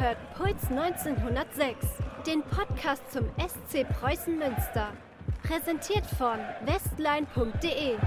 hört 0.00 0.16
Puls 0.34 0.70
1906, 0.70 1.76
den 2.26 2.42
Podcast 2.42 3.02
zum 3.12 3.26
SC 3.36 3.86
Preußen 3.86 4.38
Münster. 4.38 4.94
Präsentiert 5.42 6.06
von 6.06 6.38
westline.de. 6.64 7.98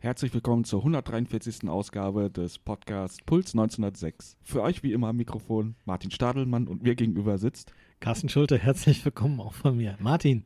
Herzlich 0.00 0.34
willkommen 0.34 0.64
zur 0.64 0.80
143. 0.80 1.66
Ausgabe 1.70 2.30
des 2.30 2.58
Podcasts 2.58 3.22
Puls 3.24 3.54
1906. 3.54 4.36
Für 4.42 4.60
euch 4.60 4.82
wie 4.82 4.92
immer 4.92 5.08
am 5.08 5.16
Mikrofon 5.16 5.76
Martin 5.86 6.10
Stadelmann 6.10 6.68
und 6.68 6.82
mir 6.82 6.94
gegenüber 6.94 7.38
sitzt 7.38 7.72
Carsten 8.00 8.28
Schulte, 8.30 8.56
herzlich 8.56 9.04
willkommen 9.04 9.40
auch 9.40 9.52
von 9.52 9.76
mir. 9.76 9.96
Martin. 10.00 10.44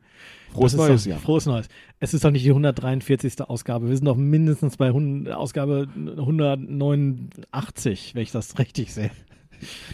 Frohes 0.52 0.74
Neues, 0.74 1.04
doch, 1.04 1.10
ja. 1.10 1.18
Frohes 1.18 1.46
Neues. 1.46 1.68
Es 2.00 2.12
ist 2.12 2.24
doch 2.24 2.32
nicht 2.32 2.44
die 2.44 2.50
143. 2.50 3.42
Ausgabe. 3.42 3.88
Wir 3.88 3.96
sind 3.96 4.06
doch 4.06 4.16
mindestens 4.16 4.76
bei 4.76 4.88
100, 4.88 5.36
Ausgabe 5.36 5.86
189, 5.94 8.16
wenn 8.16 8.22
ich 8.22 8.32
das 8.32 8.58
richtig 8.58 8.92
sehe. 8.92 9.12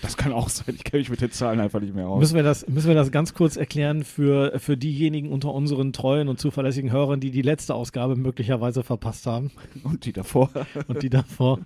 Das 0.03 0.17
kann 0.17 0.33
auch 0.33 0.49
sein. 0.49 0.75
Ich 0.77 0.85
kenne 0.85 1.01
mich 1.01 1.11
mit 1.11 1.21
den 1.21 1.31
Zahlen 1.31 1.61
einfach 1.61 1.81
nicht 1.81 1.95
mehr 1.95 2.09
aus. 2.09 2.21
Müssen 2.21 2.37
wir 2.37 2.43
das, 2.43 2.67
müssen 2.69 2.89
wir 2.89 2.95
das 2.95 3.11
ganz 3.11 3.35
kurz 3.35 3.57
erklären 3.57 4.05
für, 4.05 4.59
für 4.59 4.77
diejenigen 4.77 5.31
unter 5.33 5.53
unseren 5.55 5.93
treuen 5.93 6.29
und 6.29 6.41
zuverlässigen 6.41 6.91
Hörern, 6.93 7.21
die 7.21 7.31
die 7.31 7.43
letzte 7.43 7.75
Ausgabe 7.75 8.17
möglicherweise 8.17 8.83
verpasst 8.83 9.27
haben 9.27 9.51
Und 9.85 10.05
die 10.05 10.13
davor. 10.13 10.51
und 10.89 11.03
die 11.03 11.11
davor. 11.11 11.61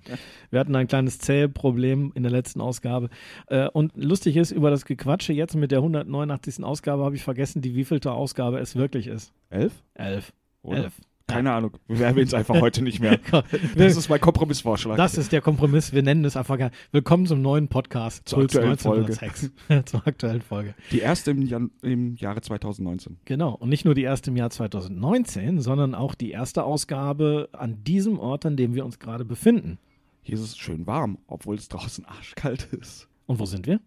Wir 0.51 0.61
hatten 0.61 0.75
ein 0.77 0.87
kleines 0.87 1.19
Zählproblem 1.19 2.13
in 2.15 2.23
der 2.23 2.33
letzten 2.33 2.61
Ausgabe. 2.61 3.09
Äh, 3.49 3.69
Und 3.69 3.93
lustig 3.97 4.37
ist, 4.37 4.51
über 4.51 4.71
das 4.71 4.85
Gequatsche 4.85 5.33
jetzt 5.33 5.55
mit 5.57 5.71
der 5.71 5.79
189. 5.79 6.63
Ausgabe 6.65 7.05
habe 7.05 7.17
ich 7.17 7.23
vergessen, 7.23 7.63
die 7.63 7.75
wievielte 7.75 8.13
Ausgabe 8.13 8.59
es 8.59 8.77
wirklich 8.77 9.07
ist. 9.07 9.33
Elf? 9.51 9.73
Elf. 9.95 10.33
Oder? 10.63 10.85
Elf. 10.85 10.95
Keine 11.27 11.53
Ahnung. 11.53 11.73
Wir 11.89 12.07
erwähnen 12.07 12.27
es 12.27 12.35
einfach 12.35 12.61
heute 12.61 12.83
nicht 12.83 13.01
mehr. 13.01 13.19
Das 13.77 13.97
ist 13.97 14.09
mein 14.09 14.21
Kompromissvorschlag. 14.21 14.97
Das 14.97 15.17
ist 15.17 15.33
der 15.33 15.41
Kompromiss. 15.41 15.93
Wir 15.93 16.03
nennen 16.03 16.25
es 16.25 16.37
einfach. 16.37 16.59
Willkommen 16.93 17.27
zum 17.27 17.41
neuen 17.41 17.69
Podcast. 17.69 18.29
Zur 18.29 18.41
Puls 18.41 18.55
aktuellen 18.55 19.07
1906. 19.07 19.51
Zur 19.91 20.07
aktuellen 20.07 20.43
Folge. 20.43 20.75
die 20.93 21.01
erste 21.01 21.31
im, 21.31 21.43
Jan 21.43 21.71
im 21.83 22.15
Jahre 22.17 22.43
2019. 22.43 23.19
Genau. 23.25 23.55
Und 23.55 23.71
nicht 23.71 23.85
nur 23.87 23.95
die 23.95 24.03
erste 24.03 24.31
im 24.31 24.37
Jahr 24.37 24.51
2019, 24.51 25.61
sondern 25.61 25.95
auch 25.95 26.15
die 26.15 26.31
erste 26.31 26.63
Ausgabe 26.63 27.49
an 27.53 27.83
diesem 27.85 28.19
Ort, 28.19 28.45
an 28.45 28.57
dem 28.57 28.75
wir 28.75 28.85
uns 28.85 28.99
gerade 28.99 29.25
befinden. 29.25 29.79
Hier 30.23 30.35
ist 30.35 30.43
es 30.43 30.59
schön 30.59 30.87
warm, 30.87 31.19
obwohl 31.27 31.57
es 31.57 31.69
draußen 31.69 32.05
arschkalt 32.05 32.69
ist. 32.73 33.09
Und 33.27 33.39
wo 33.39 33.47
sind 33.47 33.67
wir? 33.67 33.81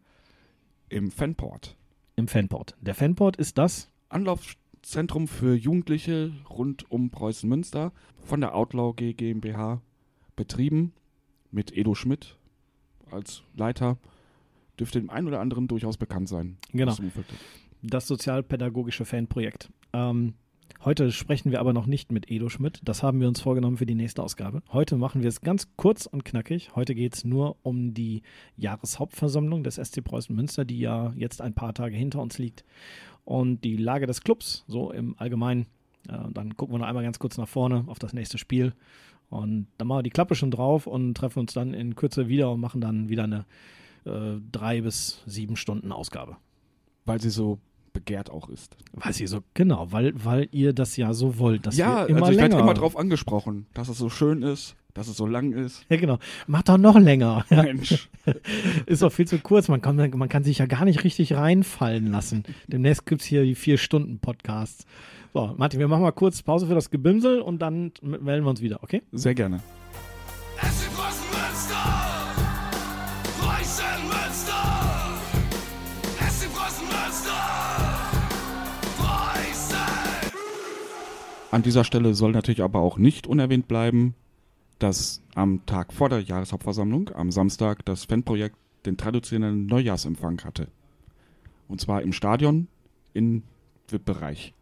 Im 0.90 1.12
Fanport. 1.12 1.78
Im 2.16 2.28
Fanport. 2.28 2.76
Der 2.82 2.96
Fanport 2.96 3.38
ist 3.38 3.58
das. 3.60 3.90
Anlaufzentrum 4.88 5.28
für 5.28 5.54
Jugendliche 5.54 6.32
rund 6.50 6.90
um 6.90 7.10
Preußen-Münster 7.10 7.92
von 8.22 8.40
der 8.40 8.56
Outlaw 8.56 8.94
G 8.96 9.12
GmbH 9.12 9.82
betrieben 10.38 10.94
mit 11.52 11.76
Edo 11.76 11.94
Schmidt 11.94 12.38
als 13.12 13.44
Leiter. 13.54 13.98
Dürfte 14.80 15.02
dem 15.02 15.10
einen 15.10 15.28
oder 15.28 15.42
anderen 15.42 15.68
durchaus 15.68 15.98
bekannt 15.98 16.30
sein. 16.30 16.58
Genau. 16.72 16.96
Das 17.82 18.08
sozialpädagogische 18.08 19.04
Fanprojekt. 19.04 19.70
Ähm, 19.92 20.36
heute 20.86 21.12
sprechen 21.12 21.52
wir 21.52 21.60
aber 21.60 21.74
noch 21.74 21.86
nicht 21.86 22.14
mit 22.14 22.32
Edo 22.32 22.48
Schmidt. 22.48 22.80
Das 22.86 23.04
haben 23.04 23.20
wir 23.20 23.28
uns 23.28 23.42
vorgenommen 23.42 23.76
für 23.76 23.86
die 23.86 23.94
nächste 23.94 24.24
Ausgabe. 24.24 24.62
Heute 24.72 24.96
machen 24.96 25.22
wir 25.22 25.28
es 25.28 25.42
ganz 25.42 25.68
kurz 25.76 26.06
und 26.06 26.24
knackig. 26.24 26.78
Heute 26.78 26.96
geht 26.96 27.14
es 27.14 27.26
nur 27.26 27.58
um 27.62 27.94
die 27.94 28.22
Jahreshauptversammlung 28.56 29.66
des 29.66 29.76
SC 29.76 30.02
Preußen 30.02 30.34
Münster, 30.34 30.64
die 30.64 30.80
ja 30.80 31.12
jetzt 31.18 31.42
ein 31.42 31.54
paar 31.54 31.74
Tage 31.74 31.98
hinter 31.98 32.22
uns 32.22 32.38
liegt. 32.38 32.64
Und 33.28 33.66
die 33.66 33.76
Lage 33.76 34.08
des 34.08 34.22
Clubs, 34.22 34.64
so 34.70 34.90
im 34.90 35.14
Allgemeinen. 35.18 35.66
Äh, 36.08 36.18
dann 36.34 36.56
gucken 36.56 36.74
wir 36.74 36.80
noch 36.80 36.88
einmal 36.88 37.04
ganz 37.04 37.20
kurz 37.20 37.38
nach 37.38 37.50
vorne 37.50 37.84
auf 37.88 38.00
das 38.00 38.14
nächste 38.14 38.38
Spiel. 38.38 38.74
Und 39.30 39.68
dann 39.78 39.90
machen 39.90 39.98
wir 39.98 40.04
die 40.04 40.12
Klappe 40.12 40.34
schon 40.34 40.50
drauf 40.50 40.88
und 40.88 41.16
treffen 41.16 41.40
uns 41.40 41.52
dann 41.52 41.74
in 41.74 41.96
Kürze 41.98 42.30
wieder 42.30 42.50
und 42.50 42.62
machen 42.62 42.80
dann 42.80 43.10
wieder 43.10 43.26
eine 43.26 43.46
äh, 44.06 44.40
drei 44.50 44.80
bis 44.80 45.24
sieben 45.26 45.58
Stunden 45.58 45.92
Ausgabe. 45.92 46.38
Weil 47.04 47.20
sie 47.20 47.30
so 47.30 47.60
begehrt 47.98 48.30
auch 48.30 48.48
ist. 48.48 48.78
Weil 48.94 49.12
sie 49.14 49.26
so, 49.26 49.40
genau, 49.56 49.92
weil, 49.92 50.14
weil 50.24 50.48
ihr 50.52 50.74
das 50.74 50.98
ja 50.98 51.14
so 51.14 51.40
wollt, 51.40 51.66
dass 51.66 51.78
ja, 51.78 52.02
wir 52.02 52.10
immer 52.10 52.28
also 52.28 52.32
ich 52.32 52.38
werde 52.38 52.58
immer 52.58 52.76
drauf 52.76 52.96
angesprochen, 52.96 53.66
dass 53.74 53.90
es 53.90 53.98
so 53.98 54.08
schön 54.10 54.44
ist, 54.44 54.76
dass 54.94 55.08
es 55.08 55.18
so 55.18 55.26
lang 55.26 55.52
ist. 55.52 55.84
ja, 55.90 55.98
genau. 55.98 56.20
Macht 56.46 56.70
doch 56.70 56.78
noch 56.78 57.00
länger. 57.00 57.44
Mensch. 57.50 58.08
ist 58.86 59.02
doch 59.02 59.12
viel 59.12 59.28
zu 59.28 59.40
kurz. 59.40 59.68
Man 59.68 59.82
kann, 59.82 59.96
man 59.96 60.30
kann 60.30 60.44
sich 60.44 60.60
ja 60.60 60.68
gar 60.68 60.86
nicht 60.86 61.04
richtig 61.04 61.34
reinfallen 61.34 62.12
lassen. 62.12 62.44
Demnächst 62.68 63.08
gibt 63.08 63.22
es 63.22 63.28
hier 63.28 63.44
die 63.44 63.56
Vier-Stunden-Podcasts. 63.56 64.86
So, 65.34 65.56
Martin, 65.58 65.80
wir 65.80 65.88
machen 65.88 66.04
mal 66.04 66.12
kurz 66.12 66.44
Pause 66.44 66.68
für 66.68 66.76
das 66.76 66.92
Gebimsel 66.92 67.42
und 67.42 67.60
dann 67.64 67.92
melden 68.02 68.46
wir 68.46 68.50
uns 68.50 68.62
wieder, 68.62 68.84
okay? 68.84 69.02
Sehr 69.12 69.34
gerne. 69.34 69.60
An 81.52 81.64
dieser 81.64 81.84
Stelle 81.84 82.14
soll 82.14 82.32
natürlich 82.34 82.62
aber 82.62 82.80
auch 82.80 82.98
nicht 82.98 83.26
unerwähnt 83.28 83.68
bleiben, 83.68 84.16
dass 84.80 85.22
am 85.34 85.66
Tag 85.66 85.94
vor 85.94 86.10
der 86.10 86.20
Jahreshauptversammlung, 86.22 87.10
am 87.16 87.32
Samstag, 87.32 87.86
das 87.86 88.06
Fanprojekt 88.06 88.56
den 88.86 88.98
traditionellen 88.98 89.66
Neujahrsempfang 89.66 90.44
hatte. 90.44 90.68
Und 91.68 91.82
zwar 91.82 92.02
im 92.02 92.14
Stadion 92.14 92.68
in 93.14 93.44
VIP-Bereich. 93.90 94.54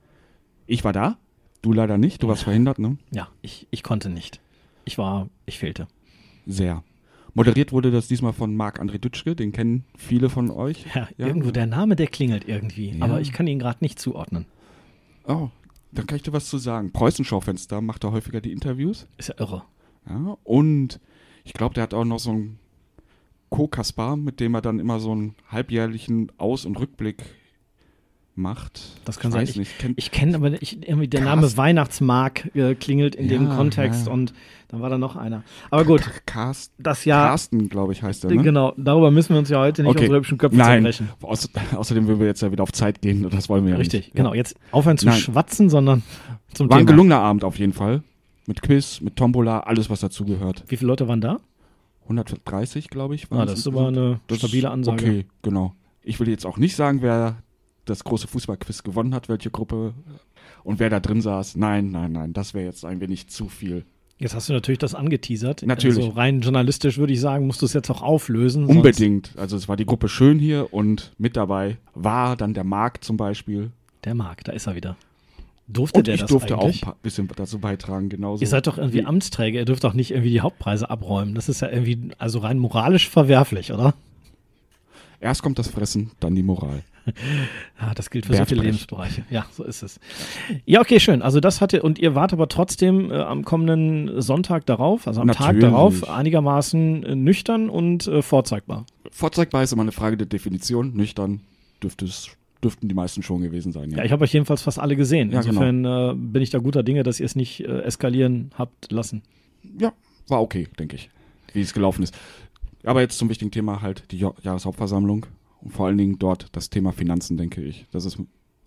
Ich 0.68 0.84
war 0.84 0.94
da, 0.94 1.18
du 1.62 1.74
leider 1.74 1.98
nicht, 1.98 2.24
du 2.24 2.28
warst 2.28 2.44
verhindert, 2.44 2.80
ne? 2.80 2.98
Ja, 3.12 3.28
ich, 3.42 3.68
ich 3.72 3.84
konnte 3.84 4.10
nicht. 4.10 4.40
Ich 4.86 4.98
war, 4.98 5.28
ich 5.46 5.60
fehlte. 5.60 5.88
Sehr. 6.46 6.84
Moderiert 7.34 7.74
wurde 7.74 7.92
das 7.92 8.08
diesmal 8.08 8.32
von 8.34 8.56
Marc-André 8.56 8.98
Dütschke, 9.00 9.36
den 9.36 9.52
kennen 9.52 9.84
viele 9.98 10.30
von 10.30 10.50
euch. 10.52 10.86
Ja, 10.96 11.10
Ja. 11.18 11.28
irgendwo, 11.28 11.52
der 11.52 11.66
Name, 11.66 11.96
der 11.96 12.08
klingelt 12.08 12.48
irgendwie, 12.48 12.92
Ja. 12.92 13.06
aber 13.06 13.20
ich 13.20 13.34
kann 13.34 13.48
ihn 13.48 13.60
gerade 13.60 13.80
nicht 13.82 14.00
zuordnen. 14.00 14.46
Oh, 15.28 15.50
dann 15.98 16.08
kann 16.08 16.18
ich 16.18 16.24
dir 16.24 16.34
was 16.34 16.50
zu 16.50 16.58
sagen. 16.58 16.92
Preußenschaufenster 16.92 17.82
macht 17.82 18.04
er 18.04 18.12
häufiger 18.12 18.42
die 18.42 18.52
Interviews. 18.52 19.08
Ist 19.18 19.30
ja 19.30 19.36
irre. 19.40 19.64
Ja, 20.08 20.38
und 20.44 21.00
ich 21.44 21.54
glaube, 21.54 21.74
der 21.74 21.84
hat 21.84 21.94
auch 21.94 22.06
noch 22.06 22.20
so 22.20 22.32
einen 22.32 22.60
Co-Kaspar, 23.50 24.16
mit 24.18 24.40
dem 24.40 24.54
er 24.54 24.62
dann 24.62 24.80
immer 24.80 25.00
so 25.00 25.12
einen 25.12 25.36
halbjährlichen 25.50 26.32
Aus- 26.38 26.66
und 26.66 26.80
Rückblick 26.80 27.24
macht. 28.38 28.82
Das 29.06 29.18
kann 29.20 29.32
ich 29.32 29.34
sein. 29.34 29.48
Weiß 29.48 29.56
nicht. 29.56 29.72
Ich 29.96 30.12
kenne 30.12 30.36
aber 30.36 30.62
ich, 30.62 30.88
irgendwie 30.88 31.08
der 31.08 31.22
Carsten. 31.22 31.42
Name 31.42 31.58
Weihnachtsmark 31.58 32.56
äh, 32.56 32.76
klingelt 32.76 33.16
in 33.16 33.28
dem 33.28 33.48
Ja, 33.48 33.56
Kontext 33.56 34.08
ja. 34.08 34.14
und 34.14 34.34
dann 34.68 34.82
war 34.82 34.90
da 34.90 34.98
noch 34.98 35.16
einer. 35.16 35.44
Aber 35.72 35.86
gut, 35.86 36.02
Carsten, 36.26 36.74
das 36.84 37.06
Jahr, 37.06 37.30
Carsten 37.30 37.70
glaube 37.70 37.94
ich, 37.94 38.04
heißt 38.04 38.26
er. 38.26 38.32
Ne? 38.32 38.44
genau, 38.44 38.74
darüber 38.78 39.12
müssen 39.12 39.34
wir 39.34 39.40
uns 39.40 39.50
ja 39.50 39.60
heute 39.60 39.84
nicht 39.84 39.92
Okay. 39.92 40.02
unsere 40.02 40.18
hübschen 40.18 40.38
Köpfe 40.38 40.58
Nein, 40.58 40.84
zerbrechen. 40.84 41.10
Außer, 41.22 41.50
außerdem 41.76 42.08
würden 42.08 42.20
wir 42.20 42.28
jetzt 42.28 42.42
ja 42.42 42.52
wieder 42.52 42.64
auf 42.64 42.72
Zeit 42.74 43.02
gehen 43.02 43.24
und 43.26 43.34
das 43.34 43.48
wollen 43.48 43.64
wir 43.66 43.72
ja 43.74 43.78
Richtig, 43.78 44.06
nicht. 44.08 44.16
genau. 44.16 44.34
Jetzt 44.34 44.56
aufhören 44.72 44.98
zu 44.98 45.06
Nein. 45.06 45.18
schwatzen, 45.18 45.70
sondern 45.70 46.04
zum 46.54 46.70
War 46.70 46.78
ein 46.78 46.82
Thema. 46.86 46.92
gelungener 46.92 47.20
Abend 47.20 47.44
auf 47.44 47.58
jeden 47.60 47.74
Fall. 47.74 48.04
Mit 48.48 48.62
Quiz, 48.62 49.02
mit 49.02 49.16
Tombola, 49.16 49.62
alles 49.62 49.90
was 49.90 50.02
dazugehört. 50.02 50.64
Wie 50.68 50.78
viele 50.78 50.88
Leute 50.90 51.08
waren 51.08 51.22
da? 51.22 51.40
130, 52.04 52.90
glaube 52.90 53.16
ich. 53.16 53.32
waren 53.32 53.40
Ah, 53.42 53.46
das 53.46 53.60
ist 53.60 53.68
aber 53.68 53.88
eine 53.88 54.20
Das 54.28 54.38
stabile 54.40 54.70
Ansage. 54.70 55.04
Okay, 55.04 55.26
genau. 55.42 55.74
Ich 56.04 56.20
will 56.20 56.30
jetzt 56.30 56.46
auch 56.46 56.58
nicht 56.58 56.76
sagen, 56.76 57.02
wer 57.02 57.38
das 57.86 58.04
große 58.04 58.28
Fußballquiz 58.28 58.84
gewonnen 58.84 59.14
hat, 59.16 59.30
welche 59.30 59.50
Gruppe 59.52 59.94
und 60.64 60.80
wer 60.80 60.90
da 60.90 61.00
drin 61.00 61.22
saß. 61.22 61.56
Nein, 61.56 61.92
nein, 61.92 62.12
nein, 62.12 62.34
das 62.34 62.54
wäre 62.54 62.66
jetzt 62.66 62.84
ein 62.86 63.00
wenig 63.02 63.28
zu 63.28 63.48
viel. 63.50 63.86
Jetzt 64.18 64.34
hast 64.34 64.48
du 64.48 64.54
natürlich 64.54 64.80
das 64.80 64.96
angeteasert. 64.96 65.64
Natürlich. 65.66 65.98
Also 65.98 66.10
rein 66.12 66.40
journalistisch 66.42 66.98
würde 66.98 67.12
ich 67.14 67.20
sagen, 67.20 67.48
musst 67.48 67.62
du 67.62 67.66
es 67.66 67.74
jetzt 67.74 67.90
auch 67.90 68.02
auflösen. 68.02 68.66
Unbedingt. 68.66 69.32
Also 69.38 69.58
es 69.58 69.68
war 69.68 69.76
die 69.76 69.86
Gruppe 69.86 70.08
schön 70.08 70.40
hier 70.40 70.74
und 70.74 71.12
mit 71.18 71.36
dabei 71.36 71.78
war 71.94 72.38
dann 72.38 72.54
der 72.54 72.64
Marc 72.64 73.04
zum 73.04 73.18
Beispiel. 73.18 73.72
Der 74.06 74.16
Marc, 74.16 74.44
da 74.46 74.54
ist 74.54 74.68
er 74.68 74.76
wieder. 74.76 74.96
Durfte 75.68 75.98
Und 76.00 76.08
der 76.08 76.14
ich 76.16 76.22
das 76.22 76.30
durfte 76.30 76.58
eigentlich? 76.58 76.84
auch 76.86 76.90
ein 76.94 77.00
bisschen 77.02 77.28
dazu 77.36 77.60
beitragen, 77.60 78.08
genauso. 78.08 78.42
Ihr 78.42 78.48
seid 78.48 78.68
doch 78.68 78.78
irgendwie 78.78 79.00
Wie- 79.00 79.06
Amtsträger, 79.06 79.60
ihr 79.60 79.66
dürft 79.66 79.84
doch 79.84 79.94
nicht 79.96 80.12
irgendwie 80.12 80.30
die 80.30 80.42
Hauptpreise 80.42 80.90
abräumen. 80.90 81.34
Das 81.36 81.50
ist 81.50 81.62
ja 81.62 81.70
irgendwie, 81.70 82.12
also 82.20 82.40
rein 82.40 82.58
moralisch 82.60 83.10
verwerflich, 83.10 83.74
oder? 83.74 83.96
Erst 85.26 85.42
kommt 85.42 85.58
das 85.58 85.68
Fressen, 85.68 86.12
dann 86.20 86.36
die 86.36 86.44
Moral. 86.44 86.84
Ja, 87.82 87.94
das 87.96 88.12
gilt 88.12 88.28
für 88.28 88.34
Bert 88.34 88.48
so 88.48 88.50
viele 88.50 88.62
Brecht. 88.62 88.74
Lebensbereiche. 88.74 89.24
Ja, 89.32 89.48
so 89.52 89.64
ist 89.64 89.82
es. 89.82 90.00
Ja, 90.66 90.82
okay, 90.82 91.00
schön. 91.00 91.24
Also 91.24 91.40
das 91.40 91.62
hatte, 91.62 91.82
und 91.82 91.98
ihr 91.98 92.14
wart 92.14 92.32
aber 92.32 92.48
trotzdem 92.48 93.10
äh, 93.10 93.16
am 93.16 93.44
kommenden 93.44 94.22
Sonntag 94.22 94.68
darauf, 94.68 95.08
also 95.08 95.22
am 95.22 95.30
Tag 95.30 95.40
Natürlich. 95.56 95.64
darauf, 95.64 96.08
einigermaßen 96.08 97.04
äh, 97.04 97.16
nüchtern 97.16 97.72
und 97.72 98.06
äh, 98.06 98.22
vorzeigbar. 98.22 98.86
Vorzeigbar 99.10 99.64
ist 99.64 99.74
immer 99.74 99.82
eine 99.82 99.92
Frage 99.92 100.16
der 100.16 100.28
Definition. 100.28 100.94
Nüchtern 100.94 101.42
dürfte 101.82 102.06
es, 102.06 102.30
dürften 102.64 102.88
die 102.88 102.94
meisten 102.94 103.24
schon 103.24 103.42
gewesen 103.42 103.72
sein. 103.72 103.90
Ja, 103.90 104.04
ich 104.04 104.12
habe 104.12 104.26
euch 104.26 104.34
jedenfalls 104.34 104.62
fast 104.62 104.78
alle 104.78 104.96
gesehen. 104.96 105.32
Ja, 105.32 105.42
genau. 105.42 105.64
Insofern 105.64 105.86
äh, 105.86 106.14
bin 106.16 106.44
ich 106.44 106.52
da 106.52 106.60
guter 106.60 106.84
Dinge, 106.84 107.02
dass 107.02 107.20
ihr 107.20 107.26
es 107.26 107.36
nicht 107.36 107.62
äh, 107.62 107.82
eskalieren 107.82 108.52
habt 108.60 108.92
lassen. 108.92 109.24
ja, 109.80 109.92
war 110.28 110.40
okay, 110.44 110.68
denke 110.78 110.98
ich, 110.98 111.10
wie 111.54 111.62
es 111.62 111.74
gelaufen 111.74 112.04
ist. 112.04 112.14
Aber 112.86 113.02
jetzt 113.02 113.18
zum 113.18 113.30
wichtigen 113.30 113.52
Thema 113.52 113.82
halt 113.82 114.12
die 114.12 114.18
Jahreshauptversammlung 114.20 115.26
und 115.62 115.72
vor 115.72 115.88
allen 115.88 115.98
Dingen 115.98 116.20
dort 116.20 116.50
das 116.52 116.70
Thema 116.70 116.92
Finanzen, 116.92 117.38
denke 117.38 117.64
ich. 117.64 117.88
Das 117.92 118.06
ist, 118.06 118.20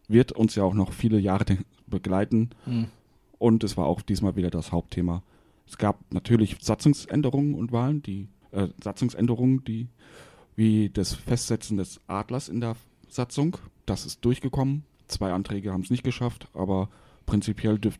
wird 0.09 0.32
uns 0.32 0.55
ja 0.55 0.65
auch 0.65 0.75
noch 0.75 0.93
viele 0.93 1.19
Jahre 1.19 1.44
begleiten 1.87 2.50
Hm. 2.65 2.87
und 3.38 3.65
es 3.65 3.76
war 3.76 3.87
auch 3.87 4.03
diesmal 4.03 4.37
wieder 4.37 4.50
das 4.50 4.73
Hauptthema 4.73 5.23
Es 5.67 5.79
gab 5.79 6.00
natürlich 6.12 6.56
Satzungsänderungen 6.61 7.55
und 7.55 7.73
Wahlen, 7.73 8.03
die 8.03 8.29
äh, 8.50 8.69
Satzungsänderungen, 8.82 9.65
die 9.65 9.88
wie 10.56 10.91
das 10.91 11.15
Festsetzen 11.15 11.76
des 11.76 12.00
Adlers 12.09 12.49
in 12.49 12.61
der 12.61 12.75
Satzung. 13.09 13.56
Das 13.87 14.05
ist 14.05 14.25
durchgekommen. 14.25 14.82
Zwei 15.06 15.32
Anträge 15.32 15.73
haben 15.73 15.82
es 15.82 15.91
nicht 15.91 16.03
geschafft, 16.03 16.49
aber 16.53 16.91
prinzipiell 17.26 17.79
dürf, 17.79 17.97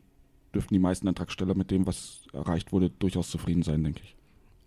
dürften 0.53 0.73
die 0.73 0.79
meisten 0.79 1.07
Antragsteller 1.07 1.55
mit 1.55 1.71
dem, 1.71 1.87
was 1.87 2.27
erreicht 2.33 2.73
wurde, 2.73 2.89
durchaus 2.89 3.29
zufrieden 3.29 3.63
sein, 3.63 3.83
denke 3.83 4.01
ich. 4.03 4.15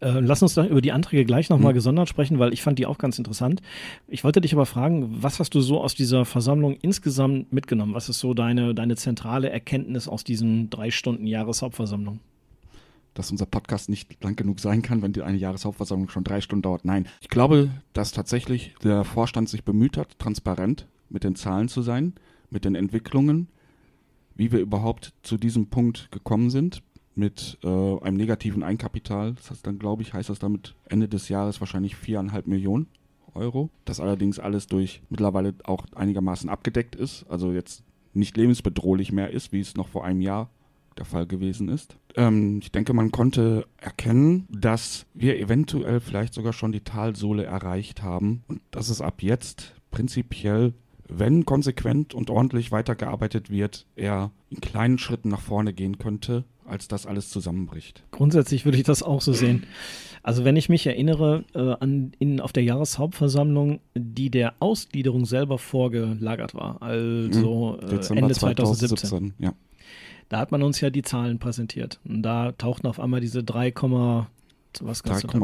Äh, 0.02 0.18
lass 0.18 0.42
uns 0.42 0.54
da 0.54 0.66
über 0.66 0.80
die 0.80 0.90
Anträge 0.90 1.24
gleich 1.24 1.48
nochmal 1.48 1.70
Hm. 1.70 1.76
gesondert 1.76 2.08
sprechen, 2.08 2.38
weil 2.40 2.52
ich 2.52 2.60
fand 2.62 2.78
die 2.78 2.86
auch 2.86 2.98
ganz 2.98 3.18
interessant. 3.18 3.62
Ich 4.08 4.24
wollte 4.24 4.40
dich 4.40 4.52
aber 4.52 4.66
fragen, 4.66 5.22
was 5.22 5.38
hast 5.38 5.54
du 5.54 5.60
so 5.60 5.80
aus 5.80 5.94
dieser 5.94 6.24
Versammlung 6.24 6.76
insgesamt 6.82 7.52
mitgenommen? 7.52 7.94
Was 7.94 8.08
ist 8.08 8.18
so 8.18 8.34
deine, 8.34 8.74
deine 8.74 8.96
zentrale 8.96 9.50
Erkenntnis 9.50 10.08
aus 10.08 10.24
diesen 10.24 10.70
drei 10.70 10.90
Stunden 10.90 11.26
Jahreshauptversammlung? 11.26 12.20
dass 13.14 13.30
unser 13.30 13.44
Podcast 13.44 13.90
nicht 13.90 14.24
lang 14.24 14.36
genug 14.36 14.58
sein 14.58 14.80
kann, 14.80 15.02
wenn 15.02 15.12
die 15.12 15.20
eine 15.20 15.36
Jahreshauptversammlung 15.36 16.08
schon 16.08 16.24
drei 16.24 16.40
Stunden 16.40 16.62
dauert. 16.62 16.86
Nein, 16.86 17.06
ich 17.20 17.28
glaube, 17.28 17.68
dass 17.92 18.10
tatsächlich 18.12 18.74
der 18.82 19.04
Vorstand 19.04 19.50
sich 19.50 19.64
bemüht 19.64 19.98
hat, 19.98 20.18
transparent 20.18 20.86
mit 21.10 21.22
den 21.22 21.34
Zahlen 21.36 21.68
zu 21.68 21.82
sein, 21.82 22.14
mit 22.48 22.64
den 22.64 22.74
Entwicklungen, 22.74 23.48
wie 24.34 24.50
wir 24.50 24.60
überhaupt 24.60 25.12
zu 25.22 25.36
diesem 25.36 25.66
Punkt 25.66 26.10
gekommen 26.10 26.48
sind, 26.48 26.82
mit 27.14 27.58
äh, 27.62 27.68
einem 27.68 28.16
negativen 28.16 28.62
Eigenkapital. 28.62 29.34
Das 29.34 29.50
heißt 29.50 29.66
dann, 29.66 29.78
glaube 29.78 30.02
ich, 30.02 30.14
heißt 30.14 30.30
das 30.30 30.38
damit 30.38 30.74
Ende 30.88 31.08
des 31.08 31.28
Jahres 31.28 31.60
wahrscheinlich 31.60 31.96
viereinhalb 31.96 32.46
Millionen 32.46 32.86
Euro. 33.34 33.70
Das 33.84 34.00
allerdings 34.00 34.38
alles 34.38 34.66
durch 34.66 35.02
mittlerweile 35.08 35.54
auch 35.64 35.86
einigermaßen 35.94 36.48
abgedeckt 36.48 36.94
ist, 36.94 37.24
also 37.28 37.52
jetzt 37.52 37.82
nicht 38.14 38.36
lebensbedrohlich 38.36 39.12
mehr 39.12 39.30
ist, 39.30 39.52
wie 39.52 39.60
es 39.60 39.76
noch 39.76 39.88
vor 39.88 40.04
einem 40.04 40.20
Jahr 40.20 40.50
der 40.98 41.06
Fall 41.06 41.26
gewesen 41.26 41.68
ist. 41.68 41.96
Ähm, 42.16 42.58
ich 42.62 42.70
denke, 42.70 42.92
man 42.92 43.10
konnte 43.10 43.66
erkennen, 43.78 44.46
dass 44.50 45.06
wir 45.14 45.38
eventuell 45.38 46.00
vielleicht 46.00 46.34
sogar 46.34 46.52
schon 46.52 46.72
die 46.72 46.84
Talsohle 46.84 47.44
erreicht 47.44 48.02
haben 48.02 48.44
und 48.48 48.60
dass 48.70 48.90
es 48.90 49.00
ab 49.00 49.22
jetzt 49.22 49.74
prinzipiell, 49.90 50.74
wenn 51.08 51.44
konsequent 51.44 52.14
und 52.14 52.30
ordentlich 52.30 52.72
weitergearbeitet 52.72 53.50
wird, 53.50 53.86
eher 53.96 54.30
in 54.50 54.60
kleinen 54.60 54.98
Schritten 54.98 55.28
nach 55.28 55.40
vorne 55.40 55.72
gehen 55.72 55.98
könnte, 55.98 56.44
als 56.66 56.88
dass 56.88 57.06
alles 57.06 57.30
zusammenbricht. 57.30 58.02
Grundsätzlich 58.10 58.64
würde 58.64 58.78
ich 58.78 58.84
das 58.84 59.02
auch 59.02 59.20
so 59.20 59.32
sehen. 59.32 59.64
Also 60.22 60.44
wenn 60.44 60.56
ich 60.56 60.68
mich 60.68 60.86
erinnere 60.86 61.44
äh, 61.54 61.74
an 61.80 62.12
in, 62.18 62.40
auf 62.40 62.52
der 62.52 62.62
Jahreshauptversammlung, 62.62 63.80
die 63.94 64.30
der 64.30 64.54
Ausgliederung 64.60 65.26
selber 65.26 65.58
vorgelagert 65.58 66.54
war, 66.54 66.80
also 66.80 67.78
äh, 67.82 67.86
Dezember 67.86 68.22
Ende 68.22 68.34
2017. 68.34 68.96
2017. 69.08 69.34
Ja. 69.44 69.54
Da 70.28 70.38
hat 70.38 70.50
man 70.52 70.62
uns 70.62 70.80
ja 70.80 70.90
die 70.90 71.02
Zahlen 71.02 71.38
präsentiert. 71.38 72.00
Und 72.04 72.22
da 72.22 72.52
tauchten 72.52 72.86
auf 72.86 73.00
einmal 73.00 73.20
diese 73.20 73.42
3, 73.44 73.72
was 74.80 75.02
kannst 75.02 75.24
du 75.24 75.28
da- 75.28 75.38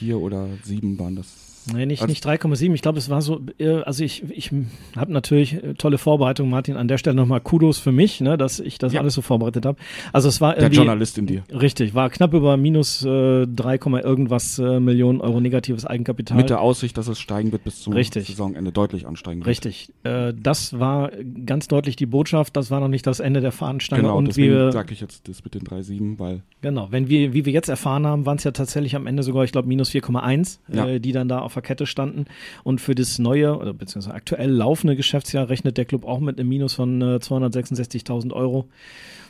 3,4 0.00 0.16
oder 0.16 0.48
7 0.64 0.98
waren 0.98 1.16
das. 1.16 1.49
Nee, 1.74 1.86
nicht, 1.86 2.02
Also- 2.02 2.10
nicht 2.10 2.24
3,7. 2.24 2.74
Ich 2.74 2.82
glaube, 2.82 2.98
es 2.98 3.08
war 3.10 3.22
so, 3.22 3.40
äh, 3.58 3.82
also 3.82 4.02
ich, 4.04 4.22
ich 4.30 4.50
habe 4.96 5.12
natürlich 5.12 5.54
äh, 5.54 5.74
tolle 5.74 5.98
Vorbereitung, 5.98 6.48
Martin. 6.50 6.76
An 6.76 6.88
der 6.88 6.98
Stelle 6.98 7.16
nochmal 7.16 7.40
Kudos 7.40 7.78
für 7.78 7.92
mich, 7.92 8.20
ne, 8.20 8.36
dass 8.38 8.60
ich 8.60 8.78
das 8.78 8.92
Ja. 8.92 9.00
alles 9.00 9.14
so 9.14 9.22
vorbereitet 9.22 9.66
habe. 9.66 9.78
Also 10.12 10.28
es 10.28 10.40
war 10.40 10.54
Der 10.54 10.62
irgendwie. 10.64 10.76
Journalist 10.76 11.18
in 11.18 11.26
dir. 11.26 11.42
Richtig, 11.52 11.94
war 11.94 12.10
knapp 12.10 12.34
über 12.34 12.56
minus 12.56 13.04
äh, 13.04 13.46
3, 13.46 13.78
Komma 13.78 14.00
irgendwas 14.00 14.58
äh, 14.58 14.80
Millionen 14.80 15.20
Euro 15.20 15.40
negatives 15.40 15.84
Eigenkapital. 15.86 16.36
Mit 16.36 16.50
der 16.50 16.60
Aussicht, 16.60 16.96
dass 16.98 17.08
es 17.08 17.18
steigen 17.20 17.52
wird 17.52 17.64
bis 17.64 17.80
zum 17.82 17.92
Richtig. 17.92 18.26
Saisonende, 18.26 18.72
deutlich 18.72 19.06
ansteigen 19.06 19.40
wird. 19.40 19.48
Richtig. 19.48 19.90
Äh, 20.04 20.32
das 20.40 20.78
war 20.78 21.10
ganz 21.46 21.68
deutlich 21.68 21.96
die 21.96 22.06
Botschaft. 22.06 22.56
Das 22.56 22.70
war 22.70 22.80
noch 22.80 22.88
nicht 22.88 23.06
das 23.06 23.20
Ende 23.20 23.40
der 23.40 23.52
Fahnenstange. 23.52 24.02
Genau, 24.02 24.16
und 24.18 24.28
deswegen 24.28 24.72
sage 24.72 24.92
ich 24.92 25.00
jetzt 25.00 25.28
das 25.28 25.44
mit 25.44 25.54
den 25.54 25.62
3,7, 25.62 26.18
weil 26.18 26.42
Genau, 26.62 26.88
wenn 26.90 27.08
wir, 27.08 27.32
wie 27.32 27.44
wir 27.46 27.52
jetzt 27.52 27.68
erfahren 27.68 28.06
haben, 28.06 28.26
waren 28.26 28.36
es 28.36 28.44
ja 28.44 28.50
tatsächlich 28.50 28.94
am 28.96 29.06
Ende 29.06 29.22
sogar, 29.22 29.44
ich 29.44 29.52
glaube, 29.52 29.66
minus 29.68 29.90
4,1, 29.90 30.58
Ja. 30.72 30.86
äh, 30.86 31.00
die 31.00 31.12
dann 31.12 31.28
da 31.28 31.38
auf 31.40 31.56
der 31.60 31.68
Kette 31.68 31.86
standen. 31.86 32.24
Und 32.64 32.80
für 32.80 32.94
das 32.94 33.18
neue, 33.18 33.56
oder 33.56 33.72
beziehungsweise 33.72 34.14
aktuell 34.14 34.50
laufende 34.50 34.96
Geschäftsjahr 34.96 35.48
rechnet 35.48 35.76
der 35.76 35.84
Club 35.84 36.04
auch 36.04 36.20
mit 36.20 36.38
einem 36.38 36.48
Minus 36.48 36.74
von 36.74 37.00
äh, 37.00 37.16
266.000 37.16 38.32
Euro. 38.32 38.68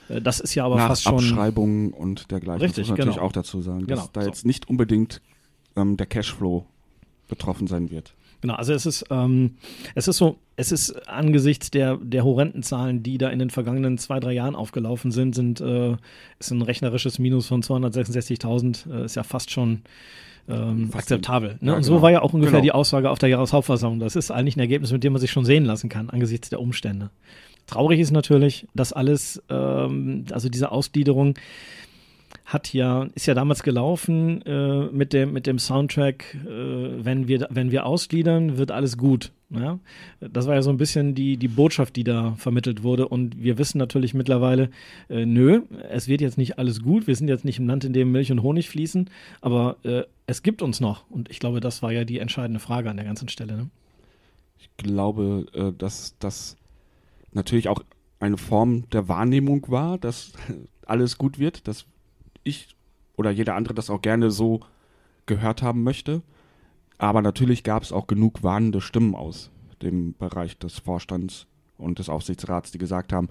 Äh, 0.09 0.21
das 0.21 0.41
ist 0.41 0.55
ja 0.55 0.65
aber 0.65 0.77
nach 0.77 0.89
fast 0.89 1.03
schon. 1.03 1.15
Abschreibungen 1.15 1.93
und 1.93 2.31
dergleichen. 2.31 2.63
Richtig, 2.63 2.83
das 2.83 2.91
muss 2.91 2.99
man 2.99 2.99
natürlich 2.99 3.17
genau. 3.17 3.27
auch 3.27 3.33
dazu 3.33 3.63
sagen, 3.63 3.87
Genau, 3.87 4.01
dass 4.01 4.13
da 4.13 4.23
so. 4.23 4.29
jetzt 4.29 4.47
nicht 4.47 4.69
unbedingt 4.69 5.21
ähm, 5.77 5.97
der 5.97 6.07
Cashflow 6.07 6.67
betroffen 7.29 7.67
sein 7.67 7.91
wird. 7.91 8.15
Genau, 8.41 8.55
also 8.55 8.73
es 8.73 8.87
ist, 8.87 9.05
ähm, 9.11 9.57
es 9.95 10.09
ist 10.09 10.17
so, 10.17 10.39
es 10.57 10.73
ist 10.73 11.09
angesichts 11.09 11.71
der, 11.71 11.99
der 11.99 12.25
horrenden 12.25 12.63
Zahlen, 12.63 13.03
die 13.03 13.19
da 13.19 13.29
in 13.29 13.39
den 13.39 13.51
vergangenen 13.51 13.99
zwei, 13.99 14.19
drei 14.19 14.33
Jahren 14.33 14.57
aufgelaufen 14.57 15.11
sind, 15.11 15.35
sind 15.35 15.61
äh, 15.61 15.97
ist 16.39 16.51
ein 16.51 16.63
rechnerisches 16.63 17.19
Minus 17.19 17.47
von 17.47 17.63
266.000, 17.63 18.91
äh, 18.91 19.05
ist 19.05 19.17
ja 19.17 19.23
fast 19.25 19.51
schon 19.51 19.83
ähm, 20.49 20.91
akzeptabel. 20.93 21.59
Ne? 21.61 21.71
Ja, 21.73 21.77
Und 21.77 21.83
so 21.83 21.93
genau. 21.93 22.03
war 22.03 22.11
ja 22.11 22.23
auch 22.23 22.33
ungefähr 22.33 22.61
Genau. 22.61 22.63
die 22.63 22.73
Aussage 22.73 23.11
auf 23.11 23.19
der 23.19 23.29
Jahreshauptversammlung. 23.29 24.01
Das 24.01 24.17
ist 24.17 24.31
eigentlich 24.31 24.57
ein 24.57 24.61
Ergebnis, 24.61 24.93
mit 24.93 25.05
dem 25.05 25.13
man 25.13 25.21
sich 25.21 25.31
schon 25.31 25.45
sehen 25.45 25.65
lassen 25.65 25.89
kann, 25.89 26.11
angesichts 26.11 26.49
der 26.51 26.61
Umstände. 26.61 27.11
Traurig 27.67 28.01
ist 28.01 28.11
natürlich, 28.11 28.67
dass 28.75 28.93
alles, 28.93 29.43
ähm, 29.49 30.25
also 30.33 30.49
diese 30.49 30.73
Ausgliederung 30.73 31.35
hat 32.45 32.73
ja, 32.73 33.09
ist 33.15 33.27
ja 33.27 33.35
damals 33.35 33.63
gelaufen 33.63 34.43
äh, 34.43 34.87
mit, 34.87 35.13
dem, 35.13 35.33
mit 35.33 35.47
dem 35.47 35.59
Soundtrack, 35.59 36.35
äh, 36.35 37.05
wenn, 37.05 37.29
wir, 37.29 37.47
wenn 37.51 37.71
wir 37.71 37.87
ausgliedern, 37.87 38.59
wird 38.59 38.71
alles 38.71 38.97
gut. 38.99 39.33
Ja? 39.51 39.79
Das 40.21 40.47
war 40.47 40.55
ja 40.55 40.63
so 40.63 40.71
ein 40.71 40.77
bisschen 40.77 41.15
die, 41.15 41.37
die 41.37 41.49
Botschaft, 41.49 41.97
die 41.97 42.05
da 42.05 42.35
vermittelt 42.37 42.83
wurde. 42.83 43.09
Und 43.09 43.43
wir 43.43 43.59
wissen 43.59 43.79
natürlich 43.79 44.15
mittlerweile, 44.15 44.71
äh, 45.09 45.27
nö, 45.27 45.63
es 45.91 46.09
wird 46.09 46.21
jetzt 46.21 46.39
nicht 46.39 46.59
alles 46.59 46.83
gut. 46.83 47.07
Wir 47.07 47.17
sind 47.17 47.29
jetzt 47.29 47.45
nicht 47.45 47.59
im 47.59 47.67
Land, 47.67 47.85
in 47.85 47.93
dem 47.93 48.13
Milch 48.13 48.33
und 48.33 48.43
Honig 48.43 48.69
fließen, 48.69 49.11
aber 49.41 49.77
äh, 49.83 50.03
es 50.27 50.43
gibt 50.43 50.63
uns 50.63 50.81
noch. 50.81 51.09
Und 51.11 51.31
ich 51.31 51.41
glaube, 51.41 51.61
das 51.61 51.83
war 51.83 51.93
ja 51.93 52.05
die 52.05 52.19
entscheidende 52.19 52.61
Frage 52.61 52.91
an 52.91 52.97
der 52.97 53.07
ganzen 53.07 53.29
Stelle. 53.29 53.57
Ne? 53.57 53.71
Ich 54.59 54.71
glaube, 54.77 55.47
äh, 55.53 55.73
dass 55.77 56.17
das 56.19 56.57
natürlich 57.33 57.69
auch 57.69 57.83
eine 58.19 58.37
Form 58.37 58.89
der 58.91 59.09
Wahrnehmung 59.09 59.67
war, 59.69 59.99
dass 59.99 60.33
alles 60.87 61.19
gut 61.19 61.39
wird, 61.39 61.67
dass 61.67 61.87
ich 62.51 62.77
oder 63.17 63.31
jeder 63.31 63.55
andere 63.55 63.75
das 63.75 63.91
auch 63.91 64.03
gerne 64.03 64.31
so 64.31 64.61
gehört 65.27 65.63
haben 65.63 65.83
möchte. 65.83 66.23
Aber 66.99 67.23
natürlich 67.23 67.65
gab 67.65 67.83
es 67.83 67.93
auch 67.93 68.07
genug 68.07 68.43
warnende 68.43 68.81
Stimmen 68.81 69.15
aus 69.15 69.51
dem 69.83 70.15
Bereich 70.15 70.59
des 70.59 70.79
Vorstands 70.79 71.47
und 71.79 71.99
des 71.99 72.11
Aufsichtsrats, 72.11 72.71
die 72.71 72.79
gesagt 72.79 73.13
haben, 73.13 73.29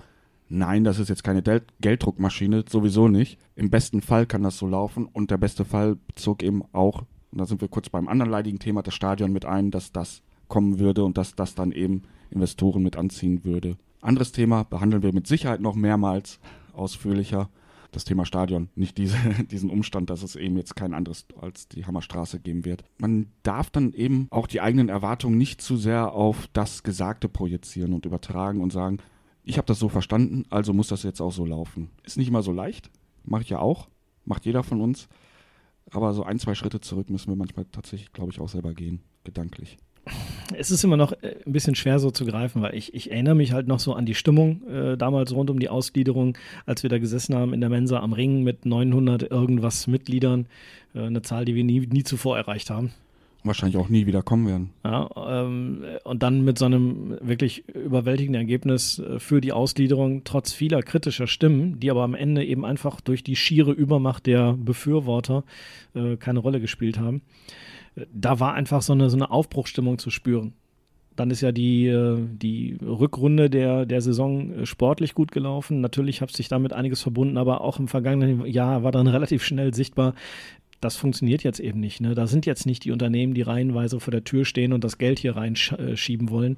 nein, 0.48 0.84
das 0.84 0.98
ist 0.98 1.10
jetzt 1.10 1.24
keine 1.24 1.44
Del 1.44 1.62
Gelddruckmaschine, 1.80 2.66
sowieso 2.68 3.08
nicht. 3.08 3.38
Im 3.56 3.70
besten 3.70 4.02
Fall 4.02 4.26
kann 4.26 4.42
das 4.42 4.58
so 4.58 4.68
laufen 4.68 5.06
und 5.06 5.30
der 5.30 5.38
beste 5.38 5.66
Fall 5.66 5.98
bezog 6.08 6.42
eben 6.42 6.64
auch, 6.74 7.04
und 7.32 7.40
da 7.40 7.46
sind 7.46 7.62
wir 7.62 7.68
kurz 7.68 7.90
beim 7.90 8.08
anderen 8.08 8.32
leidigen 8.32 8.58
Thema, 8.58 8.82
das 8.82 8.96
Stadion 8.96 9.32
mit 9.32 9.46
ein, 9.46 9.70
dass 9.70 9.92
das 9.92 10.24
kommen 10.48 10.80
würde 10.80 11.04
und 11.04 11.18
dass 11.18 11.36
das 11.36 11.54
dann 11.54 11.72
eben 11.72 12.02
Investoren 12.32 12.82
mit 12.82 12.96
anziehen 12.96 13.44
würde. 13.44 13.78
Anderes 14.02 14.32
Thema 14.32 14.64
behandeln 14.64 15.04
wir 15.04 15.14
mit 15.14 15.28
Sicherheit 15.28 15.62
noch 15.62 15.76
mehrmals 15.76 16.40
ausführlicher. 16.74 17.50
Das 17.92 18.06
Thema 18.06 18.26
Stadion, 18.26 18.70
nicht 18.76 18.98
diese, 18.98 19.18
diesen 19.52 19.70
Umstand, 19.70 20.10
dass 20.10 20.24
es 20.24 20.36
eben 20.36 20.58
jetzt 20.58 20.76
kein 20.76 20.94
anderes 20.94 21.26
als 21.40 21.68
die 21.68 21.86
Hammerstraße 21.86 22.40
geben 22.40 22.66
wird. 22.66 22.84
Man 23.00 23.28
darf 23.44 23.70
dann 23.70 23.94
eben 23.94 24.28
auch 24.30 24.48
die 24.48 24.62
eigenen 24.62 24.90
Erwartungen 24.90 25.38
nicht 25.38 25.62
zu 25.62 25.78
sehr 25.78 26.12
auf 26.14 26.48
das 26.54 26.84
Gesagte 26.84 27.30
projizieren 27.30 27.94
und 27.94 28.06
übertragen 28.06 28.62
und 28.62 28.72
sagen, 28.72 29.00
ich 29.44 29.58
habe 29.58 29.66
das 29.66 29.80
so 29.80 29.90
verstanden, 29.90 30.46
also 30.50 30.74
muss 30.74 30.90
das 30.90 31.04
jetzt 31.04 31.22
auch 31.22 31.32
so 31.32 31.46
laufen. 31.46 31.90
Ist 32.04 32.18
nicht 32.18 32.28
immer 32.28 32.44
so 32.44 32.52
leicht, 32.52 32.92
mache 33.24 33.42
ich 33.42 33.50
ja 33.50 33.60
auch, 33.60 33.88
macht 34.26 34.46
jeder 34.46 34.64
von 34.64 34.82
uns. 34.82 35.08
Aber 35.92 36.14
so 36.14 36.24
ein, 36.24 36.38
zwei 36.38 36.54
Schritte 36.54 36.82
zurück 36.82 37.10
müssen 37.10 37.30
wir 37.30 37.36
manchmal 37.36 37.66
tatsächlich, 37.66 38.14
glaube 38.14 38.32
ich, 38.32 38.40
auch 38.40 38.50
selber 38.50 38.74
gehen, 38.74 39.02
gedanklich. 39.24 39.78
Es 40.58 40.72
ist 40.72 40.84
immer 40.84 40.98
noch 40.98 41.12
äh, 41.22 41.36
ein 41.46 41.54
bisschen 41.54 41.76
schwer 41.76 42.00
so 42.00 42.12
zu 42.12 42.26
greifen, 42.26 42.62
weil 42.62 42.76
ich, 42.76 42.94
ich 42.94 43.12
erinnere 43.12 43.36
mich 43.36 43.52
halt 43.52 43.68
noch 43.68 43.80
so 43.80 43.94
an 43.94 44.06
die 44.06 44.16
Stimmung 44.16 44.68
äh, 44.68 44.98
damals 44.98 45.34
rund 45.34 45.50
um 45.50 45.60
die 45.60 45.70
Ausgliederung, 45.70 46.38
als 46.66 46.84
wir 46.84 46.90
da 46.90 46.98
gesessen 46.98 47.36
haben 47.36 47.54
in 47.54 47.62
der 47.62 47.70
Mensa 47.70 48.00
am 48.00 48.14
Ring 48.14 48.44
mit 48.44 48.66
900 48.66 49.30
irgendwas 49.30 49.88
Mitgliedern. 49.88 50.48
Äh, 50.94 51.04
eine 51.04 51.22
Zahl, 51.22 51.46
die 51.46 51.56
wir 51.56 51.64
nie, 51.64 51.82
nie 51.82 52.04
zuvor 52.04 52.38
erreicht 52.38 52.70
haben. 52.70 52.92
Wahrscheinlich 53.44 53.78
auch 53.78 53.88
nie 53.88 54.06
wieder 54.06 54.22
kommen 54.22 54.48
werden. 54.48 54.70
Ja, 54.84 55.10
ähm, 55.46 55.84
und 56.04 56.24
dann 56.24 56.44
mit 56.44 56.58
so 56.58 56.66
einem 56.66 57.18
wirklich 57.22 57.64
überwältigenden 57.70 58.42
Ergebnis 58.42 59.00
äh, 59.00 59.20
für 59.20 59.40
die 59.40 59.54
Ausgliederung, 59.54 60.24
trotz 60.26 60.52
vieler 60.52 60.82
kritischer 60.82 61.26
Stimmen, 61.26 61.80
die 61.80 61.90
aber 61.90 62.04
am 62.04 62.16
Ende 62.16 62.44
eben 62.44 62.66
einfach 62.66 63.00
durch 63.00 63.24
die 63.24 63.38
schiere 63.38 63.72
Übermacht 63.72 64.26
der 64.26 64.54
Befürworter 64.54 65.46
äh, 65.96 66.18
keine 66.18 66.40
Rolle 66.40 66.60
gespielt 66.60 67.00
haben. 67.00 67.22
Da 68.14 68.40
war 68.40 68.54
einfach 68.54 68.82
so 68.82 68.94
eine, 68.94 69.10
so 69.10 69.18
eine 69.18 69.32
Aufbruchsstimmung 69.32 69.98
zu 69.98 70.10
spüren. 70.10 70.54
Dann 71.16 71.32
ist 71.32 71.42
ja 71.42 71.52
die, 71.52 71.88
äh, 71.88 72.18
die 72.32 72.78
Rückrunde 72.82 73.50
der, 73.50 73.86
der 73.86 74.02
Saison 74.02 74.52
äh, 74.52 74.66
sportlich 74.66 75.14
gut 75.16 75.32
gelaufen. 75.32 75.82
Natürlich 75.82 76.22
hat 76.22 76.32
sich 76.32 76.48
damit 76.48 76.72
einiges 76.72 77.02
verbunden, 77.02 77.38
aber 77.38 77.62
auch 77.62 77.80
im 77.80 77.88
vergangenen 77.88 78.46
Jahr 78.46 78.84
war 78.84 78.92
dann 78.92 79.08
relativ 79.08 79.44
schnell 79.44 79.74
sichtbar, 79.74 80.14
das 80.82 80.96
funktioniert 80.96 81.44
jetzt 81.44 81.60
eben 81.60 81.80
nicht. 81.80 82.02
Ne? 82.02 82.16
Da 82.16 82.28
sind 82.28 82.46
jetzt 82.46 82.66
nicht 82.66 82.86
die 82.86 82.92
Unternehmen, 82.92 83.34
die 83.34 83.42
reihenweise 83.42 84.00
vor 84.00 84.12
der 84.12 84.24
Tür 84.24 84.46
stehen 84.46 84.74
und 84.74 84.84
das 84.84 84.98
Geld 84.98 85.20
hier 85.20 85.36
reinschieben 85.36 86.30
wollen. 86.30 86.58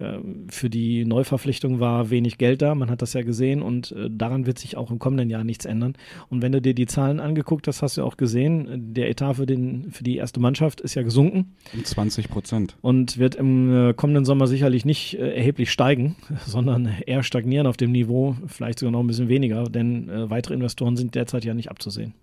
Ähm, 0.00 0.46
für 0.48 0.68
die 0.68 1.04
Neuverpflichtung 1.04 1.80
war 1.80 2.10
wenig 2.10 2.38
Geld 2.38 2.62
da, 2.62 2.74
man 2.74 2.90
hat 2.90 3.02
das 3.02 3.12
ja 3.12 3.22
gesehen 3.22 3.62
und 3.62 3.92
äh, 3.92 4.08
daran 4.10 4.46
wird 4.46 4.58
sich 4.58 4.76
auch 4.76 4.90
im 4.90 4.98
kommenden 4.98 5.30
Jahr 5.30 5.44
nichts 5.44 5.64
ändern. 5.64 5.94
Und 6.28 6.42
wenn 6.42 6.52
du 6.52 6.60
dir 6.60 6.74
die 6.74 6.86
Zahlen 6.86 7.20
angeguckt 7.20 7.68
hast, 7.68 7.82
hast 7.82 7.96
du 7.96 8.02
auch 8.02 8.16
gesehen, 8.16 8.94
der 8.94 9.08
Etat 9.08 9.34
für, 9.34 9.46
den, 9.46 9.90
für 9.90 10.04
die 10.04 10.16
erste 10.16 10.40
Mannschaft 10.40 10.80
ist 10.80 10.94
ja 10.94 11.02
gesunken. 11.02 11.54
Um 11.72 11.84
20 11.84 12.28
Prozent. 12.28 12.76
Und 12.80 13.18
wird 13.18 13.36
im 13.36 13.90
äh, 13.90 13.94
kommenden 13.94 14.24
Sommer 14.24 14.46
sicherlich 14.46 14.84
nicht 14.84 15.14
äh, 15.14 15.34
erheblich 15.34 15.70
steigen, 15.70 16.16
sondern 16.46 16.88
eher 17.06 17.22
stagnieren 17.22 17.66
auf 17.66 17.76
dem 17.76 17.92
Niveau, 17.92 18.36
vielleicht 18.46 18.80
sogar 18.80 18.92
noch 18.92 19.00
ein 19.00 19.06
bisschen 19.06 19.28
weniger, 19.28 19.64
denn 19.64 20.08
äh, 20.08 20.28
weitere 20.28 20.54
Investoren 20.54 20.96
sind 20.96 21.14
derzeit 21.14 21.44
ja 21.44 21.54
nicht 21.54 21.70
abzusehen. 21.70 22.14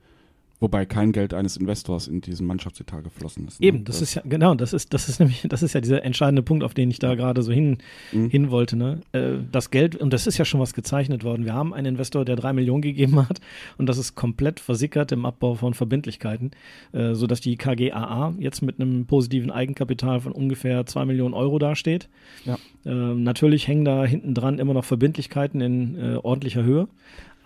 Wobei 0.59 0.87
kein 0.87 1.11
Geld 1.11 1.35
eines 1.35 1.55
Investors 1.55 2.07
in 2.07 2.21
diesen 2.21 2.47
Mannschaftsetat 2.47 3.03
geflossen 3.03 3.47
ist. 3.47 3.61
Ne? 3.61 3.67
Eben, 3.67 3.83
das, 3.85 3.99
das, 3.99 4.09
ist 4.09 4.15
ja, 4.15 4.23
genau, 4.25 4.55
das 4.55 4.73
ist, 4.73 4.91
das 4.91 5.07
ist 5.07 5.19
nämlich, 5.19 5.45
das 5.47 5.61
ist 5.61 5.73
ja 5.73 5.81
dieser 5.81 6.03
entscheidende 6.03 6.41
Punkt, 6.41 6.63
auf 6.63 6.73
den 6.73 6.89
ich 6.89 6.97
da 6.97 7.13
gerade 7.13 7.43
so 7.43 7.51
hin, 7.51 7.77
mhm. 8.11 8.29
hin 8.29 8.49
wollte. 8.49 8.75
Ne? 8.75 9.01
Äh, 9.11 9.33
das 9.51 9.69
Geld, 9.69 9.95
und 9.95 10.13
das 10.13 10.25
ist 10.25 10.39
ja 10.39 10.45
schon 10.45 10.59
was 10.59 10.73
gezeichnet 10.73 11.23
worden. 11.23 11.45
Wir 11.45 11.53
haben 11.53 11.75
einen 11.75 11.93
Investor, 11.93 12.25
der 12.25 12.35
drei 12.35 12.53
Millionen 12.53 12.81
gegeben 12.81 13.27
hat 13.29 13.39
und 13.77 13.87
das 13.87 13.99
ist 13.99 14.15
komplett 14.15 14.59
versickert 14.59 15.11
im 15.11 15.25
Abbau 15.25 15.53
von 15.53 15.75
Verbindlichkeiten, 15.75 16.51
äh, 16.91 17.13
sodass 17.13 17.39
die 17.39 17.55
KGAA 17.55 18.33
jetzt 18.39 18.61
mit 18.61 18.79
einem 18.79 19.05
positiven 19.05 19.51
Eigenkapital 19.51 20.21
von 20.21 20.31
ungefähr 20.31 20.87
zwei 20.87 21.05
Millionen 21.05 21.35
Euro 21.35 21.59
dasteht. 21.59 22.09
Ja. 22.45 22.57
Äh, 22.83 22.89
natürlich 22.89 23.67
hängen 23.67 23.85
da 23.85 24.05
hinten 24.05 24.33
dran 24.33 24.57
immer 24.57 24.73
noch 24.73 24.85
Verbindlichkeiten 24.85 25.61
in 25.61 25.99
äh, 25.99 26.15
ordentlicher 26.15 26.63
Höhe 26.63 26.87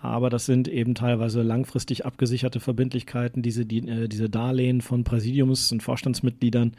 aber 0.02 0.30
das 0.30 0.46
sind 0.46 0.66
eben 0.66 0.94
teilweise 0.94 1.42
langfristig 1.42 2.04
abgesicherte 2.04 2.58
Verbindlichkeiten. 2.58 3.40
Diese, 3.40 3.64
die, 3.64 3.86
äh, 3.88 4.08
diese 4.08 4.28
Darlehen 4.28 4.80
von 4.80 5.04
Präsidiums- 5.04 5.70
und 5.72 5.82
Vorstandsmitgliedern 5.82 6.72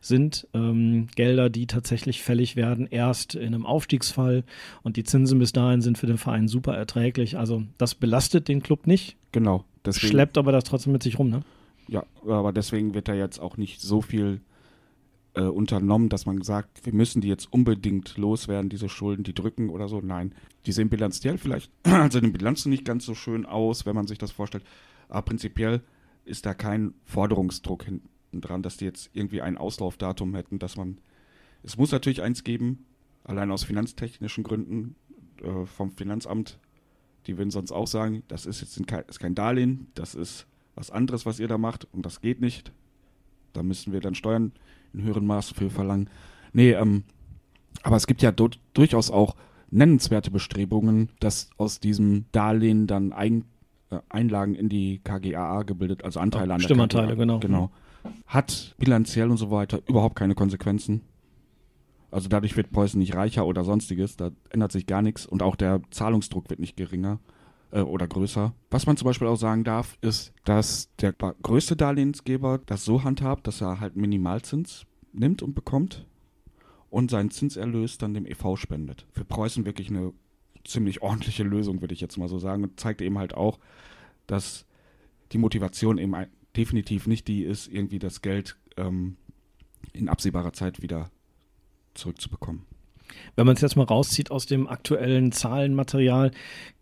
sind 0.00 0.48
ähm, 0.54 1.08
Gelder, 1.14 1.50
die 1.50 1.66
tatsächlich 1.66 2.22
fällig 2.22 2.56
werden, 2.56 2.88
erst 2.90 3.34
in 3.34 3.48
einem 3.48 3.66
Aufstiegsfall 3.66 4.44
und 4.82 4.96
die 4.96 5.04
Zinsen 5.04 5.38
bis 5.38 5.52
dahin 5.52 5.82
sind 5.82 5.98
für 5.98 6.06
den 6.06 6.18
Verein 6.18 6.48
super 6.48 6.74
erträglich. 6.74 7.36
Also 7.36 7.62
das 7.76 7.94
belastet 7.94 8.48
den 8.48 8.62
Club 8.62 8.86
nicht. 8.86 9.16
Genau. 9.32 9.64
Deswegen, 9.84 10.12
schleppt 10.12 10.38
aber 10.38 10.50
das 10.50 10.64
trotzdem 10.64 10.92
mit 10.92 11.02
sich 11.02 11.18
rum, 11.18 11.28
ne? 11.28 11.42
Ja, 11.88 12.04
aber 12.26 12.52
deswegen 12.52 12.94
wird 12.94 13.08
da 13.08 13.14
jetzt 13.14 13.40
auch 13.40 13.56
nicht 13.56 13.80
so 13.80 14.00
viel 14.00 14.40
äh, 15.34 15.42
unternommen, 15.42 16.08
dass 16.08 16.26
man 16.26 16.42
sagt, 16.42 16.84
wir 16.84 16.92
müssen 16.92 17.20
die 17.20 17.28
jetzt 17.28 17.52
unbedingt 17.52 18.16
loswerden, 18.16 18.68
diese 18.68 18.88
Schulden, 18.88 19.22
die 19.22 19.34
drücken 19.34 19.70
oder 19.70 19.88
so. 19.88 20.00
Nein, 20.00 20.34
die 20.66 20.72
sehen 20.72 20.88
bilanziell 20.88 21.38
vielleicht, 21.38 21.70
also 21.84 22.18
in 22.18 22.24
den 22.24 22.32
Bilanzen 22.32 22.70
nicht 22.70 22.84
ganz 22.84 23.04
so 23.04 23.14
schön 23.14 23.46
aus, 23.46 23.86
wenn 23.86 23.94
man 23.94 24.06
sich 24.06 24.18
das 24.18 24.32
vorstellt. 24.32 24.64
Aber 25.08 25.22
prinzipiell 25.22 25.82
ist 26.24 26.46
da 26.46 26.54
kein 26.54 26.94
Forderungsdruck 27.04 27.84
hinten 27.84 28.40
dran, 28.40 28.62
dass 28.62 28.76
die 28.76 28.84
jetzt 28.84 29.10
irgendwie 29.12 29.42
ein 29.42 29.58
Auslaufdatum 29.58 30.34
hätten, 30.34 30.58
dass 30.58 30.76
man, 30.76 30.98
es 31.62 31.76
muss 31.76 31.92
natürlich 31.92 32.22
eins 32.22 32.44
geben, 32.44 32.84
allein 33.24 33.50
aus 33.50 33.64
finanztechnischen 33.64 34.44
Gründen 34.44 34.94
äh, 35.42 35.66
vom 35.66 35.90
Finanzamt, 35.90 36.58
die 37.26 37.36
würden 37.36 37.50
sonst 37.50 37.72
auch 37.72 37.86
sagen, 37.86 38.22
das 38.28 38.46
ist 38.46 38.60
jetzt 38.60 38.86
kein, 38.86 39.04
ist 39.06 39.20
kein 39.20 39.34
Darlehen, 39.34 39.88
das 39.94 40.14
ist 40.14 40.46
was 40.74 40.90
anderes, 40.90 41.26
was 41.26 41.38
ihr 41.40 41.48
da 41.48 41.58
macht 41.58 41.86
und 41.92 42.06
das 42.06 42.20
geht 42.20 42.40
nicht. 42.40 42.72
Da 43.52 43.62
müssen 43.62 43.92
wir 43.92 44.00
dann 44.00 44.14
Steuern 44.14 44.52
in 44.94 45.02
höherem 45.02 45.26
Maße 45.26 45.54
für 45.54 45.70
verlangen. 45.70 46.08
Nee, 46.52 46.72
ähm, 46.72 47.04
aber 47.82 47.96
es 47.96 48.06
gibt 48.06 48.22
ja 48.22 48.32
durchaus 48.32 49.10
auch 49.10 49.36
nennenswerte 49.70 50.30
Bestrebungen, 50.30 51.10
dass 51.20 51.50
aus 51.56 51.80
diesem 51.80 52.26
Darlehen 52.32 52.86
dann 52.86 53.12
ein, 53.12 53.44
äh, 53.90 53.98
Einlagen 54.08 54.54
in 54.54 54.68
die 54.68 55.00
KGAA 55.04 55.62
gebildet, 55.62 56.04
also 56.04 56.20
Anteile 56.20 56.54
an 56.54 56.60
der 56.60 56.64
Stimmanteile, 56.64 57.16
genau. 57.16 57.38
genau. 57.38 57.70
Hat 58.26 58.74
bilanziell 58.78 59.30
und 59.30 59.36
so 59.36 59.50
weiter 59.50 59.80
überhaupt 59.86 60.16
keine 60.16 60.34
Konsequenzen. 60.34 61.02
Also 62.10 62.28
dadurch 62.28 62.56
wird 62.56 62.72
Preußen 62.72 62.98
nicht 62.98 63.14
reicher 63.14 63.46
oder 63.46 63.62
sonstiges, 63.62 64.16
da 64.16 64.30
ändert 64.50 64.72
sich 64.72 64.86
gar 64.86 65.02
nichts 65.02 65.26
und 65.26 65.42
auch 65.42 65.54
der 65.54 65.80
Zahlungsdruck 65.90 66.50
wird 66.50 66.58
nicht 66.58 66.76
geringer 66.76 67.20
äh, 67.70 67.80
oder 67.80 68.06
größer. 68.06 68.54
Was 68.70 68.86
man 68.86 68.96
zum 68.96 69.06
Beispiel 69.06 69.28
auch 69.28 69.36
sagen 69.36 69.64
darf, 69.64 69.96
ist, 70.00 70.32
dass 70.44 70.90
der 71.00 71.12
größte 71.12 71.76
Darlehensgeber 71.76 72.60
das 72.66 72.84
so 72.84 73.04
handhabt, 73.04 73.46
dass 73.46 73.60
er 73.60 73.80
halt 73.80 73.96
Minimalzins 73.96 74.86
nimmt 75.12 75.42
und 75.42 75.54
bekommt 75.54 76.06
und 76.88 77.10
seinen 77.10 77.30
Zinserlös 77.30 77.98
dann 77.98 78.14
dem 78.14 78.26
EV 78.26 78.56
spendet. 78.56 79.06
Für 79.12 79.24
Preußen 79.24 79.64
wirklich 79.64 79.90
eine 79.90 80.12
ziemlich 80.64 81.02
ordentliche 81.02 81.42
Lösung, 81.42 81.80
würde 81.80 81.94
ich 81.94 82.00
jetzt 82.00 82.18
mal 82.18 82.28
so 82.28 82.38
sagen. 82.38 82.64
Und 82.64 82.78
zeigt 82.78 83.00
eben 83.00 83.18
halt 83.18 83.34
auch, 83.34 83.58
dass 84.26 84.66
die 85.32 85.38
Motivation 85.38 85.98
eben 85.98 86.14
definitiv 86.56 87.06
nicht 87.06 87.28
die 87.28 87.44
ist, 87.44 87.68
irgendwie 87.68 87.98
das 87.98 88.22
Geld 88.22 88.56
ähm, 88.76 89.16
in 89.92 90.08
absehbarer 90.08 90.52
Zeit 90.52 90.82
wieder 90.82 91.10
zurückzubekommen. 91.94 92.66
Wenn 93.36 93.46
man 93.46 93.56
es 93.56 93.62
jetzt 93.62 93.76
mal 93.76 93.84
rauszieht 93.84 94.30
aus 94.30 94.46
dem 94.46 94.68
aktuellen 94.68 95.32
Zahlenmaterial, 95.32 96.30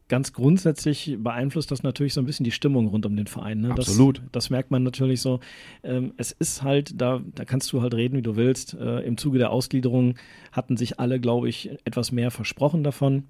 ganz 0.08 0.32
grundsätzlich 0.32 1.16
beeinflusst 1.18 1.70
das 1.70 1.82
natürlich 1.82 2.14
so 2.14 2.20
ein 2.20 2.26
bisschen 2.26 2.44
die 2.44 2.50
Stimmung 2.50 2.88
rund 2.88 3.06
um 3.06 3.16
den 3.16 3.26
Verein. 3.26 3.60
Ne? 3.60 3.70
Absolut. 3.70 4.18
Das, 4.18 4.24
das, 4.32 4.50
merkt 4.50 4.70
man 4.70 4.82
natürlich 4.82 5.20
so. 5.20 5.40
Ähm, 5.82 6.14
es 6.16 6.32
ist 6.32 6.62
halt, 6.62 7.00
da, 7.00 7.20
da 7.34 7.44
kannst 7.44 7.72
du 7.72 7.82
halt 7.82 7.94
reden, 7.94 8.16
wie 8.16 8.22
du 8.22 8.36
willst. 8.36 8.74
Äh, 8.74 9.00
Im 9.00 9.16
Zuge 9.16 9.38
der 9.38 9.50
Ausgliederung 9.50 10.14
hatten 10.52 10.76
sich 10.76 10.98
alle, 10.98 11.20
glaube 11.20 11.48
ich, 11.48 11.70
etwas 11.84 12.10
mehr 12.12 12.30
versprochen 12.30 12.82
davon. 12.82 13.24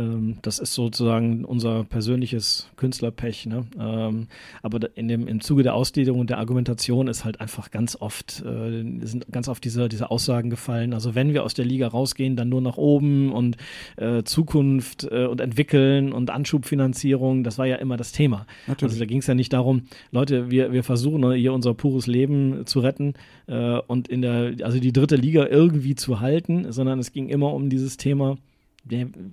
Ähm, 0.00 0.38
das 0.42 0.58
ist 0.58 0.74
sozusagen 0.74 1.44
unser 1.44 1.84
persönliches 1.84 2.68
Künstlerpech. 2.76 3.46
Ne? 3.46 3.64
Ähm, 3.78 4.28
aber 4.62 4.96
in 4.96 5.08
dem, 5.08 5.28
im 5.28 5.40
Zuge 5.40 5.62
der 5.62 5.74
Ausgliederung 5.74 6.20
und 6.20 6.30
der 6.30 6.38
Argumentation 6.38 7.08
ist 7.08 7.24
halt 7.24 7.40
einfach 7.40 7.70
ganz 7.70 7.96
oft, 8.00 8.42
äh, 8.44 8.84
sind 9.06 9.26
ganz 9.30 9.48
oft 9.48 9.62
diese, 9.64 9.88
diese 9.88 10.10
Aussagen 10.10 10.50
gefallen. 10.50 10.94
Also 10.94 11.14
wenn 11.14 11.32
wir 11.32 11.44
aus 11.44 11.54
der 11.54 11.64
Liga 11.64 11.88
rausgehen, 11.88 12.36
dann 12.36 12.48
nur 12.48 12.60
nach 12.60 12.76
oben 12.76 13.32
und 13.32 13.56
äh, 13.96 14.22
Zukunft 14.22 15.04
äh, 15.10 15.26
und 15.26 15.40
entwickeln 15.40 16.12
und 16.12 16.30
Anschubfinanzierung, 16.30 17.44
das 17.44 17.58
war 17.58 17.66
ja 17.66 17.76
immer 17.76 17.96
das 17.96 18.12
Thema. 18.12 18.46
Natürlich. 18.66 18.92
Also 18.92 18.98
da 19.00 19.06
ging 19.06 19.18
es 19.18 19.26
ja 19.26 19.34
nicht 19.34 19.52
darum, 19.52 19.82
Leute, 20.10 20.50
wir, 20.50 20.72
wir 20.72 20.84
versuchen 20.84 21.20
ne, 21.20 21.34
hier 21.34 21.52
unser 21.52 21.74
pures 21.74 22.06
Leben 22.06 22.66
zu 22.66 22.80
retten 22.80 23.14
äh, 23.46 23.78
und 23.78 24.08
in 24.08 24.22
der, 24.22 24.54
also 24.62 24.78
die 24.80 24.92
dritte 24.92 25.16
Liga 25.16 25.46
irgendwie 25.46 25.94
zu 25.94 26.20
halten, 26.20 26.72
sondern 26.72 26.98
es 26.98 27.12
ging 27.12 27.28
immer 27.28 27.52
um 27.52 27.68
dieses 27.68 27.96
Thema, 27.96 28.38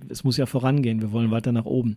es 0.08 0.24
muss 0.24 0.36
ja 0.36 0.46
vorangehen, 0.46 1.00
wir 1.00 1.12
wollen 1.12 1.30
weiter 1.30 1.52
nach 1.52 1.64
oben. 1.64 1.96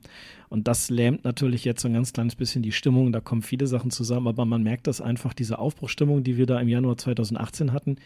Und 0.49 0.67
das 0.67 0.89
lähmt 0.89 1.23
natürlich 1.23 1.65
jetzt 1.65 1.81
so 1.81 1.87
ein 1.87 1.93
ganz 1.93 2.13
kleines 2.13 2.35
bisschen 2.35 2.63
die 2.63 2.71
Stimmung. 2.71 3.11
Da 3.11 3.19
kommen 3.19 3.41
viele 3.41 3.67
Sachen 3.67 3.91
zusammen, 3.91 4.27
aber 4.27 4.45
man 4.45 4.63
merkt 4.63 4.87
das 4.87 5.01
einfach, 5.01 5.33
diese 5.33 5.59
Aufbruchstimmung, 5.59 6.23
die 6.23 6.37
wir 6.37 6.45
da 6.45 6.59
im 6.59 6.69
Januar 6.69 6.97
2018 6.97 7.73
hatten, 7.73 7.97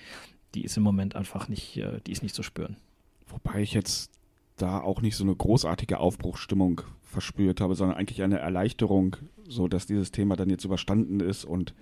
die 0.55 0.63
ist 0.63 0.77
im 0.77 0.83
Moment 0.83 1.15
einfach 1.15 1.47
nicht, 1.47 1.77
äh, 1.77 1.99
die 2.05 2.11
ist 2.11 2.23
nicht 2.23 2.35
zu 2.35 2.43
spüren. 2.43 2.77
Wobei 3.27 3.61
ich 3.61 3.73
jetzt 3.73 4.11
da 4.57 4.79
auch 4.79 5.01
nicht 5.01 5.15
so 5.15 5.23
eine 5.23 5.35
großartige 5.35 5.99
Aufbruchstimmung 5.99 6.81
verspürt 7.01 7.61
habe, 7.61 7.75
sondern 7.75 7.97
eigentlich 7.97 8.23
eine 8.23 8.39
Erleichterung, 8.39 9.17
so 9.47 9.67
dass 9.67 9.85
dieses 9.85 10.11
Thema 10.11 10.35
dann 10.35 10.49
jetzt 10.49 10.65
überstanden 10.65 11.19
ist 11.19 11.45
und 11.45 11.73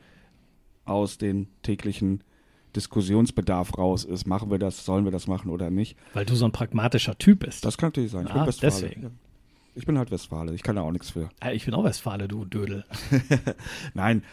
aus 0.85 1.17
den 1.17 1.47
täglichen 1.61 2.23
Diskussionsbedarf 2.75 3.77
raus 3.77 4.03
ist. 4.03 4.27
Machen 4.27 4.51
wir 4.51 4.59
das, 4.59 4.85
sollen 4.85 5.05
wir 5.05 5.11
das 5.11 5.27
machen 5.27 5.49
oder 5.49 5.69
nicht? 5.69 5.97
Weil 6.13 6.25
du 6.25 6.35
so 6.35 6.45
ein 6.45 6.51
pragmatischer 6.51 7.17
Typ 7.17 7.39
bist. 7.39 7.65
Das 7.65 7.77
kann 7.77 7.87
natürlich 7.87 8.11
sein. 8.11 8.25
Ich 8.25 8.31
ah, 8.31 8.39
bin 8.39 8.47
Westfale. 8.47 8.71
Deswegen. 8.71 9.19
Ich 9.75 9.85
bin 9.85 9.97
halt 9.97 10.11
Westfale. 10.11 10.53
Ich 10.53 10.63
kann 10.63 10.75
da 10.75 10.83
auch 10.83 10.91
nichts 10.91 11.11
für. 11.11 11.29
Ja, 11.43 11.51
ich 11.51 11.65
bin 11.65 11.73
auch 11.73 11.83
Westfale, 11.83 12.27
du 12.27 12.45
Dödel. 12.45 12.85
Nein, 13.93 14.23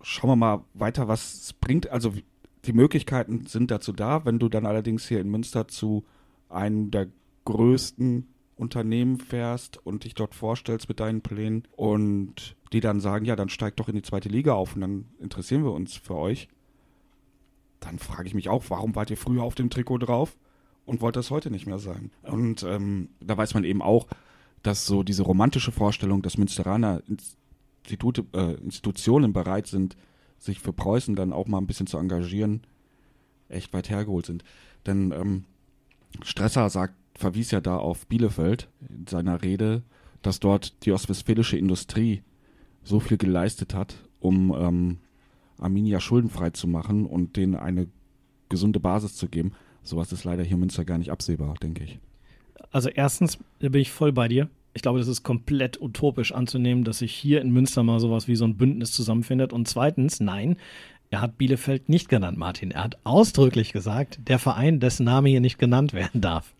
schauen 0.00 0.30
wir 0.30 0.36
mal 0.36 0.64
weiter, 0.74 1.08
was 1.08 1.34
es 1.34 1.52
bringt. 1.52 1.90
Also 1.90 2.12
die 2.64 2.72
Möglichkeiten 2.72 3.46
sind 3.46 3.70
dazu 3.70 3.92
da. 3.92 4.24
Wenn 4.24 4.38
du 4.38 4.48
dann 4.48 4.66
allerdings 4.66 5.08
hier 5.08 5.20
in 5.20 5.28
Münster 5.28 5.68
zu 5.68 6.04
einem 6.48 6.90
der 6.90 7.08
größten 7.44 8.28
Unternehmen 8.56 9.18
fährst 9.18 9.84
und 9.84 10.04
dich 10.04 10.14
dort 10.14 10.34
vorstellst 10.34 10.88
mit 10.88 11.00
deinen 11.00 11.20
Plänen 11.20 11.64
und 11.76 12.56
die 12.72 12.80
dann 12.80 13.00
sagen, 13.00 13.24
ja, 13.24 13.36
dann 13.36 13.48
steig 13.48 13.76
doch 13.76 13.88
in 13.88 13.94
die 13.94 14.02
zweite 14.02 14.28
Liga 14.28 14.54
auf 14.54 14.74
und 14.74 14.80
dann 14.80 15.06
interessieren 15.18 15.64
wir 15.64 15.72
uns 15.72 15.94
für 15.94 16.14
euch 16.14 16.48
dann 17.86 17.98
frage 17.98 18.28
ich 18.28 18.34
mich 18.34 18.48
auch, 18.48 18.64
warum 18.68 18.94
wart 18.94 19.10
ihr 19.10 19.16
früher 19.16 19.42
auf 19.42 19.54
dem 19.54 19.70
Trikot 19.70 19.98
drauf 19.98 20.36
und 20.84 21.00
wollt 21.00 21.16
das 21.16 21.30
heute 21.30 21.50
nicht 21.50 21.66
mehr 21.66 21.78
sein? 21.78 22.10
Und 22.22 22.62
ähm, 22.64 23.10
da 23.20 23.36
weiß 23.36 23.54
man 23.54 23.64
eben 23.64 23.82
auch, 23.82 24.06
dass 24.62 24.86
so 24.86 25.02
diese 25.02 25.22
romantische 25.22 25.72
Vorstellung, 25.72 26.22
dass 26.22 26.38
Münsteraner 26.38 27.02
Institute, 27.06 28.24
äh, 28.32 28.54
Institutionen 28.54 29.32
bereit 29.32 29.68
sind, 29.68 29.96
sich 30.38 30.60
für 30.60 30.72
Preußen 30.72 31.14
dann 31.14 31.32
auch 31.32 31.46
mal 31.46 31.58
ein 31.58 31.66
bisschen 31.66 31.86
zu 31.86 31.98
engagieren, 31.98 32.62
echt 33.48 33.72
weit 33.72 33.88
hergeholt 33.88 34.26
sind. 34.26 34.42
Denn 34.84 35.12
ähm, 35.12 35.44
Stresser 36.22 36.68
sagt, 36.68 36.94
verwies 37.14 37.50
ja 37.52 37.60
da 37.60 37.76
auf 37.76 38.06
Bielefeld 38.06 38.68
in 38.88 39.06
seiner 39.06 39.42
Rede, 39.42 39.82
dass 40.22 40.40
dort 40.40 40.84
die 40.84 40.92
ostwestfälische 40.92 41.56
Industrie 41.56 42.22
so 42.82 43.00
viel 43.00 43.16
geleistet 43.16 43.74
hat, 43.74 43.96
um 44.20 44.54
ähm, 44.58 44.98
Arminia 45.58 46.00
schuldenfrei 46.00 46.50
zu 46.50 46.68
machen 46.68 47.06
und 47.06 47.36
denen 47.36 47.54
eine 47.54 47.88
gesunde 48.48 48.80
Basis 48.80 49.16
zu 49.16 49.28
geben. 49.28 49.52
Sowas 49.82 50.12
ist 50.12 50.24
leider 50.24 50.42
hier 50.42 50.54
in 50.54 50.60
Münster 50.60 50.84
gar 50.84 50.98
nicht 50.98 51.10
absehbar, 51.10 51.54
denke 51.62 51.84
ich. 51.84 51.98
Also 52.70 52.88
erstens 52.88 53.38
bin 53.58 53.74
ich 53.74 53.90
voll 53.90 54.12
bei 54.12 54.28
dir. 54.28 54.48
Ich 54.74 54.82
glaube, 54.82 54.98
das 54.98 55.08
ist 55.08 55.22
komplett 55.22 55.80
utopisch 55.80 56.32
anzunehmen, 56.32 56.84
dass 56.84 56.98
sich 56.98 57.14
hier 57.14 57.40
in 57.40 57.50
Münster 57.50 57.82
mal 57.82 57.98
sowas 57.98 58.28
wie 58.28 58.36
so 58.36 58.44
ein 58.44 58.56
Bündnis 58.56 58.92
zusammenfindet. 58.92 59.52
Und 59.52 59.68
zweitens, 59.68 60.20
nein, 60.20 60.56
er 61.10 61.22
hat 61.22 61.38
Bielefeld 61.38 61.88
nicht 61.88 62.08
genannt, 62.08 62.36
Martin. 62.36 62.72
Er 62.72 62.84
hat 62.84 62.98
ausdrücklich 63.04 63.72
gesagt, 63.72 64.20
der 64.28 64.38
Verein, 64.38 64.80
dessen 64.80 65.04
Name 65.04 65.28
hier 65.28 65.40
nicht 65.40 65.58
genannt 65.58 65.92
werden 65.92 66.20
darf. 66.20 66.52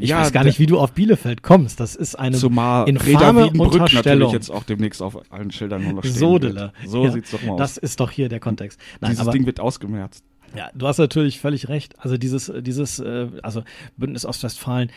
Ich 0.00 0.08
Ja, 0.10 0.20
weiß 0.20 0.32
gar 0.32 0.44
nicht, 0.44 0.58
wie 0.58 0.66
du 0.66 0.78
auf 0.78 0.92
Bielefeld 0.92 1.42
kommst. 1.42 1.80
Das 1.80 1.96
ist 1.96 2.14
eine 2.14 2.36
Zumal 2.36 2.88
infame 2.88 3.06
Reda 3.08 3.36
Wiedenbrück 3.36 3.56
natürlich 3.58 3.80
Unterstellung. 3.82 4.32
jetzt 4.32 4.50
auch 4.50 4.64
demnächst 4.64 5.02
auf 5.02 5.18
allen 5.30 5.50
Schildern 5.50 5.82
nur 5.84 5.92
noch 5.94 6.02
stehen 6.04 6.14
Sodele. 6.16 6.54
wird. 6.54 6.72
So 6.86 7.04
Ja, 7.04 7.10
sieht's 7.12 7.30
doch 7.30 7.42
mal 7.42 7.52
aus. 7.52 7.58
Das 7.58 7.76
ist 7.78 8.00
doch 8.00 8.10
hier 8.10 8.28
der 8.28 8.40
Kontext. 8.40 8.78
Nein, 9.00 9.12
Dieses 9.12 9.28
Ding 9.28 9.46
wird 9.46 9.60
ausgemerzt. 9.60 10.24
Ja, 10.56 10.70
du 10.74 10.86
hast 10.86 10.98
natürlich 10.98 11.38
völlig 11.40 11.68
recht. 11.68 11.94
Also 11.98 12.16
dieses, 12.16 12.52
dieses, 12.60 12.98
äh, 12.98 13.28
also 13.42 13.62
Bündnis 13.96 14.26
Ostwestfalen. 14.26 14.90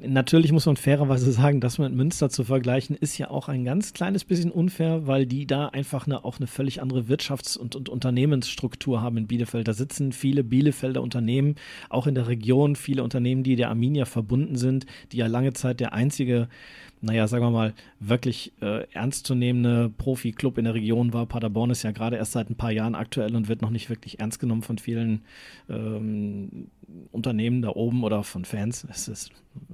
Natürlich 0.00 0.52
muss 0.52 0.66
man 0.66 0.76
fairerweise 0.76 1.32
sagen, 1.32 1.60
das 1.60 1.78
mit 1.78 1.92
Münster 1.92 2.28
zu 2.28 2.44
vergleichen, 2.44 2.96
ist 2.96 3.16
ja 3.16 3.30
auch 3.30 3.48
ein 3.48 3.64
ganz 3.64 3.94
kleines 3.94 4.24
bisschen 4.24 4.50
unfair, 4.50 5.06
weil 5.06 5.26
die 5.26 5.46
da 5.46 5.68
einfach 5.68 6.06
eine, 6.06 6.24
auch 6.24 6.38
eine 6.38 6.46
völlig 6.46 6.82
andere 6.82 7.02
Wirtschafts- 7.02 7.56
und, 7.56 7.74
und 7.74 7.88
Unternehmensstruktur 7.88 9.00
haben 9.00 9.16
in 9.16 9.26
Bielefeld. 9.26 9.66
Da 9.66 9.72
sitzen 9.72 10.12
viele 10.12 10.44
Bielefelder 10.44 11.02
Unternehmen, 11.02 11.54
auch 11.88 12.06
in 12.06 12.14
der 12.14 12.28
Region, 12.28 12.76
viele 12.76 13.02
Unternehmen, 13.02 13.42
die 13.42 13.56
der 13.56 13.70
Arminia 13.70 14.04
verbunden 14.04 14.56
sind, 14.56 14.86
die 15.12 15.18
ja 15.18 15.26
lange 15.26 15.54
Zeit 15.54 15.80
der 15.80 15.92
einzige 15.92 16.48
naja, 17.00 17.28
sagen 17.28 17.44
wir 17.44 17.50
mal, 17.50 17.74
wirklich 18.00 18.52
äh, 18.60 18.84
ernstzunehmende 18.92 19.90
Profi-Club 19.96 20.58
in 20.58 20.64
der 20.64 20.74
Region 20.74 21.12
war. 21.12 21.26
Paderborn 21.26 21.70
ist 21.70 21.82
ja 21.82 21.92
gerade 21.92 22.16
erst 22.16 22.32
seit 22.32 22.50
ein 22.50 22.56
paar 22.56 22.72
Jahren 22.72 22.94
aktuell 22.94 23.34
und 23.36 23.48
wird 23.48 23.62
noch 23.62 23.70
nicht 23.70 23.88
wirklich 23.90 24.20
ernst 24.20 24.40
genommen 24.40 24.62
von 24.62 24.78
vielen 24.78 25.22
ähm, 25.68 26.68
Unternehmen 27.12 27.62
da 27.62 27.70
oben 27.70 28.04
oder 28.04 28.22
von 28.24 28.44
Fans. 28.44 28.86
Es 28.90 29.08
ist, 29.08 29.30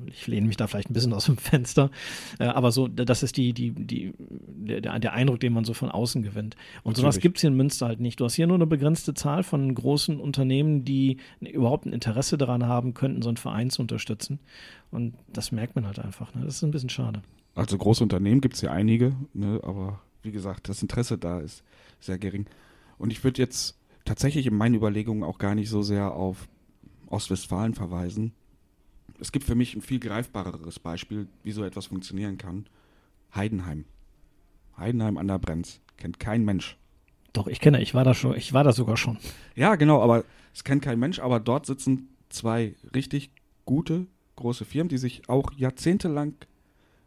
ich 0.07 0.27
lehne 0.27 0.47
mich 0.47 0.57
da 0.57 0.67
vielleicht 0.67 0.91
ein 0.91 0.95
bisschen 0.95 1.13
aus 1.13 1.27
dem 1.27 1.37
Fenster. 1.39 1.91
Äh, 2.39 2.45
aber 2.45 2.73
so, 2.73 2.89
das 2.89 3.23
ist 3.23 3.37
die, 3.37 3.53
die, 3.53 3.73
die, 3.73 4.13
der, 4.19 4.99
der 4.99 5.13
Eindruck, 5.13 5.41
den 5.41 5.53
man 5.53 5.65
so 5.65 5.75
von 5.75 5.91
außen 5.91 6.23
gewinnt. 6.23 6.57
Und 6.83 6.97
sowas 6.97 7.19
gibt 7.19 7.39
es 7.39 7.43
hier 7.43 7.51
in 7.51 7.57
Münster 7.57 7.87
halt 7.87 8.01
nicht. 8.01 8.21
Du 8.21 8.25
hast 8.25 8.35
hier 8.35 8.47
nur 8.47 8.57
eine 8.57 8.67
begrenzte 8.67 9.15
Zahl 9.15 9.43
von 9.43 9.75
großen 9.75 10.21
Unternehmen, 10.21 10.85
die 10.85 11.19
überhaupt 11.41 11.87
ein 11.87 11.93
Interesse 11.93 12.39
daran 12.39 12.67
haben 12.67 12.95
könnten, 12.95 13.23
so 13.23 13.29
einen 13.29 13.37
Verein 13.37 13.71
zu 13.71 13.83
unterstützen. 13.83 14.39
Und 14.91 15.15
das 15.33 15.53
merkt 15.53 15.75
man 15.75 15.87
halt 15.87 15.99
einfach. 15.99 16.35
Ne? 16.35 16.43
Das 16.45 16.57
ist 16.57 16.63
ein 16.63 16.71
bisschen 16.71 16.91
schade. 16.91 17.23
Also 17.55 17.79
große 17.79 18.03
Unternehmen 18.03 18.41
gibt 18.41 18.55
es 18.55 18.63
ja 18.63 18.73
einige, 18.73 19.15
ne, 19.33 19.61
aber 19.63 20.01
wie 20.23 20.33
gesagt, 20.33 20.69
das 20.69 20.83
Interesse 20.83 21.19
da 21.19 21.39
ist 21.39 21.63
sehr 22.01 22.19
gering. 22.19 22.47
Und 22.99 23.11
ich 23.11 23.23
würde 23.23 23.41
jetzt 23.41 23.79
tatsächlich 24.05 24.47
in 24.47 24.57
meinen 24.57 24.75
Überlegungen 24.75 25.23
auch 25.23 25.39
gar 25.39 25.55
nicht 25.55 25.69
so 25.69 25.83
sehr 25.83 26.13
auf 26.13 26.49
Ostwestfalen 27.09 27.75
verweisen. 27.75 28.33
Es 29.21 29.33
gibt 29.33 29.45
für 29.45 29.55
mich 29.55 29.75
ein 29.75 29.83
viel 29.83 30.01
greifbareres 30.01 30.79
Beispiel, 30.79 31.29
wie 31.43 31.53
so 31.53 31.65
etwas 31.65 31.87
funktionieren 31.87 32.39
kann. 32.39 32.67
Heidenheim. 33.35 33.85
Heidenheim 34.77 35.19
an 35.19 35.29
der 35.29 35.39
Brenz. 35.39 35.81
Kennt 35.97 36.19
kein 36.19 36.45
Mensch. 36.45 36.77
Doch, 37.33 37.47
ich 37.49 37.61
kenne, 37.61 37.83
ich 37.83 37.95
war 37.95 38.05
da 38.05 38.15
schon, 38.15 38.37
ich 38.37 38.53
war 38.53 38.65
da 38.65 38.73
sogar 38.73 38.97
schon. 38.97 39.19
Ja, 39.57 39.75
genau, 39.75 40.01
aber 40.03 40.25
es 40.53 40.63
kennt 40.63 40.83
kein 40.83 40.99
Mensch, 40.99 41.19
aber 41.19 41.41
dort 41.41 41.67
sitzen 41.67 42.09
zwei 42.29 42.75
richtig 42.95 43.31
gute, 43.65 44.07
große 44.37 44.65
Firmen, 44.65 44.89
die 44.89 44.99
sich 44.99 45.29
auch 45.29 45.53
jahrzehntelang 45.57 46.35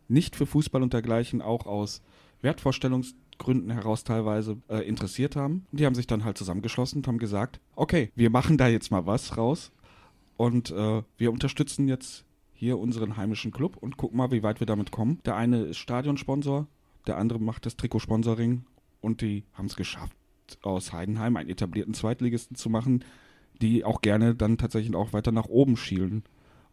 nicht 0.08 0.36
für 0.36 0.46
Fußball 0.46 0.84
und 0.84 0.94
dergleichen 0.94 1.42
auch 1.42 1.66
aus 1.66 2.02
Wertvorstellungsgründen 2.42 3.72
heraus 3.72 4.04
teilweise 4.04 4.58
äh, 4.70 4.88
interessiert 4.88 5.36
haben. 5.36 5.66
Und 5.72 5.80
die 5.80 5.86
haben 5.86 5.96
sich 5.96 6.08
dann 6.08 6.24
halt 6.24 6.38
zusammengeschlossen 6.38 7.00
und 7.00 7.08
haben 7.08 7.20
gesagt, 7.20 7.60
okay, 7.76 8.12
wir 8.16 8.30
machen 8.30 8.58
da 8.58 8.68
jetzt 8.68 8.92
mal 8.92 9.06
was 9.06 9.38
raus 9.38 9.72
und 10.38 10.72
äh, 10.72 11.04
wir 11.18 11.32
unterstützen 11.32 11.88
jetzt 11.88 12.26
hier 12.54 12.80
unseren 12.80 13.18
heimischen 13.18 13.52
Club 13.52 13.78
und 13.78 13.98
gucken 13.98 14.18
mal, 14.18 14.32
wie 14.32 14.44
weit 14.44 14.60
wir 14.60 14.68
damit 14.68 14.92
kommen. 14.92 15.20
Der 15.26 15.36
eine 15.36 15.64
ist 15.64 15.78
Stadionsponsor, 15.78 16.68
der 17.06 17.18
andere 17.18 17.40
macht 17.40 17.66
das 17.66 17.76
Trikotsponsoring 17.76 18.64
und 19.02 19.22
die 19.22 19.44
haben 19.54 19.66
es 19.66 19.76
geschafft, 19.76 20.16
aus 20.62 20.94
Heidenheim 20.94 21.38
einen 21.38 21.50
etablierten 21.50 21.94
Zweitligisten 21.94 22.56
zu 22.56 22.70
machen, 22.70 23.04
die 23.62 23.84
auch 23.84 24.02
gerne 24.02 24.36
dann 24.36 24.58
tatsächlich 24.58 24.96
auch 24.96 25.14
weiter 25.14 25.32
nach 25.32 25.48
oben 25.48 25.78
schielen 25.78 26.24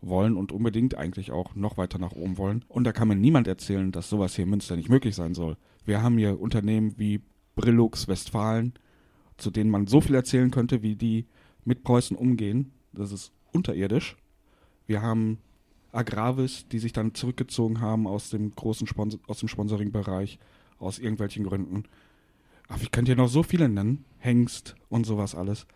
wollen 0.01 0.37
und 0.37 0.53
unbedingt 0.53 0.97
eigentlich 0.97 1.31
auch 1.31 1.55
noch 1.55 1.77
weiter 1.77 1.99
nach 1.99 2.13
oben 2.13 2.37
wollen. 2.39 2.65
Und 2.69 2.85
da 2.85 2.93
kann 2.93 3.09
mir 3.09 3.17
niemand 3.17 3.49
erzählen, 3.49 3.91
dass 3.93 4.09
sowas 4.09 4.35
hier 4.35 4.45
in 4.45 4.51
Münster 4.51 4.77
nicht 4.77 4.91
möglich 4.91 5.15
sein 5.15 5.35
soll. 5.35 5.57
Wir 5.85 6.03
haben 6.03 6.19
hier 6.19 6.41
Unternehmen 6.41 6.95
wie 6.99 7.23
Brillux 7.57 8.09
Westfalen, 8.09 8.75
zu 9.37 9.51
denen 9.51 9.71
man 9.71 9.87
so 9.87 10.01
viel 10.01 10.15
erzählen 10.15 10.51
könnte, 10.51 10.83
wie 10.83 10.97
die 10.97 11.27
mit 11.65 11.85
Preußen 11.85 12.17
umgehen. 12.17 12.73
Das 12.93 13.13
ist 13.13 13.33
unterirdisch. 13.55 14.17
Wir 14.87 15.01
haben 15.01 15.39
Agravis, 15.93 16.67
die 16.69 16.79
sich 16.79 16.93
dann 16.93 17.15
zurückgezogen 17.15 17.81
haben 17.81 18.07
aus 18.07 18.31
dem 18.31 18.55
großen 18.55 18.87
Sponsor 18.87 19.21
aus 19.27 19.39
dem 19.39 19.49
Sponsoring-Bereich, 19.49 20.39
aus 20.79 20.99
irgendwelchen 20.99 21.45
Gründen. 21.45 21.85
Aber 22.69 22.83
ich 22.83 22.91
könnte 22.91 23.11
hier 23.13 23.17
noch 23.17 23.29
so 23.29 23.43
viele 23.43 23.69
nennen. 23.69 24.05
Hengst 24.19 24.75
und 24.89 25.05
sowas 25.05 25.35
alles. 25.35 25.67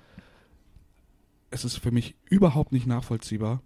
Es 1.50 1.64
ist 1.64 1.76
für 1.76 1.92
mich 1.92 2.14
überhaupt 2.28 2.72
nicht 2.72 2.86
nachvollziehbar 2.86 3.62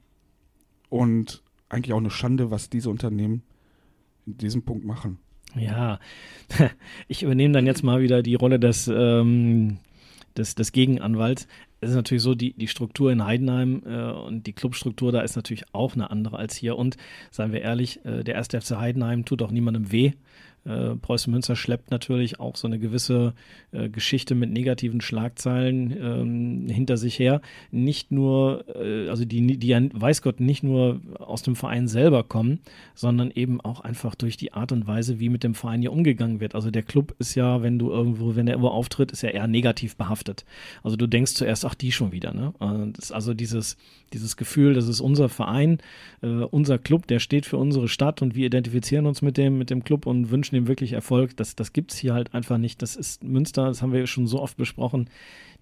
und 0.88 1.42
eigentlich 1.68 1.94
auch 1.94 1.98
eine 1.98 2.10
Schande, 2.10 2.50
was 2.50 2.68
diese 2.68 2.90
Unternehmen 2.90 3.42
in 4.26 4.38
diesem 4.38 4.62
Punkt 4.62 4.84
machen. 4.84 5.18
Ja, 5.54 5.98
ich 7.08 7.22
übernehme 7.22 7.54
dann 7.54 7.66
jetzt 7.66 7.82
mal 7.82 8.00
wieder 8.00 8.22
die 8.22 8.34
Rolle 8.34 8.60
des, 8.60 8.88
ähm, 8.88 9.78
des, 10.36 10.54
des 10.54 10.72
Gegenanwalts. 10.72 11.46
Es 11.80 11.90
ist 11.90 11.96
natürlich 11.96 12.22
so, 12.22 12.34
die, 12.34 12.52
die 12.52 12.68
Struktur 12.68 13.10
in 13.10 13.24
Heidenheim 13.24 13.82
äh, 13.84 14.12
und 14.12 14.46
die 14.46 14.52
Clubstruktur 14.52 15.10
da 15.12 15.20
ist 15.22 15.36
natürlich 15.36 15.64
auch 15.72 15.94
eine 15.94 16.10
andere 16.10 16.38
als 16.38 16.54
hier. 16.54 16.76
Und 16.76 16.96
seien 17.30 17.52
wir 17.52 17.60
ehrlich, 17.60 18.04
äh, 18.04 18.22
der 18.22 18.34
erste 18.34 18.60
FC 18.60 18.76
Heidenheim 18.76 19.24
tut 19.24 19.42
auch 19.42 19.50
niemandem 19.50 19.90
weh. 19.90 20.12
Äh, 20.64 20.94
Preußen 20.96 21.32
Münster 21.32 21.56
schleppt 21.56 21.90
natürlich 21.90 22.38
auch 22.38 22.56
so 22.56 22.68
eine 22.68 22.78
gewisse 22.78 23.34
äh, 23.72 23.88
Geschichte 23.88 24.34
mit 24.34 24.50
negativen 24.50 25.00
Schlagzeilen 25.00 25.96
ähm, 26.00 26.68
hinter 26.68 26.96
sich 26.96 27.18
her. 27.18 27.40
Nicht 27.70 28.12
nur, 28.12 28.64
äh, 28.76 29.08
also 29.08 29.24
die, 29.24 29.58
die 29.58 29.66
ja, 29.66 29.80
weiß 29.92 30.22
Gott, 30.22 30.40
nicht 30.40 30.62
nur 30.62 31.00
aus 31.18 31.42
dem 31.42 31.56
Verein 31.56 31.88
selber 31.88 32.22
kommen, 32.22 32.60
sondern 32.94 33.30
eben 33.32 33.60
auch 33.60 33.80
einfach 33.80 34.14
durch 34.14 34.36
die 34.36 34.52
Art 34.52 34.72
und 34.72 34.86
Weise, 34.86 35.18
wie 35.18 35.28
mit 35.28 35.42
dem 35.42 35.54
Verein 35.54 35.80
hier 35.80 35.92
umgegangen 35.92 36.40
wird. 36.40 36.54
Also 36.54 36.70
der 36.70 36.82
Club 36.82 37.14
ist 37.18 37.34
ja, 37.34 37.62
wenn 37.62 37.78
du 37.78 37.90
irgendwo, 37.90 38.36
wenn 38.36 38.46
der 38.46 38.54
irgendwo 38.54 38.70
auftritt, 38.70 39.10
ist 39.10 39.22
ja 39.22 39.30
eher 39.30 39.48
negativ 39.48 39.96
behaftet. 39.96 40.44
Also 40.82 40.96
du 40.96 41.08
denkst 41.08 41.34
zuerst, 41.34 41.64
ach, 41.64 41.74
die 41.74 41.90
schon 41.90 42.12
wieder, 42.12 42.32
ne? 42.32 42.52
Also 43.10 43.34
dieses, 43.34 43.76
dieses 44.12 44.36
Gefühl, 44.36 44.74
das 44.74 44.88
ist 44.88 45.00
unser 45.00 45.28
Verein, 45.28 45.78
äh, 46.22 46.28
unser 46.28 46.78
Club, 46.78 47.06
der 47.06 47.18
steht 47.18 47.46
für 47.46 47.56
unsere 47.56 47.88
Stadt 47.88 48.22
und 48.22 48.34
wir 48.34 48.46
identifizieren 48.46 49.06
uns 49.06 49.22
mit 49.22 49.36
dem, 49.36 49.58
mit 49.58 49.70
dem 49.70 49.84
Club 49.84 50.06
und 50.06 50.30
wünschen 50.30 50.51
ihm 50.56 50.68
wirklich 50.68 50.92
Erfolg. 50.92 51.36
Das, 51.36 51.56
das 51.56 51.72
gibt 51.72 51.92
es 51.92 51.98
hier 51.98 52.14
halt 52.14 52.34
einfach 52.34 52.58
nicht. 52.58 52.82
Das 52.82 52.96
ist 52.96 53.24
Münster, 53.24 53.66
das 53.66 53.82
haben 53.82 53.92
wir 53.92 54.06
schon 54.06 54.26
so 54.26 54.40
oft 54.40 54.56
besprochen. 54.56 55.08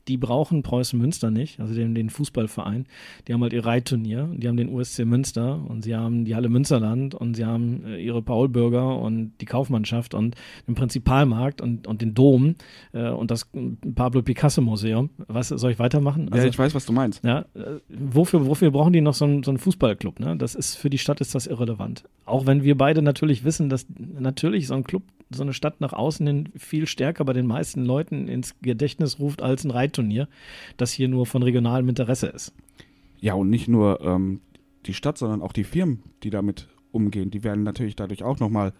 Die 0.08 0.16
brauchen 0.16 0.62
Preußen 0.62 0.98
Münster 0.98 1.30
nicht, 1.30 1.60
also 1.60 1.74
den, 1.74 1.94
den 1.94 2.10
Fußballverein. 2.10 2.86
Die 3.26 3.32
haben 3.32 3.42
halt 3.42 3.52
ihr 3.52 3.64
Reitturnier, 3.64 4.28
die 4.34 4.48
haben 4.48 4.56
den 4.56 4.68
USC 4.68 5.04
Münster 5.04 5.60
und 5.68 5.82
sie 5.82 5.94
haben 5.94 6.24
die 6.24 6.34
Halle 6.34 6.48
Münsterland 6.48 7.14
und 7.14 7.34
sie 7.34 7.44
haben 7.44 7.84
äh, 7.84 8.02
ihre 8.02 8.22
Paulbürger 8.22 8.98
und 8.98 9.32
die 9.40 9.46
Kaufmannschaft 9.46 10.14
und 10.14 10.36
den 10.66 10.74
Prinzipalmarkt 10.74 11.60
und, 11.60 11.86
und 11.86 12.02
den 12.02 12.14
Dom 12.14 12.56
äh, 12.92 13.08
und 13.08 13.30
das 13.30 13.48
Pablo 13.94 14.22
Picasso 14.22 14.60
Museum. 14.60 15.10
Was 15.28 15.48
soll 15.48 15.72
ich 15.72 15.78
weitermachen? 15.78 16.30
ja, 16.34 16.44
ich 16.44 16.58
weiß, 16.58 16.74
was 16.74 16.86
du 16.86 16.92
meinst. 16.92 17.24
Ja, 17.24 17.40
äh, 17.54 17.80
wofür, 17.88 18.46
wofür 18.46 18.70
brauchen 18.70 18.92
die 18.92 19.00
noch 19.00 19.14
so 19.14 19.24
einen, 19.24 19.42
so 19.42 19.50
einen 19.50 19.58
Fußballclub? 19.58 20.20
Ne? 20.20 20.36
Das 20.36 20.54
ist 20.54 20.76
für 20.76 20.90
die 20.90 20.98
Stadt 20.98 21.20
ist 21.20 21.34
das 21.34 21.46
irrelevant. 21.46 22.04
Auch 22.24 22.46
wenn 22.46 22.62
wir 22.62 22.76
beide 22.76 23.02
natürlich 23.02 23.44
wissen, 23.44 23.68
dass 23.68 23.86
natürlich 23.98 24.66
so 24.66 24.74
ein 24.74 24.84
Club, 24.84 25.02
so 25.30 25.42
eine 25.42 25.52
Stadt 25.52 25.80
nach 25.80 25.92
außen 25.92 26.26
hin 26.26 26.48
viel 26.56 26.86
stärker 26.86 27.24
bei 27.24 27.32
den 27.32 27.46
meisten 27.46 27.84
Leuten 27.84 28.28
ins 28.28 28.58
Gedächtnis 28.60 29.18
ruft 29.18 29.42
als 29.42 29.64
ein 29.64 29.70
Reitturnier, 29.70 30.28
das 30.76 30.92
hier 30.92 31.08
nur 31.08 31.26
von 31.26 31.42
regionalem 31.42 31.88
Interesse 31.88 32.26
ist. 32.26 32.52
Ja, 33.20 33.34
und 33.34 33.50
nicht 33.50 33.68
nur 33.68 34.00
ähm, 34.00 34.40
die 34.86 34.94
Stadt, 34.94 35.18
sondern 35.18 35.42
auch 35.42 35.52
die 35.52 35.64
Firmen, 35.64 36.02
die 36.22 36.30
damit 36.30 36.68
umgehen, 36.90 37.30
die 37.30 37.44
werden 37.44 37.62
natürlich 37.62 37.96
dadurch 37.96 38.22
auch 38.22 38.40
nochmal 38.40 38.72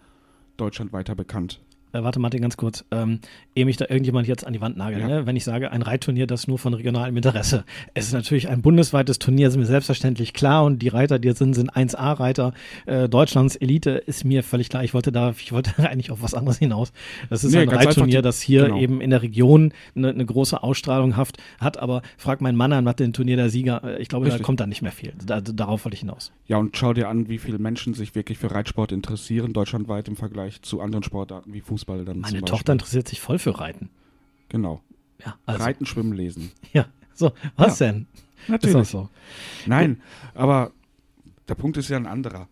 deutschlandweiter 0.57 1.15
bekannt. 1.15 1.61
Äh, 1.93 2.03
warte, 2.03 2.19
Martin, 2.19 2.41
ganz 2.41 2.57
kurz. 2.57 2.85
Ähm, 2.91 3.19
ehe 3.55 3.65
mich 3.65 3.77
da 3.77 3.85
irgendjemand 3.89 4.27
jetzt 4.27 4.45
an 4.45 4.53
die 4.53 4.61
Wand 4.61 4.77
nagelt, 4.77 5.01
Ja. 5.01 5.07
ne? 5.07 5.25
wenn 5.25 5.35
ich 5.35 5.43
sage, 5.43 5.71
ein 5.71 5.81
Reitturnier, 5.81 6.27
das 6.27 6.47
nur 6.47 6.57
von 6.59 6.73
regionalem 6.73 7.15
Interesse. 7.17 7.63
Es 7.93 8.05
ist 8.07 8.13
natürlich 8.13 8.49
ein 8.49 8.61
bundesweites 8.61 9.19
Turnier, 9.19 9.47
ist 9.47 9.57
mir 9.57 9.65
selbstverständlich 9.65 10.33
klar 10.33 10.63
und 10.65 10.79
die 10.79 10.87
Reiter, 10.87 11.19
die 11.19 11.27
jetzt 11.27 11.39
sind, 11.39 11.53
sind 11.53 11.73
1A-Reiter 11.73 12.53
äh, 12.85 13.09
Deutschlands 13.09 13.55
Elite, 13.55 13.91
ist 13.91 14.23
mir 14.25 14.43
völlig 14.43 14.69
klar. 14.69 14.83
Ich 14.83 14.93
wollte 14.93 15.11
da, 15.11 15.31
ich 15.31 15.51
wollte 15.51 15.71
eigentlich 15.89 16.11
auf 16.11 16.21
was 16.21 16.33
anderes 16.33 16.57
hinaus. 16.59 16.93
Das 17.29 17.43
ist 17.43 17.51
Nee, 17.53 17.59
ein 17.61 17.69
Reitturnier, 17.69 18.21
das 18.21 18.41
hier 18.41 18.65
genau. 18.65 18.77
eben 18.79 19.01
in 19.01 19.09
der 19.09 19.21
Region 19.21 19.73
eine, 19.95 20.09
eine 20.09 20.25
große 20.25 20.61
Ausstrahlung 20.63 21.17
haft, 21.17 21.37
hat, 21.59 21.77
aber 21.77 22.01
frag 22.17 22.41
meinen 22.41 22.55
Mann 22.55 22.71
an, 22.73 22.85
was 22.85 22.95
den 22.95 23.11
Turnier 23.13 23.35
der 23.35 23.49
Sieger, 23.49 23.83
äh, 23.83 24.01
ich 24.01 24.07
glaube, 24.07 24.25
da 24.25 24.31
Richtig. 24.31 24.45
kommt 24.45 24.59
da 24.59 24.67
nicht 24.67 24.81
mehr 24.81 24.91
viel. 24.91 25.13
Da, 25.25 25.41
darauf 25.41 25.83
wollte 25.85 25.95
ich 25.95 26.01
hinaus. 26.01 26.31
Ja, 26.47 26.57
und 26.57 26.77
schau 26.77 26.93
dir 26.93 27.09
an, 27.09 27.27
wie 27.27 27.37
viele 27.37 27.59
Menschen 27.59 27.93
sich 27.93 28.15
wirklich 28.15 28.37
für 28.37 28.51
Reitsport 28.51 28.91
interessieren, 28.91 29.51
deutschlandweit 29.53 30.07
im 30.07 30.15
Vergleich 30.15 30.61
zu 30.61 30.79
anderen 30.81 31.03
Sportarten 31.03 31.53
wie 31.53 31.59
Fußball 31.61 31.80
dann 31.85 32.19
Meine 32.19 32.41
Tochter 32.43 32.73
interessiert 32.73 33.07
sich 33.07 33.21
voll 33.21 33.39
für 33.39 33.59
Reiten. 33.59 33.89
Genau. 34.49 34.81
Ja, 35.23 35.35
also, 35.45 35.63
Reiten, 35.63 35.85
Schwimmen, 35.85 36.13
Lesen. 36.13 36.51
ja. 36.73 36.85
So, 37.13 37.31
was 37.55 37.77
denn? 37.77 38.07
Natürlich. 38.47 38.75
Ist 38.75 38.95
auch 38.95 39.03
so. 39.03 39.09
Nein, 39.65 40.01
aber 40.33 40.71
der 41.47 41.55
Punkt 41.55 41.77
ist 41.77 41.89
ja 41.89 41.97
ein 41.97 42.07
anderer. 42.07 42.47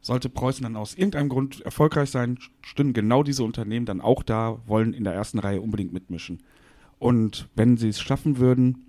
Sollte 0.00 0.28
Preußen 0.28 0.64
dann 0.64 0.76
aus 0.76 0.94
irgendeinem 0.94 1.28
Grund 1.28 1.60
erfolgreich 1.60 2.10
sein, 2.10 2.38
stünden 2.60 2.92
genau 2.92 3.22
diese 3.22 3.44
Unternehmen 3.44 3.86
dann 3.86 4.00
auch 4.00 4.22
da, 4.22 4.60
wollen 4.66 4.92
in 4.92 5.04
der 5.04 5.14
ersten 5.14 5.38
Reihe 5.38 5.60
unbedingt 5.60 5.92
mitmischen. 5.92 6.42
Und 6.98 7.48
wenn 7.54 7.76
sie 7.76 7.88
es 7.88 8.00
schaffen 8.00 8.38
würden, 8.38 8.86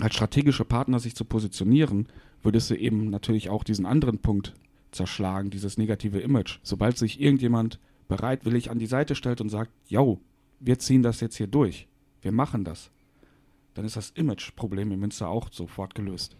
als 0.00 0.14
strategische 0.14 0.64
Partner 0.64 1.00
sich 1.00 1.16
zu 1.16 1.24
positionieren, 1.24 2.06
würde 2.42 2.58
es 2.58 2.70
eben 2.70 3.10
natürlich 3.10 3.50
auch 3.50 3.64
diesen 3.64 3.86
anderen 3.86 4.18
Punkt 4.18 4.54
zerschlagen, 4.92 5.50
dieses 5.50 5.78
negative 5.78 6.20
Image. 6.20 6.58
Sobald 6.62 6.96
sich 6.96 7.20
irgendjemand 7.20 7.80
bereitwillig 8.08 8.70
an 8.70 8.78
die 8.78 8.86
Seite 8.86 9.14
stellt 9.14 9.40
und 9.40 9.48
sagt, 9.48 9.70
yo, 9.86 10.20
wir 10.60 10.78
ziehen 10.78 11.02
das 11.02 11.20
jetzt 11.20 11.36
hier 11.36 11.46
durch, 11.46 11.88
wir 12.22 12.32
machen 12.32 12.64
das, 12.64 12.90
dann 13.74 13.84
ist 13.84 13.96
das 13.96 14.10
Image-Problem 14.10 14.90
in 14.92 15.00
Münster 15.00 15.28
auch 15.28 15.52
sofort 15.52 15.94
gelöst. 15.94 16.36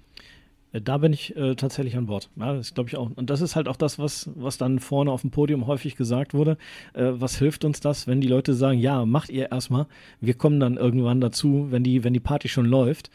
Äh, 0.72 0.80
Da 0.80 0.98
bin 0.98 1.12
ich 1.12 1.36
äh, 1.36 1.54
tatsächlich 1.54 1.96
an 1.96 2.06
Bord. 2.06 2.30
Ja, 2.36 2.54
das 2.54 2.74
glaube 2.74 2.88
ich 2.88 2.96
auch. 2.96 3.10
Und 3.14 3.30
das 3.30 3.40
ist 3.40 3.56
halt 3.56 3.68
auch 3.68 3.76
das, 3.76 3.98
was, 3.98 4.30
was 4.34 4.58
dann 4.58 4.78
vorne 4.78 5.10
auf 5.10 5.20
dem 5.22 5.30
Podium 5.30 5.66
häufig 5.66 5.96
gesagt 5.96 6.34
wurde. 6.34 6.56
Äh, 6.94 7.12
was 7.14 7.38
hilft 7.38 7.64
uns 7.64 7.80
das, 7.80 8.06
wenn 8.06 8.20
die 8.20 8.28
Leute 8.28 8.54
sagen, 8.54 8.78
ja, 8.78 9.04
macht 9.04 9.30
ihr 9.30 9.50
erstmal, 9.52 9.86
wir 10.20 10.34
kommen 10.34 10.60
dann 10.60 10.76
irgendwann 10.76 11.20
dazu, 11.20 11.68
wenn 11.70 11.82
die, 11.84 12.04
wenn 12.04 12.12
die 12.12 12.20
Party 12.20 12.48
schon 12.48 12.66
läuft. 12.66 13.10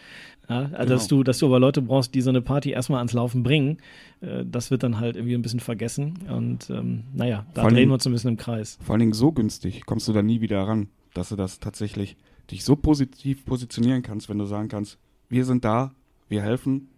Ja, 0.50 0.70
also 0.74 0.94
dass, 0.94 1.08
Genau. 1.08 1.20
du, 1.20 1.24
dass 1.24 1.38
du 1.38 1.46
aber 1.46 1.60
Leute 1.60 1.82
brauchst, 1.82 2.14
die 2.14 2.20
so 2.22 2.30
eine 2.30 2.42
Party 2.42 2.72
erstmal 2.72 2.98
ans 2.98 3.14
Laufen 3.14 3.42
bringen, 3.44 3.78
äh, 4.22 4.44
das 4.46 4.70
wird 4.72 4.84
dann 4.84 5.00
halt 5.00 5.16
irgendwie 5.16 5.36
ein 5.36 5.42
bisschen 5.42 5.60
vergessen. 5.62 6.20
Und 6.30 6.70
ähm, 6.70 7.04
naja, 7.14 7.46
da 7.54 7.70
drehen 7.70 7.90
wir 7.90 7.94
uns 7.94 8.06
ein 8.06 8.12
bisschen 8.12 8.32
im 8.32 8.38
Kreis. 8.38 8.78
Vor 8.84 8.94
allen 8.94 9.00
Dingen 9.02 9.14
so 9.14 9.32
günstig 9.32 9.86
kommst 9.86 10.08
du 10.08 10.14
da 10.14 10.22
nie 10.22 10.42
wieder 10.42 10.62
ran, 10.64 10.90
dass 11.14 11.30
du 11.30 11.36
das 11.38 11.60
tatsächlich 11.60 12.18
dich 12.50 12.66
so 12.66 12.76
positiv 12.76 13.46
positionieren 13.46 14.02
kannst, 14.02 14.28
wenn 14.30 14.40
du 14.40 14.46
sagen 14.46 14.68
kannst, 14.68 14.98
wir 15.30 15.46
sind 15.46 15.64
da, 15.64 15.94
wir 16.28 16.42
helfen, 16.42 16.90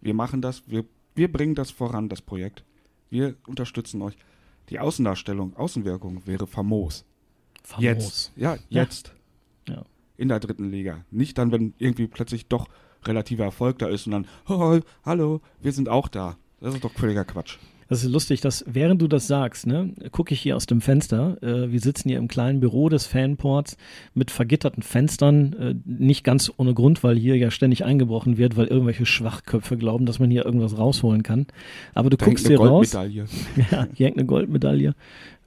wir 0.00 0.14
machen 0.14 0.42
das, 0.42 0.62
wir, 0.66 0.84
wir 1.14 1.30
bringen 1.30 1.54
das 1.54 1.70
voran, 1.70 2.08
das 2.08 2.22
Projekt. 2.22 2.64
Wir 3.10 3.36
unterstützen 3.46 4.02
euch. 4.02 4.16
Die 4.68 4.78
Außendarstellung, 4.78 5.56
Außenwirkung 5.56 6.26
wäre 6.26 6.46
famos. 6.46 7.04
Famos. 7.62 7.82
Jetzt. 7.82 8.32
Ja, 8.36 8.56
jetzt. 8.68 9.12
Ja. 9.68 9.84
In 10.16 10.28
der 10.28 10.40
dritten 10.40 10.70
Liga. 10.70 11.04
Nicht 11.10 11.38
dann, 11.38 11.50
wenn 11.50 11.74
irgendwie 11.78 12.06
plötzlich 12.06 12.46
doch 12.46 12.68
relativer 13.04 13.44
Erfolg 13.44 13.78
da 13.78 13.88
ist 13.88 14.06
und 14.06 14.12
dann, 14.12 14.28
oh, 14.48 14.80
hallo, 15.04 15.40
wir 15.60 15.72
sind 15.72 15.88
auch 15.88 16.08
da. 16.08 16.36
Das 16.60 16.74
ist 16.74 16.84
doch 16.84 16.92
völliger 16.92 17.24
Quatsch. 17.24 17.58
Das 17.90 18.04
ist 18.04 18.10
lustig, 18.12 18.40
dass 18.40 18.64
während 18.68 19.02
du 19.02 19.08
das 19.08 19.26
sagst, 19.26 19.66
ne, 19.66 19.92
gucke 20.12 20.32
ich 20.32 20.40
hier 20.40 20.54
aus 20.54 20.66
dem 20.66 20.80
Fenster. 20.80 21.36
Äh, 21.42 21.72
wir 21.72 21.80
sitzen 21.80 22.08
hier 22.08 22.18
im 22.18 22.28
kleinen 22.28 22.60
Büro 22.60 22.88
des 22.88 23.04
Fanports 23.06 23.76
mit 24.14 24.30
vergitterten 24.30 24.84
Fenstern. 24.84 25.52
Äh, 25.54 25.74
nicht 25.84 26.22
ganz 26.22 26.52
ohne 26.56 26.72
Grund, 26.72 27.02
weil 27.02 27.18
hier 27.18 27.36
ja 27.36 27.50
ständig 27.50 27.84
eingebrochen 27.84 28.38
wird, 28.38 28.56
weil 28.56 28.68
irgendwelche 28.68 29.06
Schwachköpfe 29.06 29.76
glauben, 29.76 30.06
dass 30.06 30.20
man 30.20 30.30
hier 30.30 30.44
irgendwas 30.44 30.78
rausholen 30.78 31.24
kann. 31.24 31.48
Aber 31.92 32.10
du 32.10 32.16
Da 32.16 32.26
guckst 32.26 32.46
hier 32.46 32.60
raus. 32.60 32.92
Goldmedaille. 32.92 33.24
Ja, 33.72 33.88
hier 33.92 34.06
hängt 34.06 34.18
eine 34.18 34.26
Goldmedaille. 34.26 34.94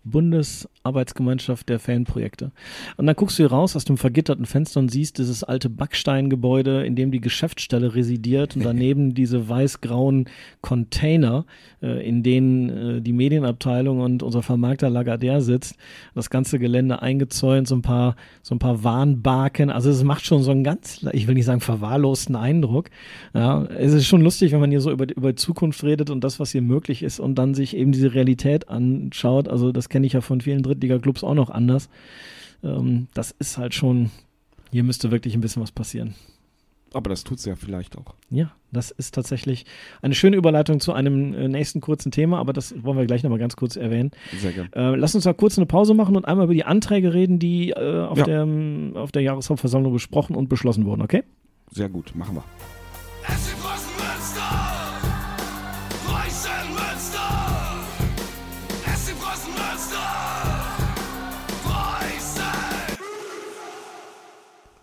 Bundesarbeitsgemeinschaft 0.04 1.70
der 1.70 1.80
Fanprojekte. 1.80 2.52
Und 2.98 3.08
dann 3.08 3.16
guckst 3.16 3.40
du 3.40 3.44
hier 3.44 3.52
raus 3.52 3.76
aus 3.76 3.86
dem 3.86 3.98
vergitterten 3.98 4.46
Fenster 4.46 4.80
und 4.80 4.90
siehst 4.90 5.18
dieses 5.18 5.44
alte 5.44 5.70
Backsteingebäude, 5.70 6.86
in 6.86 6.96
dem 6.96 7.12
die 7.12 7.22
Geschäftsstelle 7.22 7.96
residiert 7.96 8.56
und 8.56 8.66
daneben 8.66 9.14
diese 9.16 9.48
weiß-grauen 9.48 10.26
Container, 10.62 11.46
äh, 11.82 12.08
in 12.08 12.22
denen 12.22 12.70
äh, 12.70 13.02
die 13.02 13.14
Medienabteilung 13.14 14.02
und 14.02 14.24
unser 14.24 14.42
Vermarkter 14.42 14.90
Lagardère 14.90 15.40
sitzt. 15.42 15.76
Das 16.16 16.30
ganze 16.30 16.60
Gelände 16.60 17.02
eingezäunt, 17.02 17.68
so 17.68 17.76
ein 17.76 17.82
paar, 17.82 18.16
so 18.42 18.56
ein 18.56 18.60
paar 18.60 18.84
Warnbarken. 18.84 19.70
Also 19.70 19.90
es 19.90 20.04
macht 20.04 20.26
schon 20.26 20.44
so 20.44 20.52
einen 20.52 20.66
ganz, 20.66 21.06
ich 21.14 21.28
will 21.28 21.36
nicht 21.36 21.46
sagen 21.46 21.62
verwahrlosten 21.62 22.36
Eindruck. 22.36 22.90
Ja, 23.34 23.64
es 23.64 23.94
ist 23.94 24.06
schon 24.06 24.22
lustig, 24.22 24.52
wenn 24.52 24.60
man 24.60 24.70
hier 24.70 24.82
so 24.82 24.92
über, 24.92 25.08
über 25.16 25.32
die 25.32 25.36
Zukunft 25.36 25.84
redet 25.84 26.10
und 26.10 26.24
das, 26.24 26.42
was 26.42 26.52
hier 26.52 26.62
möglich 26.62 27.04
ist 27.04 27.22
und 27.22 27.36
dann 27.36 27.54
sich 27.54 27.76
eben 27.78 27.94
diese 27.94 28.14
Realität 28.14 28.68
anschaut. 28.68 29.48
Also 29.48 29.72
das 29.72 29.90
kenne 29.94 30.08
ich 30.08 30.14
ja 30.14 30.22
von 30.22 30.42
vielen 30.42 30.64
Drittliga-Clubs 30.64 31.24
auch 31.24 31.36
noch 31.36 31.50
anders. 31.52 31.88
Ähm, 32.64 33.08
das 33.14 33.32
ist 33.32 33.58
halt 33.60 33.74
schon, 33.76 34.10
hier 34.72 34.84
müsste 34.84 35.12
wirklich 35.12 35.36
ein 35.36 35.42
bisschen 35.42 35.62
was 35.62 35.72
passieren. 35.72 36.16
Aber 36.96 37.10
das 37.10 37.24
tut's 37.24 37.46
ja 37.46 37.56
vielleicht 37.56 37.98
auch. 37.98 38.14
Ja, 38.30 38.52
das 38.72 38.92
ist 38.92 39.14
tatsächlich 39.16 39.66
eine 40.02 40.14
schöne 40.16 40.36
Überleitung 40.36 40.80
zu 40.80 40.94
einem 40.94 41.34
äh, 41.34 41.48
nächsten 41.48 41.80
kurzen 41.82 42.12
Thema, 42.12 42.40
aber 42.40 42.54
das 42.54 42.74
wollen 42.84 42.98
wir 42.98 43.06
gleich 43.06 43.24
nochmal 43.24 43.40
ganz 43.40 43.56
kurz 43.56 43.76
erwähnen. 43.76 44.12
Sehr 44.40 44.52
gern. 44.52 44.70
Äh, 44.74 44.96
lass 44.96 45.16
uns 45.16 45.24
da 45.24 45.34
kurz 45.34 45.58
eine 45.58 45.66
Pause 45.68 45.94
machen 45.94 46.16
und 46.16 46.26
einmal 46.26 46.46
über 46.46 46.54
die 46.54 46.66
Anträge 46.66 47.14
reden, 47.14 47.40
die 47.40 47.70
äh, 47.72 48.02
auf, 48.02 48.18
Ja. 48.18 48.26
der, 48.26 48.48
auf 49.02 49.12
der 49.12 49.22
Jahreshauptversammlung 49.24 49.94
besprochen 49.94 50.36
und 50.36 50.50
beschlossen 50.50 50.86
wurden, 50.86 51.02
okay? 51.02 51.24
Sehr 51.72 51.90
gut, 51.90 52.16
machen 52.16 52.36
wir. 52.36 52.44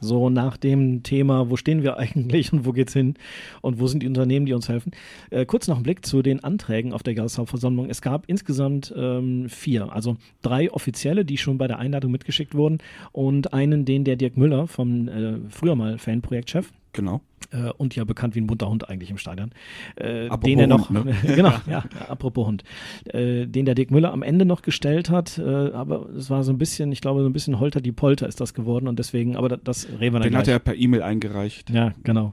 So 0.01 0.31
nach 0.31 0.57
dem 0.57 1.03
Thema, 1.03 1.51
wo 1.51 1.57
stehen 1.57 1.83
wir 1.83 1.97
eigentlich 1.99 2.53
und 2.53 2.65
wo 2.65 2.73
geht's 2.73 2.93
hin 2.93 3.15
und 3.61 3.81
wo 3.81 3.87
sind 3.87 4.03
die 4.03 4.07
Unternehmen, 4.07 4.47
die 4.47 4.53
uns 4.53 4.69
helfen. 4.69 4.93
Äh, 5.31 5.47
kurz 5.47 5.69
noch 5.69 5.77
ein 5.77 5.83
Blick 5.83 6.05
zu 6.05 6.23
den 6.23 6.43
Anträgen 6.43 6.93
auf 6.93 7.03
der 7.03 7.15
Jahreshauptversammlung. 7.15 7.89
Es 7.89 8.03
gab 8.03 8.25
insgesamt 8.27 8.93
ähm, 8.97 9.49
vier, 9.49 9.93
also 9.93 10.17
drei 10.43 10.71
offizielle, 10.71 11.25
die 11.25 11.39
schon 11.39 11.59
bei 11.59 11.67
der 11.67 11.79
Einladung 11.79 12.11
mitgeschickt 12.11 12.55
wurden 12.55 12.79
und 13.13 13.53
einen, 13.53 13.85
den 13.85 14.05
der 14.05 14.17
Dirk 14.17 14.37
Müller 14.37 14.67
vom 14.67 15.09
äh, 15.09 15.39
früher 15.51 15.77
mal 15.77 15.99
Fanprojektchef 15.99 16.73
Genau. 16.93 17.21
Äh, 17.53 17.71
und 17.77 17.97
ja 17.97 18.05
bekannt 18.05 18.35
wie 18.35 18.41
ein 18.41 18.47
bunter 18.47 18.69
Hund 18.69 18.89
eigentlich 18.89 19.11
im 19.11 19.19
Stadion. 19.19 19.51
Äh, 19.97 20.29
den 20.39 20.59
er 20.59 20.67
noch, 20.67 20.89
Hund, 20.91 21.05
ne? 21.05 21.15
genau, 21.35 21.53
ja, 21.69 21.85
apropos 22.09 22.47
Hund, 22.47 22.65
äh, 23.07 23.47
den 23.47 23.67
der 23.67 23.75
Dirk 23.75 23.91
Müller 23.91 24.13
am 24.13 24.23
Ende 24.23 24.45
noch 24.45 24.63
gestellt 24.63 25.11
hat, 25.11 25.39
äh, 25.39 25.43
aber 25.43 26.09
es 26.17 26.31
war 26.31 26.43
so 26.45 26.53
ein 26.53 26.59
bisschen, 26.59 26.93
ich 26.93 27.01
glaube, 27.01 27.23
so 27.23 27.29
ein 27.29 27.33
bisschen 27.33 27.61
holter 27.61 27.81
die 27.81 27.93
Polter 27.93 28.27
ist 28.29 28.41
das 28.41 28.55
geworden 28.55 28.89
und 28.89 28.99
deswegen, 28.99 29.37
aber 29.37 29.49
das, 29.49 29.61
das 29.65 29.89
reden 29.89 30.15
wir 30.15 30.21
dann 30.21 30.23
Den 30.23 30.31
gleich. 30.31 30.41
hat 30.41 30.49
er 30.49 30.59
per 30.59 30.75
E-Mail 30.77 31.03
eingereicht. 31.03 31.71
Ja, 31.71 31.93
genau. 32.05 32.33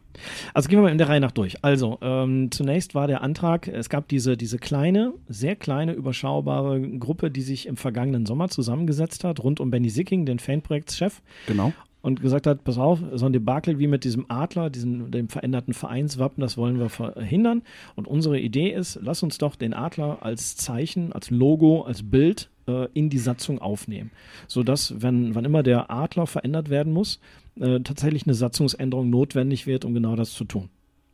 Also 0.54 0.70
gehen 0.70 0.80
wir 0.80 0.84
mal 0.84 0.92
in 0.92 0.98
der 0.98 1.10
Reihe 1.10 1.20
nach 1.20 1.32
durch. 1.32 1.64
Also, 1.64 1.98
ähm, 2.02 2.52
zunächst 2.52 2.96
war 2.96 3.08
der 3.08 3.22
Antrag, 3.22 3.68
es 3.68 3.90
gab 3.90 4.08
diese, 4.08 4.38
diese 4.38 4.58
kleine, 4.58 5.14
sehr 5.28 5.56
kleine, 5.56 5.94
überschaubare 5.94 6.82
Gruppe, 6.82 7.32
die 7.32 7.42
sich 7.42 7.68
im 7.68 7.78
vergangenen 7.78 8.26
Sommer 8.26 8.50
zusammengesetzt 8.50 9.24
hat, 9.24 9.44
rund 9.44 9.60
um 9.60 9.70
Benny 9.72 9.90
Sicking, 9.90 10.26
den 10.26 10.40
Fanprojektschef, 10.40 11.22
Genau. 11.48 11.74
Und 12.02 12.22
gesagt 12.22 12.48
hat, 12.48 12.64
pass 12.64 12.78
auf, 12.78 13.00
so 13.14 13.26
ein 13.26 13.34
Debakel 13.34 13.80
wie 13.80 13.88
mit 13.88 14.04
diesem 14.04 14.26
Adler, 14.30 14.70
diesem, 14.70 15.12
dem 15.12 15.30
veränderten 15.30 15.74
Vereinswappen, 15.74 16.42
das 16.42 16.58
wollen 16.58 16.80
wir 16.80 16.90
verhindern. 16.90 17.64
Und 17.96 18.08
unsere 18.08 18.40
Idee 18.40 18.72
ist, 18.72 19.00
lass 19.02 19.24
uns 19.24 19.38
doch 19.38 19.56
den 19.56 19.74
Adler 19.74 20.20
als 20.22 20.56
Zeichen, 20.56 21.12
als 21.12 21.32
Logo, 21.32 21.82
als 21.82 22.10
Bild 22.10 22.50
äh, 22.68 22.88
in 22.94 23.10
die 23.10 23.18
Satzung 23.18 23.60
aufnehmen. 23.60 24.12
Sodass, 24.48 24.94
wenn, 25.02 25.36
wann 25.36 25.46
immer 25.46 25.64
der 25.64 25.90
Adler 25.90 26.28
verändert 26.28 26.70
werden 26.70 26.94
muss, 26.94 27.20
äh, 27.60 27.80
tatsächlich 27.80 28.26
eine 28.26 28.36
Satzungsänderung 28.36 29.10
notwendig 29.10 29.66
wird, 29.66 29.84
um 29.84 29.94
genau 29.94 30.16
das 30.16 30.32
zu 30.32 30.46
tun. 30.46 30.70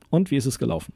Und 0.09 0.31
wie 0.31 0.35
ist 0.35 0.45
es 0.45 0.59
gelaufen? 0.59 0.93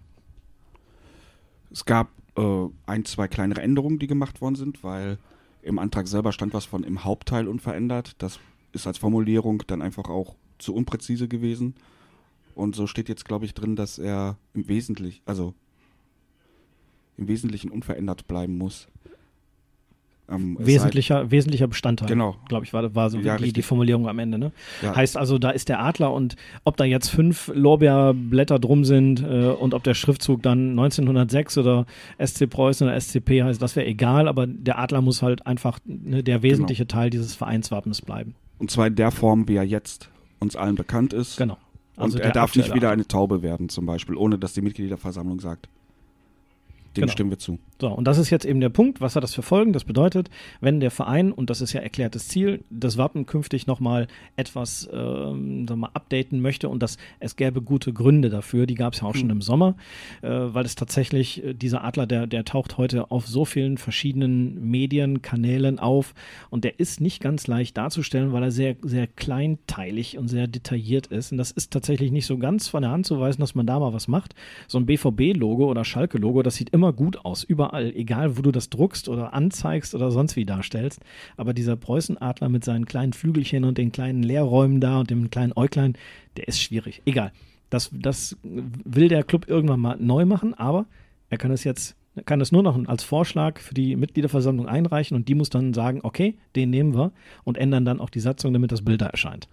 Es 1.71 1.85
gab 1.85 2.09
äh, 2.37 2.67
ein, 2.85 3.05
zwei 3.05 3.27
kleinere 3.27 3.61
Änderungen, 3.61 3.99
die 3.99 4.07
gemacht 4.07 4.41
worden 4.41 4.55
sind, 4.55 4.83
weil 4.83 5.17
im 5.61 5.79
Antrag 5.79 6.07
selber 6.07 6.31
stand 6.31 6.53
was 6.53 6.65
von 6.65 6.83
im 6.83 7.03
Hauptteil 7.03 7.47
unverändert. 7.47 8.15
Das 8.19 8.39
ist 8.73 8.87
als 8.87 8.97
Formulierung 8.97 9.63
dann 9.67 9.81
einfach 9.81 10.09
auch 10.09 10.35
zu 10.59 10.73
unpräzise 10.75 11.27
gewesen. 11.27 11.75
Und 12.55 12.75
so 12.75 12.87
steht 12.87 13.07
jetzt, 13.09 13.25
glaube 13.25 13.45
ich, 13.45 13.53
drin, 13.53 13.75
dass 13.75 13.99
er 13.99 14.37
im 14.53 14.67
Wesentlichen, 14.67 15.21
also 15.25 15.53
im 17.17 17.27
Wesentlichen 17.27 17.69
unverändert 17.69 18.27
bleiben 18.27 18.57
muss. 18.57 18.87
Ähm, 20.29 20.57
es 20.59 20.65
sei- 20.65 20.73
Wesentlicher, 20.73 21.31
wesentlicher 21.31 21.67
Bestandteil. 21.67 22.09
Genau. 22.09 22.35
Glaube 22.49 22.65
ich, 22.65 22.73
war, 22.73 22.93
war 22.95 23.09
so 23.09 23.17
Ja, 23.19 23.37
die, 23.37 23.53
die. 23.53 23.61
Formulierung 23.61 24.09
am 24.09 24.19
Ende. 24.19 24.37
Ne? 24.37 24.51
Ja. 24.81 24.95
Heißt 24.95 25.15
also, 25.17 25.37
da 25.37 25.51
ist 25.51 25.69
der 25.69 25.79
Adler 25.79 26.11
und 26.13 26.35
ob 26.65 26.75
da 26.77 26.83
jetzt 26.83 27.09
fünf 27.09 27.49
Lorbeerblätter 27.53 28.59
drum 28.59 28.83
sind 28.83 29.21
äh, 29.21 29.47
und 29.49 29.73
ob 29.73 29.83
der 29.83 29.93
Schriftzug 29.93 30.41
dann 30.43 30.71
1906 30.71 31.57
oder 31.59 31.85
SC 32.23 32.49
Preußen 32.49 32.87
oder 32.87 32.99
SCP 32.99 33.43
heißt, 33.43 33.61
das 33.61 33.75
wäre 33.75 33.85
egal, 33.87 34.27
aber 34.27 34.47
der 34.47 34.79
Adler 34.79 35.01
muss 35.01 35.21
halt 35.21 35.45
einfach 35.47 35.79
ne, 35.85 36.23
der 36.23 36.41
wesentliche 36.43 36.87
Teil 36.87 37.09
dieses 37.09 37.33
Vereinswappens 37.35 38.01
bleiben. 38.01 38.35
Und 38.59 38.71
zwar 38.71 38.87
in 38.87 38.95
der 38.95 39.11
Form, 39.11 39.47
wie 39.47 39.55
er 39.55 39.63
jetzt 39.63 40.09
uns 40.39 40.55
allen 40.55 40.75
bekannt 40.75 41.13
ist. 41.13 41.37
Genau. 41.37 41.57
Also 41.95 42.17
und 42.17 42.23
er 42.23 42.31
darf 42.31 42.55
nicht 42.55 42.73
wieder 42.73 42.91
eine 42.91 43.07
Taube 43.07 43.41
werden, 43.41 43.69
zum 43.69 43.85
Beispiel, 43.85 44.15
ohne 44.15 44.37
dass 44.37 44.53
die 44.53 44.61
Mitgliederversammlung 44.61 45.39
sagt. 45.39 45.67
Dem 46.95 47.01
Genau. 47.01 47.11
stimmen 47.11 47.29
wir 47.31 47.39
zu. 47.39 47.59
So, 47.79 47.89
und 47.89 48.05
das 48.05 48.17
ist 48.17 48.31
jetzt 48.31 48.45
eben 48.45 48.59
der 48.59 48.69
Punkt. 48.69 49.01
Was 49.01 49.15
hat 49.15 49.23
das 49.23 49.35
für 49.35 49.43
Folgen? 49.43 49.71
Das 49.71 49.83
bedeutet, 49.83 50.31
wenn 50.61 50.79
der 50.79 50.89
Verein, 50.89 51.31
und 51.31 51.51
das 51.51 51.61
ist 51.61 51.73
ja 51.73 51.81
erklärtes 51.81 52.27
Ziel, 52.27 52.63
das 52.71 52.97
Wappen 52.97 53.27
künftig 53.27 53.67
nochmal 53.67 54.07
etwas 54.35 54.89
ähm, 54.91 55.65
mal, 55.65 55.91
updaten 55.93 56.41
möchte 56.41 56.69
und 56.69 56.81
das, 56.81 56.97
es 57.19 57.35
gäbe 57.35 57.61
gute 57.61 57.93
Gründe 57.93 58.29
dafür, 58.29 58.65
die 58.65 58.73
gab 58.73 58.93
es 58.93 59.01
ja 59.01 59.07
auch 59.07 59.15
schon 59.15 59.29
im 59.29 59.41
Sommer, 59.41 59.75
äh, 60.23 60.29
weil 60.29 60.65
es 60.65 60.73
tatsächlich, 60.73 61.43
äh, 61.43 61.53
dieser 61.53 61.83
Adler, 61.83 62.07
der, 62.07 62.25
der 62.25 62.45
taucht 62.45 62.77
heute 62.79 63.11
auf 63.11 63.27
so 63.27 63.45
vielen 63.45 63.77
verschiedenen 63.77 64.69
Medienkanälen 64.69 65.77
auf 65.77 66.15
und 66.49 66.63
der 66.63 66.79
ist 66.79 66.99
nicht 66.99 67.21
ganz 67.21 67.45
leicht 67.45 67.77
darzustellen, 67.77 68.33
weil 68.33 68.41
er 68.41 68.51
sehr, 68.51 68.75
sehr 68.81 69.05
kleinteilig 69.05 70.17
und 70.17 70.29
sehr 70.29 70.47
detailliert 70.47 71.07
ist. 71.07 71.31
Und 71.31 71.37
das 71.37 71.51
ist 71.51 71.71
tatsächlich 71.71 72.11
nicht 72.11 72.25
so 72.25 72.39
ganz 72.39 72.67
von 72.67 72.81
der 72.81 72.91
Hand 72.91 73.05
zu 73.05 73.19
weisen, 73.19 73.41
dass 73.41 73.53
man 73.53 73.67
da 73.67 73.79
mal 73.79 73.93
was 73.93 74.07
macht. 74.07 74.33
So 74.67 74.79
ein 74.79 74.87
BVB-Logo 74.87 75.69
oder 75.69 75.85
Schalke-Logo, 75.85 76.41
das 76.41 76.55
sieht 76.55 76.71
immer 76.71 76.91
gut 76.91 77.23
aus, 77.23 77.43
überall 77.43 77.66
überall, 77.67 77.93
egal 77.95 78.37
wo 78.37 78.41
du 78.41 78.51
das 78.51 78.69
druckst 78.69 79.09
oder 79.09 79.33
anzeigst 79.33 79.93
oder 79.95 80.11
sonst 80.11 80.35
wie 80.35 80.45
darstellst. 80.45 81.01
Aber 81.35 81.53
dieser 81.53 81.75
Preußenadler 81.75 82.49
mit 82.49 82.63
seinen 82.63 82.85
kleinen 82.85 83.13
Flügelchen 83.13 83.63
und 83.63 83.77
den 83.77 83.91
kleinen 83.91 84.23
Leerräumen 84.23 84.79
da 84.81 84.99
und 84.99 85.09
dem 85.09 85.29
kleinen 85.29 85.53
Äuglein, 85.55 85.97
der 86.37 86.47
ist 86.47 86.61
schwierig. 86.61 87.01
Egal. 87.05 87.31
Das, 87.69 87.89
das 87.91 88.37
will 88.43 89.09
der 89.09 89.23
Club 89.23 89.47
irgendwann 89.49 89.81
mal 89.81 89.97
neu 89.99 90.25
machen, 90.25 90.53
aber 90.53 90.85
er 91.29 91.37
kann 91.37 91.51
es 91.51 91.63
jetzt 91.63 91.95
kann 92.25 92.41
es 92.41 92.51
nur 92.51 92.63
noch 92.63 92.83
als 92.87 93.03
Vorschlag 93.03 93.59
für 93.59 93.75
die 93.75 93.95
Mitgliederversammlung 93.95 94.67
einreichen 94.67 95.15
und 95.15 95.27
die 95.27 95.35
muss 95.35 95.51
dann 95.51 95.75
sagen, 95.75 95.99
okay, 96.01 96.35
den 96.55 96.71
nehmen 96.71 96.95
wir 96.95 97.11
und 97.43 97.59
ändern 97.59 97.85
dann 97.85 97.99
auch 97.99 98.09
die 98.09 98.21
Satzung, 98.21 98.53
damit 98.53 98.71
das 98.71 98.81
Bild 98.81 99.01
da 99.01 99.05
erscheint. 99.05 99.47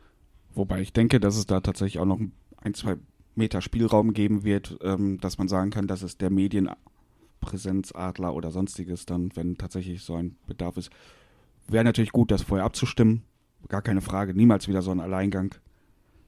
Wobei 0.54 0.80
ich 0.80 0.94
denke, 0.94 1.20
dass 1.20 1.36
es 1.36 1.44
da 1.44 1.60
tatsächlich 1.60 1.98
auch 1.98 2.06
noch 2.06 2.20
ein, 2.56 2.72
zwei 2.72 2.96
Meter 3.34 3.60
Spielraum 3.60 4.14
geben 4.14 4.44
wird, 4.44 4.78
ähm, 4.82 5.20
dass 5.20 5.36
man 5.36 5.48
sagen 5.48 5.70
kann, 5.70 5.86
dass 5.86 6.00
es 6.00 6.16
der 6.16 6.30
Medienpräsenzadler 7.44 8.34
oder 8.34 8.50
sonstiges 8.50 9.06
dann, 9.06 9.30
wenn 9.34 9.56
tatsächlich 9.56 10.02
so 10.02 10.14
ein 10.14 10.36
Bedarf 10.46 10.76
ist. 10.76 10.90
Wäre 11.68 11.84
natürlich 11.84 12.12
gut, 12.12 12.30
das 12.30 12.42
vorher 12.42 12.64
abzustimmen. 12.64 13.22
Gar 13.68 13.82
keine 13.82 14.00
Frage. 14.00 14.34
Niemals 14.34 14.68
wieder 14.68 14.82
so 14.82 14.90
ein 14.90 15.00
Alleingang. 15.00 15.54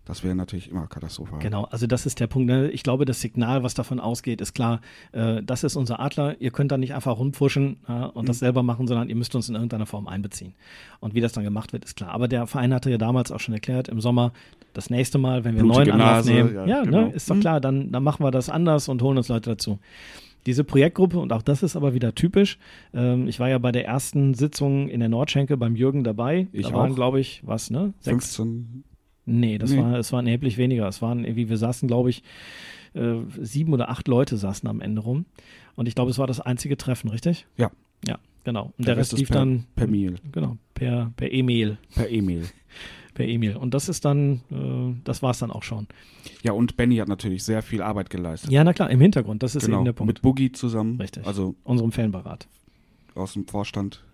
Das 0.06 0.22
wäre 0.22 0.36
natürlich 0.36 0.70
immer 0.70 0.86
katastrophal. 0.86 1.40
Genau, 1.40 1.64
also 1.64 1.88
das 1.88 2.06
ist 2.06 2.20
der 2.20 2.28
Punkt. 2.28 2.46
Ne? 2.46 2.70
Ich 2.70 2.84
glaube, 2.84 3.04
das 3.04 3.20
Signal, 3.20 3.64
was 3.64 3.74
davon 3.74 3.98
ausgeht, 3.98 4.40
ist 4.40 4.54
klar, 4.54 4.80
äh, 5.10 5.42
das 5.42 5.64
ist 5.64 5.74
unser 5.74 5.98
Adler. 5.98 6.40
Ihr 6.40 6.52
könnt 6.52 6.70
da 6.70 6.78
nicht 6.78 6.94
einfach 6.94 7.18
rumpfuschen 7.18 7.78
äh, 7.88 7.92
und 7.92 8.22
mhm. 8.22 8.26
das 8.26 8.38
selber 8.38 8.62
machen, 8.62 8.86
sondern 8.86 9.08
ihr 9.08 9.16
müsst 9.16 9.34
uns 9.34 9.48
in 9.48 9.56
irgendeiner 9.56 9.84
Form 9.84 10.06
einbeziehen. 10.06 10.54
Und 11.00 11.14
wie 11.14 11.20
das 11.20 11.32
dann 11.32 11.42
gemacht 11.42 11.72
wird, 11.72 11.84
ist 11.84 11.96
klar. 11.96 12.12
Aber 12.12 12.28
der 12.28 12.46
Verein 12.46 12.72
hatte 12.72 12.88
ja 12.88 12.98
damals 12.98 13.32
auch 13.32 13.40
schon 13.40 13.52
erklärt, 13.52 13.88
im 13.88 14.00
Sommer, 14.00 14.32
das 14.74 14.90
nächste 14.90 15.18
Mal, 15.18 15.44
wenn 15.44 15.54
wir 15.54 15.62
einen 15.62 15.70
neuen 15.70 15.90
Anlauf 15.90 16.08
Nase, 16.08 16.32
nehmen, 16.32 16.54
ja, 16.54 16.66
ja 16.66 16.80
ne, 16.80 16.84
genau. 16.84 17.00
ne, 17.08 17.12
ist 17.12 17.28
doch 17.28 17.34
mhm. 17.34 17.40
klar, 17.40 17.60
dann, 17.60 17.90
dann 17.90 18.04
machen 18.04 18.24
wir 18.24 18.30
das 18.30 18.48
anders 18.48 18.88
und 18.88 19.02
holen 19.02 19.18
uns 19.18 19.26
Leute 19.26 19.50
dazu. 19.50 19.80
Diese 20.46 20.64
Projektgruppe, 20.64 21.18
und 21.18 21.32
auch 21.32 21.42
das 21.42 21.62
ist 21.62 21.76
aber 21.76 21.92
wieder 21.92 22.14
typisch, 22.14 22.58
ähm, 22.94 23.26
ich 23.28 23.40
war 23.40 23.48
ja 23.48 23.58
bei 23.58 23.72
der 23.72 23.84
ersten 23.84 24.34
Sitzung 24.34 24.88
in 24.88 25.00
der 25.00 25.08
Nordschenke 25.08 25.56
beim 25.56 25.76
Jürgen 25.76 26.04
dabei. 26.04 26.46
Ich 26.52 26.68
da 26.68 26.74
waren, 26.74 26.94
glaube 26.94 27.20
ich, 27.20 27.42
was, 27.44 27.70
ne? 27.70 27.92
Sechs, 28.00 28.36
15 28.36 28.84
Nee, 29.26 29.58
das 29.58 29.72
nee. 29.72 29.78
war, 29.78 29.98
es 29.98 30.12
waren 30.12 30.26
erheblich 30.26 30.56
weniger. 30.56 30.86
Es 30.86 31.02
waren 31.02 31.24
irgendwie, 31.24 31.48
wir 31.48 31.56
saßen, 31.56 31.88
glaube 31.88 32.10
ich, 32.10 32.22
äh, 32.94 33.16
sieben 33.40 33.72
oder 33.72 33.90
acht 33.90 34.06
Leute 34.06 34.36
saßen 34.36 34.68
am 34.68 34.80
Ende 34.80 35.02
rum. 35.02 35.26
Und 35.74 35.88
ich 35.88 35.96
glaube, 35.96 36.12
es 36.12 36.18
war 36.18 36.28
das 36.28 36.40
einzige 36.40 36.76
Treffen, 36.76 37.10
richtig? 37.10 37.46
Ja. 37.56 37.70
Ja, 38.06 38.18
genau. 38.44 38.72
Und 38.78 38.86
der, 38.86 38.94
der 38.94 38.96
Rest, 38.98 39.18
lief 39.18 39.28
per, 39.28 39.38
dann. 39.38 39.64
Per 39.74 39.88
Mail. 39.88 40.16
Genau, 40.30 40.58
per, 40.74 41.12
per 41.16 41.32
E-Mail. 41.32 41.76
Per 41.94 42.08
E-Mail. 42.08 42.44
per 43.16 43.26
E-Mail. 43.26 43.56
Und 43.56 43.74
das 43.74 43.88
ist 43.88 44.04
dann, 44.04 44.42
äh, 44.50 45.00
das 45.02 45.22
war 45.22 45.32
es 45.32 45.40
dann 45.40 45.50
auch 45.50 45.64
schon. 45.64 45.88
Ja, 46.42 46.52
und 46.52 46.76
Benny 46.76 46.96
hat 46.98 47.08
natürlich 47.08 47.42
sehr 47.42 47.62
viel 47.62 47.82
Arbeit 47.82 48.10
geleistet. 48.10 48.52
Ja, 48.52 48.62
na 48.62 48.72
klar, 48.72 48.90
im 48.90 49.00
Hintergrund, 49.00 49.42
das 49.42 49.56
ist 49.56 49.66
genau, 49.66 49.78
eben 49.78 49.84
der 49.86 49.92
Punkt. 49.92 50.08
Mit 50.08 50.22
Boogie 50.22 50.52
zusammen. 50.52 51.00
Richtig. 51.00 51.26
Also 51.26 51.56
unserem 51.64 51.90
Fanberat. 51.90 52.46
Aus 53.14 53.32
dem 53.32 53.48
Vorstand. 53.48 54.04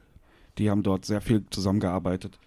Die 0.59 0.71
haben 0.71 0.83
dort 0.83 1.05
sehr 1.05 1.21
viel 1.21 1.45
zusammengearbeitet. 1.51 2.39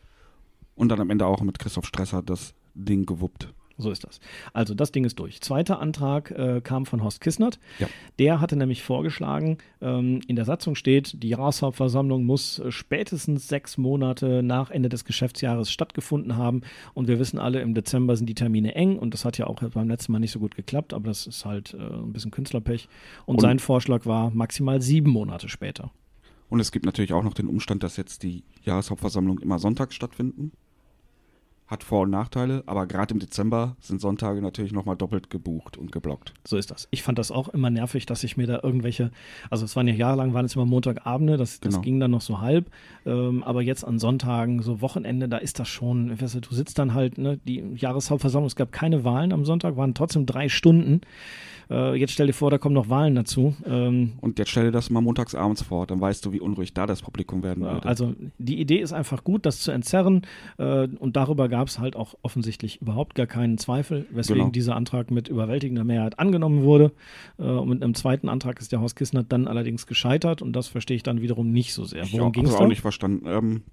Und 0.75 0.89
dann 0.89 0.99
am 0.99 1.09
Ende 1.09 1.25
auch 1.27 1.41
mit 1.41 1.59
Christoph 1.59 1.85
Stresser 1.85 2.23
das 2.23 2.53
Ding 2.73 3.05
gewuppt. 3.05 3.53
So 3.77 3.91
ist 3.91 4.05
das. 4.05 4.21
Also 4.53 4.73
das 4.73 4.93
Ding 4.93 5.03
ist 5.03 5.19
durch. 5.19 5.41
Zweiter 5.41 5.79
Antrag 5.79 6.31
äh, 6.31 6.61
kam 6.61 6.85
von 6.85 7.03
Horst 7.03 7.19
Kissnert. 7.19 7.59
Ja. 7.79 7.87
Der 8.19 8.39
hatte 8.39 8.55
nämlich 8.55 8.83
vorgeschlagen, 8.83 9.57
ähm, 9.81 10.21
in 10.27 10.37
der 10.37 10.45
Satzung 10.45 10.75
steht, 10.75 11.21
die 11.21 11.29
Jahreshauptversammlung 11.29 12.23
muss 12.23 12.59
äh, 12.59 12.71
spätestens 12.71 13.49
sechs 13.49 13.77
Monate 13.77 14.43
nach 14.43 14.71
Ende 14.71 14.87
des 14.87 15.03
Geschäftsjahres 15.03 15.71
stattgefunden 15.71 16.37
haben. 16.37 16.61
Und 16.93 17.09
wir 17.09 17.19
wissen 17.19 17.37
alle, 17.37 17.59
im 17.59 17.73
Dezember 17.73 18.15
sind 18.15 18.27
die 18.27 18.35
Termine 18.35 18.75
eng 18.75 18.97
und 18.97 19.13
das 19.13 19.25
hat 19.25 19.37
ja 19.37 19.47
auch 19.47 19.55
beim 19.55 19.89
letzten 19.89 20.13
Mal 20.13 20.19
nicht 20.19 20.31
so 20.31 20.39
gut 20.39 20.55
geklappt, 20.55 20.93
aber 20.93 21.07
das 21.07 21.27
ist 21.27 21.43
halt 21.43 21.73
äh, 21.73 21.77
ein 21.77 22.13
bisschen 22.13 22.31
Künstlerpech. 22.31 22.87
Und, 23.25 23.35
und 23.35 23.41
sein 23.41 23.59
Vorschlag 23.59 24.05
war 24.05 24.31
maximal 24.31 24.81
sieben 24.81 25.11
Monate 25.11 25.49
später. 25.49 25.91
Und 26.47 26.61
es 26.61 26.71
gibt 26.71 26.85
natürlich 26.85 27.11
auch 27.11 27.23
noch 27.23 27.33
den 27.33 27.47
Umstand, 27.47 27.83
dass 27.83 27.97
jetzt 27.97 28.23
die 28.23 28.43
Jahreshauptversammlung 28.63 29.39
immer 29.39 29.59
sonntags 29.59 29.95
stattfinden 29.95 30.53
hat 31.67 31.83
Vor- 31.83 32.01
und 32.01 32.11
Nachteile, 32.11 32.63
aber 32.67 32.85
gerade 32.85 33.13
im 33.13 33.19
Dezember 33.19 33.75
sind 33.79 33.99
Sonntage 33.99 34.41
natürlich 34.41 34.71
nochmal 34.71 34.95
doppelt 34.95 35.29
gebucht 35.29 35.77
und 35.77 35.91
geblockt. 35.91 36.33
So 36.45 36.57
ist 36.57 36.69
das. 36.69 36.87
Ich 36.91 37.01
fand 37.01 37.17
das 37.17 37.31
auch 37.31 37.49
immer 37.49 37.71
nervig, 37.71 38.05
dass 38.05 38.23
ich 38.23 38.37
mir 38.37 38.45
da 38.45 38.59
irgendwelche, 38.61 39.11
also 39.49 39.65
es 39.65 39.75
waren 39.75 39.87
ja 39.87 39.93
jahrelang, 39.95 40.33
waren 40.33 40.45
es 40.45 40.55
immer 40.55 40.65
Montagabende, 40.65 41.37
das, 41.37 41.59
das 41.59 41.73
genau. 41.73 41.81
ging 41.81 41.99
dann 41.99 42.11
noch 42.11 42.21
so 42.21 42.39
halb, 42.39 42.69
ähm, 43.05 43.43
aber 43.43 43.63
jetzt 43.63 43.83
an 43.83 43.97
Sonntagen, 43.97 44.61
so 44.61 44.81
Wochenende, 44.81 45.27
da 45.27 45.37
ist 45.37 45.57
das 45.57 45.67
schon, 45.67 46.19
weißt 46.21 46.35
du, 46.35 46.41
du 46.41 46.53
sitzt 46.53 46.77
dann 46.77 46.93
halt, 46.93 47.17
ne, 47.17 47.39
die 47.45 47.63
Jahreshauptversammlung, 47.75 48.47
es 48.47 48.55
gab 48.55 48.71
keine 48.71 49.03
Wahlen 49.03 49.33
am 49.33 49.43
Sonntag, 49.43 49.75
waren 49.75 49.95
trotzdem 49.95 50.27
drei 50.27 50.49
Stunden. 50.49 51.01
Äh, 51.69 51.95
jetzt 51.95 52.13
stell 52.13 52.27
dir 52.27 52.33
vor, 52.33 52.51
da 52.51 52.57
kommen 52.57 52.75
noch 52.75 52.89
Wahlen 52.89 53.15
dazu. 53.15 53.55
Ähm, 53.65 54.13
und 54.21 54.39
jetzt 54.39 54.51
stell 54.51 54.65
dir 54.65 54.71
das 54.71 54.89
mal 54.89 55.01
montags 55.01 55.35
abends 55.35 55.63
vor, 55.63 55.87
dann 55.87 55.99
weißt 55.99 56.25
du, 56.25 56.31
wie 56.31 56.39
unruhig 56.39 56.73
da 56.73 56.85
das 56.85 57.01
Publikum 57.01 57.43
werden 57.43 57.63
würde. 57.63 57.87
Also 57.87 58.13
die 58.37 58.59
Idee 58.59 58.79
ist 58.79 58.93
einfach 58.93 59.23
gut, 59.23 59.45
das 59.45 59.59
zu 59.59 59.71
entzerren 59.71 60.21
äh, 60.57 60.87
und 60.87 61.15
darüber 61.15 61.47
gab 61.55 61.69
es 61.69 61.79
halt 61.79 61.95
auch 61.95 62.15
offensichtlich 62.21 62.81
überhaupt 62.81 63.15
gar 63.15 63.27
keinen 63.27 63.57
Zweifel, 63.57 64.07
weswegen 64.11 64.41
genau. 64.41 64.51
dieser 64.51 64.75
Antrag 64.75 65.09
mit 65.09 65.29
überwältigender 65.29 65.85
Mehrheit 65.85 66.19
angenommen 66.19 66.63
wurde. 66.63 66.91
Äh, 67.39 67.43
und 67.43 67.69
mit 67.69 67.81
einem 67.81 67.93
zweiten 67.93 68.27
Antrag 68.27 68.59
ist 68.59 68.73
der 68.73 68.81
Haus 68.81 68.93
Kissner 68.93 69.23
dann 69.23 69.47
allerdings 69.47 69.87
gescheitert 69.87 70.41
und 70.41 70.51
das 70.51 70.67
verstehe 70.67 70.97
ich 70.97 71.03
dann 71.03 71.21
wiederum 71.21 71.53
nicht 71.53 71.73
so 71.73 71.85
sehr. 71.85 72.05
Worum 72.11 72.33
ging 72.33 72.45
es 72.45 72.51
da? 72.51 72.57
auch 72.57 72.67
nicht 72.67 72.81
verstanden. 72.81 73.25
Ähm, 73.25 73.63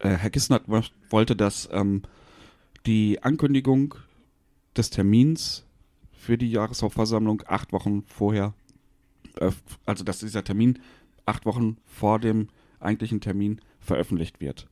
äh, 0.00 0.08
Herr 0.08 0.30
Kissner 0.30 0.62
wollte, 1.10 1.36
dass 1.36 1.68
ähm, 1.72 2.02
die 2.86 3.22
Ankündigung 3.22 3.94
des 4.76 4.90
Termins 4.90 5.64
für 6.10 6.36
die 6.36 6.50
Jahreshauptversammlung 6.50 7.44
acht 7.46 7.72
Wochen 7.72 8.02
vorher, 8.02 8.52
äh, 9.36 9.52
also 9.86 10.02
dass 10.02 10.18
dieser 10.18 10.42
Termin 10.42 10.80
acht 11.24 11.46
Wochen 11.46 11.76
vor 11.84 12.18
dem 12.18 12.48
eigentlichen 12.80 13.20
Termin 13.20 13.60
veröffentlicht 13.78 14.40
wird. 14.40 14.66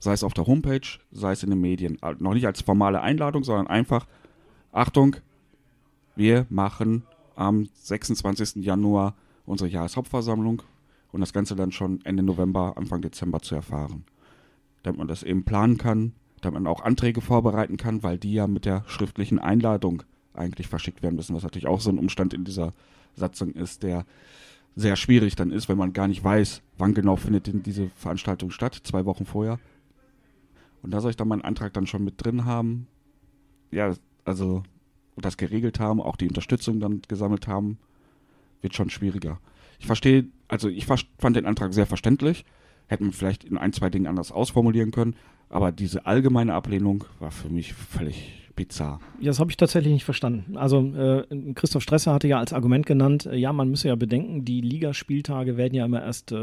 Sei 0.00 0.12
es 0.12 0.24
auf 0.24 0.34
der 0.34 0.46
Homepage, 0.46 0.80
sei 1.12 1.32
es 1.32 1.42
in 1.42 1.50
den 1.50 1.60
Medien. 1.60 1.98
Noch 2.18 2.34
nicht 2.34 2.46
als 2.46 2.62
formale 2.62 3.00
Einladung, 3.02 3.44
sondern 3.44 3.68
einfach, 3.68 4.06
Achtung, 4.72 5.16
wir 6.16 6.46
machen 6.48 7.04
am 7.36 7.68
26. 7.74 8.64
Januar 8.64 9.14
unsere 9.46 9.70
Jahreshauptversammlung 9.70 10.62
und 11.12 11.20
das 11.20 11.32
Ganze 11.32 11.54
dann 11.54 11.70
schon 11.70 12.00
Ende 12.04 12.22
November, 12.22 12.74
Anfang 12.76 13.02
Dezember 13.02 13.40
zu 13.40 13.54
erfahren. 13.54 14.04
Damit 14.82 14.98
man 14.98 15.08
das 15.08 15.22
eben 15.22 15.44
planen 15.44 15.76
kann, 15.76 16.12
damit 16.40 16.62
man 16.62 16.72
auch 16.72 16.82
Anträge 16.82 17.20
vorbereiten 17.20 17.76
kann, 17.76 18.02
weil 18.02 18.16
die 18.16 18.32
ja 18.32 18.46
mit 18.46 18.64
der 18.64 18.84
schriftlichen 18.86 19.38
Einladung 19.38 20.02
eigentlich 20.32 20.68
verschickt 20.68 21.02
werden 21.02 21.16
müssen, 21.16 21.34
was 21.34 21.42
natürlich 21.42 21.66
auch 21.66 21.80
so 21.80 21.90
ein 21.90 21.98
Umstand 21.98 22.32
in 22.32 22.44
dieser 22.44 22.72
Satzung 23.16 23.52
ist, 23.52 23.82
der 23.82 24.06
sehr 24.76 24.96
schwierig 24.96 25.34
dann 25.36 25.50
ist, 25.50 25.68
wenn 25.68 25.76
man 25.76 25.92
gar 25.92 26.08
nicht 26.08 26.22
weiß, 26.22 26.62
wann 26.78 26.94
genau 26.94 27.16
findet 27.16 27.48
denn 27.48 27.62
diese 27.62 27.90
Veranstaltung 27.96 28.50
statt, 28.50 28.80
zwei 28.84 29.04
Wochen 29.04 29.26
vorher. 29.26 29.58
Und 30.82 30.92
da 30.92 31.00
soll 31.00 31.10
ich 31.10 31.16
dann 31.16 31.28
meinen 31.28 31.42
Antrag 31.42 31.72
dann 31.74 31.86
schon 31.86 32.04
mit 32.04 32.24
drin 32.24 32.44
haben. 32.44 32.86
Ja, 33.70 33.94
also 34.24 34.62
das 35.16 35.36
geregelt 35.36 35.80
haben, 35.80 36.00
auch 36.00 36.16
die 36.16 36.28
Unterstützung 36.28 36.80
dann 36.80 37.02
gesammelt 37.06 37.46
haben, 37.46 37.78
wird 38.62 38.74
schon 38.74 38.90
schwieriger. 38.90 39.38
Ich 39.78 39.86
verstehe, 39.86 40.28
also 40.48 40.68
ich 40.68 40.86
fand 40.86 41.36
den 41.36 41.46
Antrag 41.46 41.72
sehr 41.74 41.86
verständlich, 41.86 42.44
hätten 42.86 43.06
wir 43.06 43.12
vielleicht 43.12 43.44
in 43.44 43.58
ein, 43.58 43.72
zwei 43.72 43.90
Dingen 43.90 44.06
anders 44.06 44.32
ausformulieren 44.32 44.90
können, 44.90 45.16
aber 45.50 45.72
diese 45.72 46.06
allgemeine 46.06 46.54
Ablehnung 46.54 47.04
war 47.18 47.30
für 47.30 47.48
mich 47.48 47.74
völlig 47.74 48.40
bizarr. 48.60 49.00
Ja, 49.20 49.28
das 49.28 49.40
habe 49.40 49.50
ich 49.50 49.56
tatsächlich 49.56 49.92
nicht 49.92 50.04
verstanden. 50.04 50.58
Also 50.58 50.80
äh, 50.94 51.24
Christoph 51.54 51.82
Stresser 51.82 52.12
hatte 52.12 52.28
ja 52.28 52.38
als 52.38 52.52
Argument 52.52 52.84
genannt, 52.84 53.24
äh, 53.24 53.36
ja, 53.36 53.54
man 53.54 53.70
müsse 53.70 53.88
ja 53.88 53.94
bedenken, 53.94 54.44
die 54.44 54.60
Ligaspieltage 54.60 55.56
werden 55.56 55.74
ja 55.74 55.86
immer 55.86 56.02
erst 56.02 56.32
äh, 56.32 56.36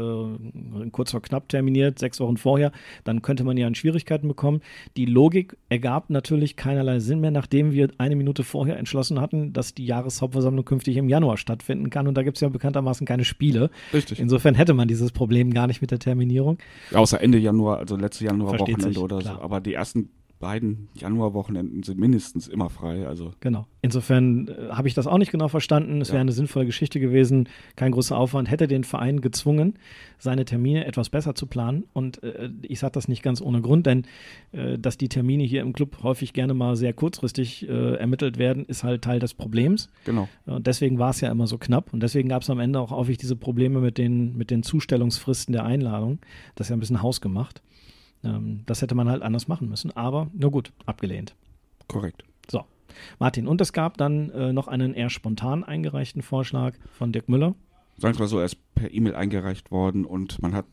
kurz 0.90 1.12
vor 1.12 1.22
knapp 1.22 1.48
terminiert, 1.48 2.00
sechs 2.00 2.18
Wochen 2.18 2.36
vorher. 2.36 2.72
Dann 3.04 3.22
könnte 3.22 3.44
man 3.44 3.56
ja 3.56 3.68
in 3.68 3.76
Schwierigkeiten 3.76 4.26
bekommen. 4.26 4.62
Die 4.96 5.04
Logik 5.04 5.56
ergab 5.68 6.10
natürlich 6.10 6.56
keinerlei 6.56 6.98
Sinn 6.98 7.20
mehr, 7.20 7.30
nachdem 7.30 7.72
wir 7.72 7.88
eine 7.98 8.16
Minute 8.16 8.42
vorher 8.42 8.78
entschlossen 8.78 9.20
hatten, 9.20 9.52
dass 9.52 9.74
die 9.74 9.86
Jahreshauptversammlung 9.86 10.64
künftig 10.64 10.96
im 10.96 11.08
Januar 11.08 11.36
stattfinden 11.36 11.88
kann. 11.88 12.08
Und 12.08 12.16
da 12.16 12.24
gibt 12.24 12.36
es 12.36 12.40
ja 12.40 12.48
bekanntermaßen 12.48 13.06
keine 13.06 13.24
Spiele. 13.24 13.70
Richtig. 13.92 14.18
Insofern 14.18 14.56
hätte 14.56 14.74
man 14.74 14.88
dieses 14.88 15.12
Problem 15.12 15.54
gar 15.54 15.68
nicht 15.68 15.80
mit 15.80 15.92
der 15.92 16.00
Terminierung. 16.00 16.58
Außer 16.92 17.20
Ende 17.20 17.38
Januar, 17.38 17.78
also 17.78 17.94
letzte 17.94 18.24
Januar-Wochenende 18.24 18.97
oder 19.02 19.18
klar. 19.18 19.36
so. 19.36 19.42
Aber 19.42 19.60
die 19.60 19.74
ersten 19.74 20.10
beiden 20.38 20.88
Januarwochenenden 20.94 21.82
sind 21.82 21.98
mindestens 21.98 22.48
immer 22.48 22.70
frei. 22.70 23.06
Also. 23.06 23.32
Genau. 23.40 23.66
Insofern 23.82 24.48
äh, 24.48 24.68
habe 24.70 24.88
ich 24.88 24.94
das 24.94 25.06
auch 25.06 25.18
nicht 25.18 25.32
genau 25.32 25.48
verstanden. 25.48 26.00
Es 26.00 26.08
ja. 26.08 26.14
wäre 26.14 26.22
eine 26.22 26.32
sinnvolle 26.32 26.66
Geschichte 26.66 27.00
gewesen, 27.00 27.48
kein 27.76 27.92
großer 27.92 28.16
Aufwand, 28.16 28.50
hätte 28.50 28.68
den 28.68 28.84
Verein 28.84 29.20
gezwungen, 29.20 29.74
seine 30.18 30.44
Termine 30.44 30.84
etwas 30.86 31.10
besser 31.10 31.34
zu 31.34 31.46
planen. 31.46 31.84
Und 31.92 32.22
äh, 32.22 32.50
ich 32.62 32.78
sage 32.78 32.92
das 32.92 33.08
nicht 33.08 33.22
ganz 33.22 33.40
ohne 33.40 33.60
Grund, 33.62 33.86
denn 33.86 34.04
äh, 34.52 34.78
dass 34.78 34.96
die 34.96 35.08
Termine 35.08 35.44
hier 35.44 35.62
im 35.62 35.72
Club 35.72 36.02
häufig 36.02 36.32
gerne 36.32 36.54
mal 36.54 36.76
sehr 36.76 36.92
kurzfristig 36.92 37.68
äh, 37.68 37.94
ermittelt 37.94 38.38
werden, 38.38 38.64
ist 38.64 38.84
halt 38.84 39.02
Teil 39.02 39.18
des 39.18 39.34
Problems. 39.34 39.88
Genau. 40.04 40.28
Und 40.46 40.66
deswegen 40.66 40.98
war 40.98 41.10
es 41.10 41.20
ja 41.20 41.30
immer 41.30 41.46
so 41.46 41.58
knapp. 41.58 41.92
Und 41.92 42.02
deswegen 42.02 42.28
gab 42.28 42.42
es 42.42 42.50
am 42.50 42.60
Ende 42.60 42.80
auch 42.80 42.90
häufig 42.90 43.18
diese 43.18 43.36
Probleme 43.36 43.80
mit 43.80 43.98
den, 43.98 44.36
mit 44.36 44.50
den 44.50 44.62
Zustellungsfristen 44.62 45.52
der 45.52 45.64
Einladung. 45.64 46.20
Das 46.54 46.66
ist 46.66 46.70
ja 46.70 46.76
ein 46.76 46.80
bisschen 46.80 47.02
hausgemacht. 47.02 47.62
Ähm, 48.24 48.62
das 48.66 48.82
hätte 48.82 48.94
man 48.94 49.08
halt 49.08 49.22
anders 49.22 49.48
machen 49.48 49.68
müssen, 49.68 49.96
aber 49.96 50.28
nur 50.32 50.50
gut, 50.50 50.72
abgelehnt. 50.86 51.34
Korrekt. 51.86 52.24
So, 52.50 52.64
Martin, 53.18 53.46
und 53.46 53.60
es 53.60 53.72
gab 53.72 53.96
dann 53.96 54.30
äh, 54.30 54.52
noch 54.52 54.68
einen 54.68 54.94
eher 54.94 55.10
spontan 55.10 55.64
eingereichten 55.64 56.22
Vorschlag 56.22 56.74
von 56.92 57.12
Dirk 57.12 57.28
Müller. 57.28 57.54
sagen 57.96 58.16
wir 58.16 58.24
mal 58.24 58.28
so, 58.28 58.40
erst 58.40 58.58
per 58.74 58.92
E-Mail 58.92 59.14
eingereicht 59.14 59.70
worden 59.70 60.04
und 60.04 60.40
man 60.42 60.54
hat 60.54 60.66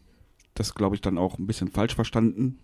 das, 0.53 0.73
glaube 0.73 0.95
ich, 0.95 1.01
dann 1.01 1.17
auch 1.17 1.37
ein 1.37 1.47
bisschen 1.47 1.69
falsch 1.69 1.95
verstanden 1.95 2.59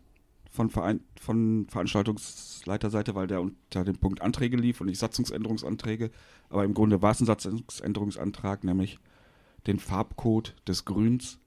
von, 0.50 0.70
Verein, 0.70 1.02
von 1.20 1.68
Veranstaltungsleiterseite, 1.70 3.16
weil 3.16 3.28
der 3.28 3.42
unter 3.42 3.84
dem 3.84 3.98
Punkt 3.98 4.22
Anträge 4.22 4.58
lief 4.58 4.82
und 4.82 4.88
nicht 4.88 5.00
Satzungsänderungsanträge. 5.00 6.12
Aber 6.50 6.66
im 6.66 6.74
Grunde 6.74 7.02
war 7.02 7.12
es 7.12 7.22
ein 7.22 7.26
Satzungsänderungsantrag, 7.26 8.64
nämlich 8.64 9.00
den 9.68 9.80
Farbcode 9.80 10.56
des 10.68 10.86
Grüns 10.86 11.40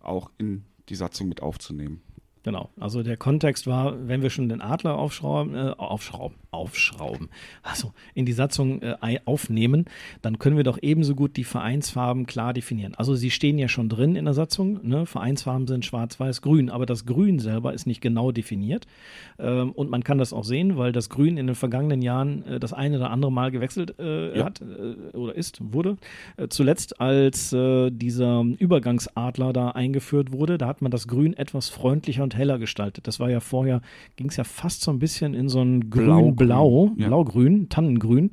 auch 0.00 0.30
in 0.38 0.64
die 0.88 0.94
Satzung 0.94 1.28
mit 1.28 1.42
aufzunehmen. 1.42 2.02
Genau. 2.44 2.70
Also 2.78 3.02
der 3.02 3.16
Kontext 3.16 3.66
war, 3.66 4.08
wenn 4.08 4.22
wir 4.22 4.30
schon 4.30 4.48
den 4.48 4.60
Adler 4.60 4.96
aufschrauben, 4.96 5.54
äh, 5.54 5.74
aufschrauben, 5.76 6.36
aufschrauben, 6.50 7.28
also 7.62 7.92
in 8.14 8.26
die 8.26 8.32
Satzung 8.32 8.80
äh, 8.82 9.18
aufnehmen, 9.24 9.86
dann 10.22 10.38
können 10.38 10.56
wir 10.56 10.64
doch 10.64 10.78
ebenso 10.80 11.14
gut 11.14 11.36
die 11.36 11.44
Vereinsfarben 11.44 12.26
klar 12.26 12.52
definieren. 12.54 12.94
Also 12.94 13.14
sie 13.16 13.30
stehen 13.30 13.58
ja 13.58 13.68
schon 13.68 13.88
drin 13.88 14.16
in 14.16 14.24
der 14.24 14.34
Satzung. 14.34 14.80
Ne? 14.86 15.04
Vereinsfarben 15.04 15.66
sind 15.66 15.84
schwarz, 15.84 16.18
weiß, 16.20 16.40
grün, 16.42 16.70
aber 16.70 16.86
das 16.86 17.06
Grün 17.06 17.38
selber 17.38 17.74
ist 17.74 17.86
nicht 17.86 18.00
genau 18.00 18.30
definiert. 18.32 18.86
Ähm, 19.38 19.72
und 19.72 19.90
man 19.90 20.04
kann 20.04 20.18
das 20.18 20.32
auch 20.32 20.44
sehen, 20.44 20.76
weil 20.76 20.92
das 20.92 21.08
Grün 21.10 21.36
in 21.36 21.46
den 21.46 21.56
vergangenen 21.56 22.02
Jahren 22.02 22.46
äh, 22.46 22.60
das 22.60 22.72
eine 22.72 22.96
oder 22.96 23.10
andere 23.10 23.32
Mal 23.32 23.50
gewechselt 23.50 23.98
äh, 23.98 24.38
Ja. 24.38 24.44
hat 24.46 24.60
äh, 24.60 25.16
oder 25.16 25.34
ist, 25.34 25.58
wurde. 25.72 25.96
Äh, 26.36 26.48
zuletzt, 26.48 27.00
als 27.00 27.48
dieser 27.50 28.44
Übergangsadler 28.58 29.52
da 29.52 29.70
eingeführt 29.70 30.32
wurde, 30.32 30.58
da 30.58 30.66
hat 30.66 30.82
man 30.82 30.90
das 30.90 31.08
Grün 31.08 31.34
etwas 31.34 31.68
freundlicher 31.68 32.27
und 32.28 32.36
heller 32.36 32.58
gestaltet. 32.58 33.06
Das 33.06 33.20
war 33.20 33.30
ja 33.30 33.40
vorher, 33.40 33.80
ging 34.16 34.28
es 34.28 34.36
ja 34.36 34.44
fast 34.44 34.82
so 34.82 34.90
ein 34.90 34.98
bisschen 34.98 35.32
in 35.32 35.48
so 35.48 35.62
ein 35.62 35.88
Blau-Grün, 35.88 36.36
grün-blau, 36.36 36.92
ja. 36.96 37.08
blau-grün, 37.08 37.68
Tannengrün. 37.70 38.30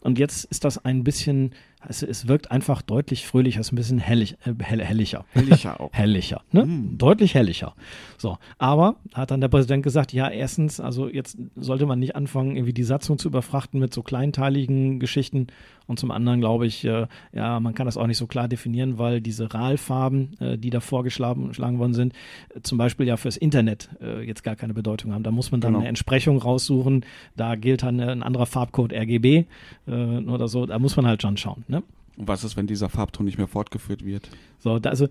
Und 0.00 0.18
jetzt 0.18 0.44
ist 0.44 0.64
das 0.64 0.84
ein 0.84 1.02
bisschen, 1.02 1.50
also 1.86 2.06
es 2.06 2.28
wirkt 2.28 2.50
einfach 2.50 2.82
deutlich 2.82 3.26
fröhlicher, 3.26 3.60
es 3.60 3.68
ist 3.68 3.72
ein 3.72 3.76
bisschen 3.76 3.98
hellig, 3.98 4.36
äh, 4.44 4.52
hell, 4.62 4.82
hellicher. 4.82 5.24
Hellicher 5.32 5.80
auch. 5.80 5.90
Hellicher, 5.92 6.42
ne? 6.52 6.64
Mm. 6.64 6.98
Deutlich 6.98 7.34
hellicher. 7.34 7.74
So, 8.18 8.38
aber 8.58 8.96
hat 9.14 9.30
dann 9.30 9.40
der 9.40 9.48
Präsident 9.48 9.82
gesagt, 9.82 10.12
ja, 10.12 10.28
erstens, 10.28 10.80
also 10.80 11.08
jetzt 11.08 11.36
sollte 11.56 11.86
man 11.86 11.98
nicht 11.98 12.16
anfangen, 12.16 12.56
irgendwie 12.56 12.72
die 12.72 12.84
Satzung 12.84 13.18
zu 13.18 13.28
überfrachten 13.28 13.80
mit 13.80 13.92
so 13.92 14.02
kleinteiligen 14.02 15.00
Geschichten. 15.00 15.48
Und 15.88 15.98
zum 15.98 16.12
anderen 16.12 16.40
glaube 16.40 16.66
ich, 16.66 16.84
äh, 16.84 17.06
ja, 17.32 17.58
man 17.58 17.74
kann 17.74 17.86
das 17.86 17.96
auch 17.96 18.06
nicht 18.06 18.16
so 18.16 18.26
klar 18.28 18.46
definieren, 18.48 18.98
weil 18.98 19.20
diese 19.20 19.52
RAL-Farben, 19.52 20.36
äh, 20.40 20.56
die 20.56 20.70
da 20.70 20.80
vorgeschlagen 20.80 21.48
geschlagen 21.48 21.78
worden 21.80 21.94
sind, 21.94 22.14
äh, 22.54 22.60
zum 22.62 22.78
Beispiel 22.78 23.06
ja 23.06 23.16
fürs 23.16 23.36
Internet 23.36 23.90
äh, 24.00 24.22
jetzt 24.24 24.44
gar 24.44 24.54
keine 24.54 24.74
Bedeutung 24.74 25.12
haben. 25.12 25.24
Da 25.24 25.30
muss 25.32 25.50
man 25.50 25.60
dann 25.60 25.72
Genau. 25.72 25.80
eine 25.80 25.88
Entsprechung 25.88 26.38
raussuchen. 26.38 27.04
Da 27.36 27.56
gilt 27.56 27.82
dann 27.82 27.98
äh, 27.98 28.04
ein 28.04 28.22
anderer 28.22 28.46
Farbcode 28.46 28.92
RGB 28.92 29.44
oder 29.86 30.48
so. 30.48 30.66
Da 30.66 30.78
muss 30.78 30.96
man 30.96 31.06
halt 31.06 31.22
schon 31.22 31.36
schauen. 31.36 31.64
Ne? 31.72 31.82
Und 32.18 32.28
was 32.28 32.44
ist, 32.44 32.58
wenn 32.58 32.66
dieser 32.66 32.90
Farbton 32.90 33.24
nicht 33.24 33.38
mehr 33.38 33.46
fortgeführt 33.48 34.04
wird? 34.04 34.28
So, 34.58 34.78
da, 34.78 34.90
also 34.90 35.08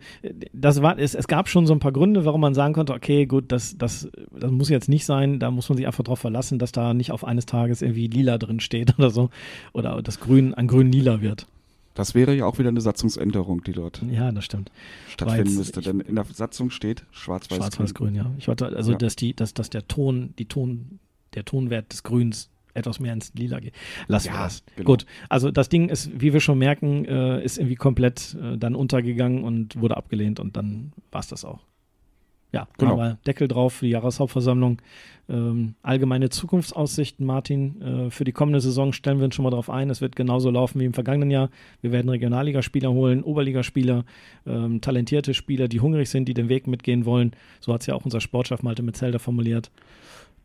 das 0.53 0.83
war, 0.83 0.99
es, 0.99 1.15
es 1.15 1.27
gab 1.27 1.49
schon 1.49 1.65
so 1.65 1.73
ein 1.73 1.79
paar 1.79 1.91
Gründe, 1.91 2.25
warum 2.25 2.39
man 2.41 2.53
sagen 2.53 2.75
konnte, 2.75 2.93
okay, 2.93 3.25
gut, 3.25 3.51
das, 3.51 3.75
das, 3.75 4.07
das 4.39 4.51
muss 4.51 4.69
jetzt 4.69 4.87
nicht 4.87 5.05
sein, 5.05 5.39
da 5.39 5.49
muss 5.49 5.67
man 5.67 5.77
sich 5.77 5.87
einfach 5.87 6.03
darauf 6.03 6.19
verlassen, 6.19 6.59
dass 6.59 6.71
da 6.71 6.93
nicht 6.93 7.11
auf 7.11 7.23
eines 7.23 7.47
Tages 7.47 7.81
irgendwie 7.81 8.05
lila 8.07 8.37
drin 8.37 8.59
steht 8.59 8.93
oder 8.99 9.09
so. 9.09 9.31
Oder 9.73 9.99
das 10.03 10.19
Grün 10.19 10.53
an 10.53 10.67
grün-lila 10.67 11.21
wird. 11.21 11.47
Das 11.95 12.13
wäre 12.13 12.35
ja 12.35 12.45
auch 12.45 12.59
wieder 12.59 12.69
eine 12.69 12.79
Satzungsänderung, 12.81 13.63
die 13.63 13.73
dort 13.73 14.03
Ja, 14.09 14.31
das 14.31 14.45
stimmt. 14.45 14.71
stattfinden 15.09 15.47
jetzt- 15.47 15.57
müsste. 15.57 15.81
Denn 15.81 16.01
in 16.01 16.15
der 16.15 16.25
Satzung 16.25 16.69
steht 16.69 17.03
schwarz-weiß. 17.11 17.57
Schwarz-Weiß-Grün, 17.57 18.13
ja. 18.13 18.31
Ich 18.37 18.47
wollte, 18.47 18.67
also 18.67 18.91
Ja. 18.91 18.97
dass 18.99 19.15
die, 19.15 19.33
dass, 19.35 19.55
dass 19.55 19.71
der 19.71 19.87
Ton, 19.87 20.35
die 20.37 20.45
Ton, 20.45 20.99
der 21.33 21.45
Tonwert 21.45 21.91
des 21.91 22.03
Grüns 22.03 22.50
etwas 22.73 22.99
mehr 22.99 23.13
ins 23.13 23.33
Lila 23.33 23.59
geht. 23.59 23.73
Lassen 24.07 24.27
wir 24.29 24.33
Ja, 24.33 24.43
das. 24.43 24.63
genau. 24.75 24.85
Gut. 24.87 25.05
Also 25.29 25.51
das 25.51 25.69
Ding 25.69 25.89
ist, 25.89 26.09
wie 26.19 26.33
wir 26.33 26.39
schon 26.39 26.57
merken, 26.57 27.05
äh, 27.05 27.43
ist 27.43 27.57
irgendwie 27.57 27.75
komplett 27.75 28.35
äh, 28.41 28.57
dann 28.57 28.75
untergegangen 28.75 29.43
und 29.43 29.79
wurde 29.79 29.97
abgelehnt 29.97 30.39
und 30.39 30.55
dann 30.57 30.93
war 31.11 31.21
es 31.21 31.27
das 31.27 31.45
auch. 31.45 31.59
Ja, 32.53 32.67
Genau. 32.77 32.93
Aber 32.93 33.17
Deckel 33.25 33.47
drauf 33.47 33.75
für 33.75 33.85
die 33.85 33.91
Jahreshauptversammlung. 33.91 34.81
Ähm, 35.29 35.75
allgemeine 35.83 36.29
Zukunftsaussichten, 36.29 37.25
Martin. 37.25 37.81
Äh, 37.81 38.09
für 38.11 38.25
die 38.25 38.33
kommende 38.33 38.59
Saison 38.59 38.91
stellen 38.91 39.19
wir 39.19 39.25
uns 39.25 39.35
schon 39.35 39.43
mal 39.43 39.51
darauf 39.51 39.69
ein. 39.69 39.89
Es 39.89 40.01
wird 40.01 40.17
genauso 40.17 40.49
laufen 40.49 40.81
wie 40.81 40.85
im 40.85 40.93
vergangenen 40.93 41.31
Jahr. 41.31 41.49
Wir 41.81 41.93
werden 41.93 42.09
Regionalligaspieler 42.09 42.91
holen, 42.91 43.23
Oberligaspieler, 43.23 44.03
ähm, 44.45 44.81
talentierte 44.81 45.33
Spieler, 45.33 45.69
die 45.69 45.79
hungrig 45.79 46.09
sind, 46.09 46.25
die 46.27 46.33
den 46.33 46.49
Weg 46.49 46.67
mitgehen 46.67 47.05
wollen. 47.05 47.31
So 47.61 47.73
hat 47.73 47.81
es 47.81 47.87
ja 47.87 47.95
auch 47.95 48.03
unser 48.03 48.19
Sportchef 48.19 48.63
Malte 48.63 48.83
Metzelder 48.83 49.19
formuliert. 49.19 49.71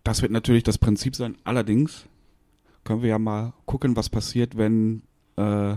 Das 0.05 0.23
wird 0.23 0.31
natürlich 0.31 0.63
das 0.63 0.79
Prinzip 0.79 1.17
sein. 1.17 1.35
Allerdings 1.43 2.07
können 2.87 3.03
wir 3.03 3.11
ja 3.11 3.19
mal 3.19 3.53
gucken, 3.67 3.97
was 3.97 4.09
passiert, 4.09 4.57
wenn 4.57 5.03
äh, 5.37 5.77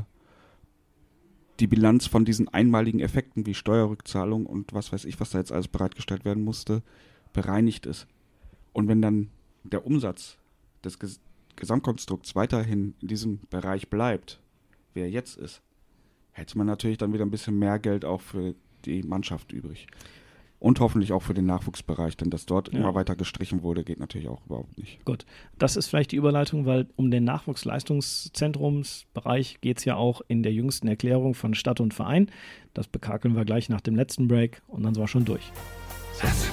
die 1.59 1.67
Bilanz 1.67 2.07
von 2.07 2.23
diesen 2.23 2.47
einmaligen 2.47 3.01
Effekten 3.01 3.45
wie 3.45 3.53
Steuerrückzahlung 3.53 4.45
und 4.45 4.73
was 4.73 4.93
weiß 4.93 5.03
ich, 5.05 5.19
was 5.19 5.31
da 5.31 5.39
jetzt 5.39 5.51
alles 5.51 5.67
bereitgestellt 5.67 6.23
werden 6.23 6.43
musste, 6.43 6.83
bereinigt 7.33 7.85
ist. 7.85 8.07
Und 8.71 8.87
wenn 8.87 9.01
dann 9.01 9.29
der 9.63 9.85
Umsatz 9.85 10.37
des 10.83 10.99
Ges 10.99 11.19
Gesamtkonstrukts 11.55 12.37
weiterhin 12.37 12.93
in 13.01 13.09
diesem 13.09 13.41
Bereich 13.49 13.89
bleibt, 13.89 14.39
wie 14.93 15.01
er 15.01 15.09
jetzt 15.09 15.37
ist, 15.37 15.61
hätte 16.31 16.57
man 16.57 16.67
natürlich 16.67 16.97
dann 16.97 17.11
wieder 17.11 17.25
ein 17.25 17.31
bisschen 17.31 17.59
mehr 17.59 17.79
Geld 17.79 18.05
auch 18.05 18.21
für 18.21 18.55
die 18.85 19.03
Mannschaft 19.03 19.51
übrig. 19.51 19.87
Und 20.59 20.81
hoffentlich 20.81 21.13
auch 21.13 21.21
für 21.21 21.33
den 21.33 21.45
Nachwuchsbereich, 21.45 22.17
denn 22.17 22.29
dass 22.29 22.45
dort 22.45 22.71
Ja. 22.73 22.79
immer 22.79 22.93
weiter 22.93 23.15
gestrichen 23.15 23.63
wurde, 23.63 23.85
geht 23.85 23.99
natürlich 23.99 24.27
auch 24.27 24.45
überhaupt 24.45 24.77
nicht. 24.77 25.03
Gut, 25.05 25.25
das 25.57 25.77
ist 25.77 25.87
vielleicht 25.87 26.11
die 26.11 26.17
Überleitung, 26.17 26.65
weil 26.65 26.87
um 26.97 27.09
den 27.11 27.23
Nachwuchsleistungszentrumsbereich 27.23 29.61
geht 29.61 29.77
es 29.79 29.85
ja 29.85 29.95
auch 29.95 30.21
in 30.27 30.43
der 30.43 30.53
jüngsten 30.53 30.87
Erklärung 30.87 31.33
von 31.33 31.53
Stadt 31.53 31.79
und 31.79 31.93
Verein. 31.93 32.29
Das 32.73 32.87
bekakeln 32.87 33.35
wir 33.35 33.45
gleich 33.45 33.69
nach 33.69 33.81
dem 33.81 33.95
letzten 33.95 34.27
Break 34.27 34.61
und 34.67 34.83
dann 34.83 34.93
sind 34.93 35.03
wir 35.03 35.07
schon 35.07 35.25
durch. 35.25 35.51
SC 36.15 36.51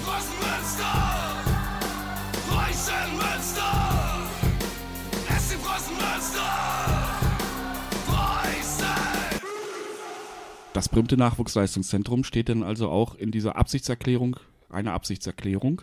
Das 10.77 10.91
berühmte 10.91 11.17
Nachwuchsleistungszentrum 11.17 12.23
steht 12.23 12.51
dann 12.51 12.63
also 12.63 12.91
auch 12.91 13.15
in 13.15 13.31
dieser 13.31 13.57
Absichtserklärung, 13.57 14.37
eine 14.69 14.93
Absichtserklärung, 14.93 15.81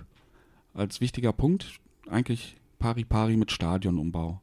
als 0.75 1.01
wichtiger 1.01 1.33
Punkt, 1.33 1.79
eigentlich 2.07 2.57
pari 2.77 3.03
pari 3.03 3.35
mit 3.35 3.51
Stadionumbau. 3.51 4.39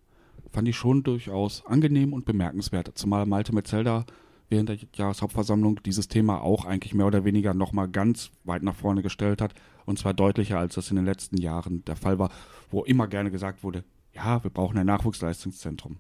Fand 0.51 0.67
ich 0.67 0.75
schon 0.75 1.05
durchaus 1.05 1.65
angenehm 1.67 2.13
und 2.13 2.25
bemerkenswert, 2.25 2.91
zumal 2.97 3.27
Malte 3.27 3.55
Metzelder 3.55 4.05
während 4.49 4.71
der 4.71 4.79
Jahreshauptversammlung 4.93 5.85
dieses 5.85 6.09
Thema 6.09 6.43
auch 6.43 6.65
eigentlich 6.65 6.95
mehr 6.95 7.07
oder 7.07 7.25
weniger 7.25 7.55
nochmal 7.55 7.87
ganz 7.87 8.33
weit 8.43 8.65
nach 8.65 8.75
vorne 8.75 9.03
gestellt 9.03 9.41
hat. 9.41 9.55
Und 9.87 10.01
zwar 10.01 10.15
deutlicher, 10.15 10.59
als 10.59 10.75
das 10.75 10.91
in 10.91 10.97
den 10.97 11.05
letzten 11.05 11.37
Jahren 11.37 11.85
der 11.85 11.95
Fall 11.95 12.19
war, 12.19 12.33
wo 12.73 12.83
immer 12.83 13.07
gerne 13.07 13.31
gesagt 13.31 13.63
wurde, 13.63 13.85
ja, 14.13 14.43
wir 14.43 14.51
brauchen 14.51 14.79
ein 14.79 14.87
Nachwuchsleistungszentrum. 14.87 15.99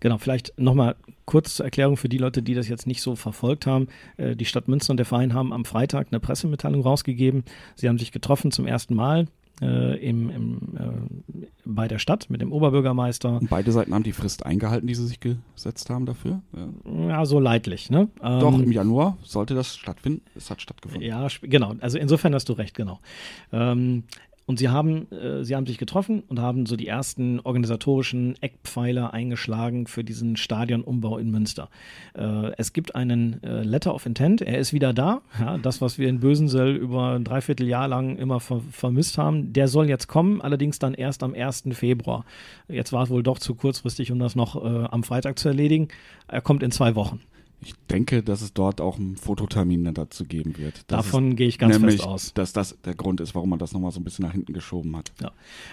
Genau, 0.00 0.18
vielleicht 0.18 0.52
nochmal 0.58 0.96
kurz 1.24 1.54
zur 1.56 1.64
Erklärung 1.66 1.96
für 1.96 2.08
die 2.08 2.18
Leute, 2.18 2.42
die 2.42 2.54
das 2.54 2.68
jetzt 2.68 2.86
nicht 2.86 3.02
so 3.02 3.16
verfolgt 3.16 3.66
haben. 3.66 3.88
Äh, 4.16 4.36
Die 4.36 4.44
Stadt 4.44 4.68
Münster 4.68 4.92
und 4.92 4.96
der 4.98 5.06
Verein 5.06 5.34
haben 5.34 5.52
am 5.52 5.64
Freitag 5.64 6.08
eine 6.10 6.20
Pressemitteilung 6.20 6.82
rausgegeben. 6.82 7.44
Sie 7.74 7.88
haben 7.88 7.98
sich 7.98 8.12
getroffen 8.12 8.50
zum 8.52 8.66
ersten 8.66 8.94
Mal 8.94 9.26
äh, 9.60 9.98
im, 9.98 10.30
im, 10.30 10.56
äh, 10.78 11.42
bei 11.64 11.88
der 11.88 11.98
Stadt 11.98 12.30
mit 12.30 12.40
dem 12.40 12.52
Oberbürgermeister. 12.52 13.40
Und 13.40 13.50
beide 13.50 13.72
Seiten 13.72 13.92
haben 13.92 14.04
die 14.04 14.12
Frist 14.12 14.46
eingehalten, 14.46 14.86
die 14.86 14.94
sie 14.94 15.06
sich 15.06 15.18
gesetzt 15.18 15.90
haben 15.90 16.06
dafür. 16.06 16.40
Ja. 16.86 17.08
Ja, 17.08 17.26
so 17.26 17.40
leidlich, 17.40 17.90
ne? 17.90 18.08
Doch, 18.20 18.54
Ähm, 18.54 18.62
im 18.62 18.72
Januar 18.72 19.18
sollte 19.24 19.54
das 19.56 19.76
stattfinden. 19.76 20.22
Es 20.36 20.48
hat 20.50 20.62
stattgefunden. 20.62 21.06
Ja, 21.06 21.26
genau. 21.42 21.74
Also 21.80 21.98
insofern 21.98 22.34
hast 22.34 22.48
du 22.48 22.52
recht, 22.52 22.76
genau. 22.76 23.00
Ähm, 23.52 24.04
und 24.48 24.58
sie 24.58 24.70
haben, 24.70 25.12
äh, 25.12 25.44
sie 25.44 25.54
haben 25.54 25.66
sich 25.66 25.76
getroffen 25.76 26.22
und 26.26 26.40
haben 26.40 26.64
so 26.64 26.74
die 26.74 26.86
ersten 26.86 27.38
organisatorischen 27.40 28.34
Eckpfeiler 28.40 29.12
eingeschlagen 29.12 29.86
für 29.86 30.02
diesen 30.02 30.38
Stadionumbau 30.38 31.18
in 31.18 31.30
Münster. 31.30 31.68
Äh, 32.14 32.52
es 32.56 32.72
gibt 32.72 32.94
einen 32.94 33.42
äh, 33.42 33.62
Letter 33.62 33.94
of 33.94 34.06
Intent, 34.06 34.40
er 34.40 34.58
ist 34.58 34.72
wieder 34.72 34.94
da. 34.94 35.20
Ja, 35.38 35.58
das, 35.58 35.82
was 35.82 35.98
wir 35.98 36.08
in 36.08 36.20
Bösensell 36.20 36.76
über 36.76 37.12
ein 37.12 37.24
Dreivierteljahr 37.24 37.88
lang 37.88 38.16
immer 38.16 38.40
ver 38.40 38.62
vermisst 38.72 39.18
haben, 39.18 39.52
der 39.52 39.68
soll 39.68 39.86
jetzt 39.86 40.06
kommen, 40.08 40.40
allerdings 40.40 40.78
dann 40.78 40.94
erst 40.94 41.22
am 41.22 41.34
1. 41.34 41.64
Februar. 41.72 42.24
Jetzt 42.68 42.94
war 42.94 43.02
es 43.02 43.10
wohl 43.10 43.22
doch 43.22 43.38
zu 43.38 43.54
kurzfristig, 43.54 44.10
um 44.12 44.18
das 44.18 44.34
noch 44.34 44.56
äh, 44.56 44.86
am 44.90 45.02
Freitag 45.02 45.38
zu 45.38 45.48
erledigen. 45.48 45.88
Er 46.26 46.40
kommt 46.40 46.62
in 46.62 46.70
zwei 46.70 46.94
Wochen. 46.94 47.20
Ich 47.60 47.74
denke, 47.90 48.22
dass 48.22 48.40
es 48.40 48.52
dort 48.54 48.80
auch 48.80 48.98
einen 48.98 49.16
Fototermin 49.16 49.92
dazu 49.92 50.24
geben 50.24 50.56
wird. 50.58 50.76
Das 50.86 51.04
Davon 51.04 51.34
gehe 51.34 51.48
ich 51.48 51.58
ganz 51.58 51.76
nämlich, 51.76 51.96
fest 51.96 52.06
aus. 52.06 52.34
dass 52.34 52.52
das 52.52 52.78
der 52.84 52.94
Grund 52.94 53.20
ist, 53.20 53.34
warum 53.34 53.50
man 53.50 53.58
das 53.58 53.72
nochmal 53.72 53.90
so 53.90 53.98
ein 53.98 54.04
bisschen 54.04 54.24
nach 54.24 54.32
hinten 54.32 54.52
geschoben 54.52 54.96
hat. 54.96 55.12
Ja. 55.20 55.32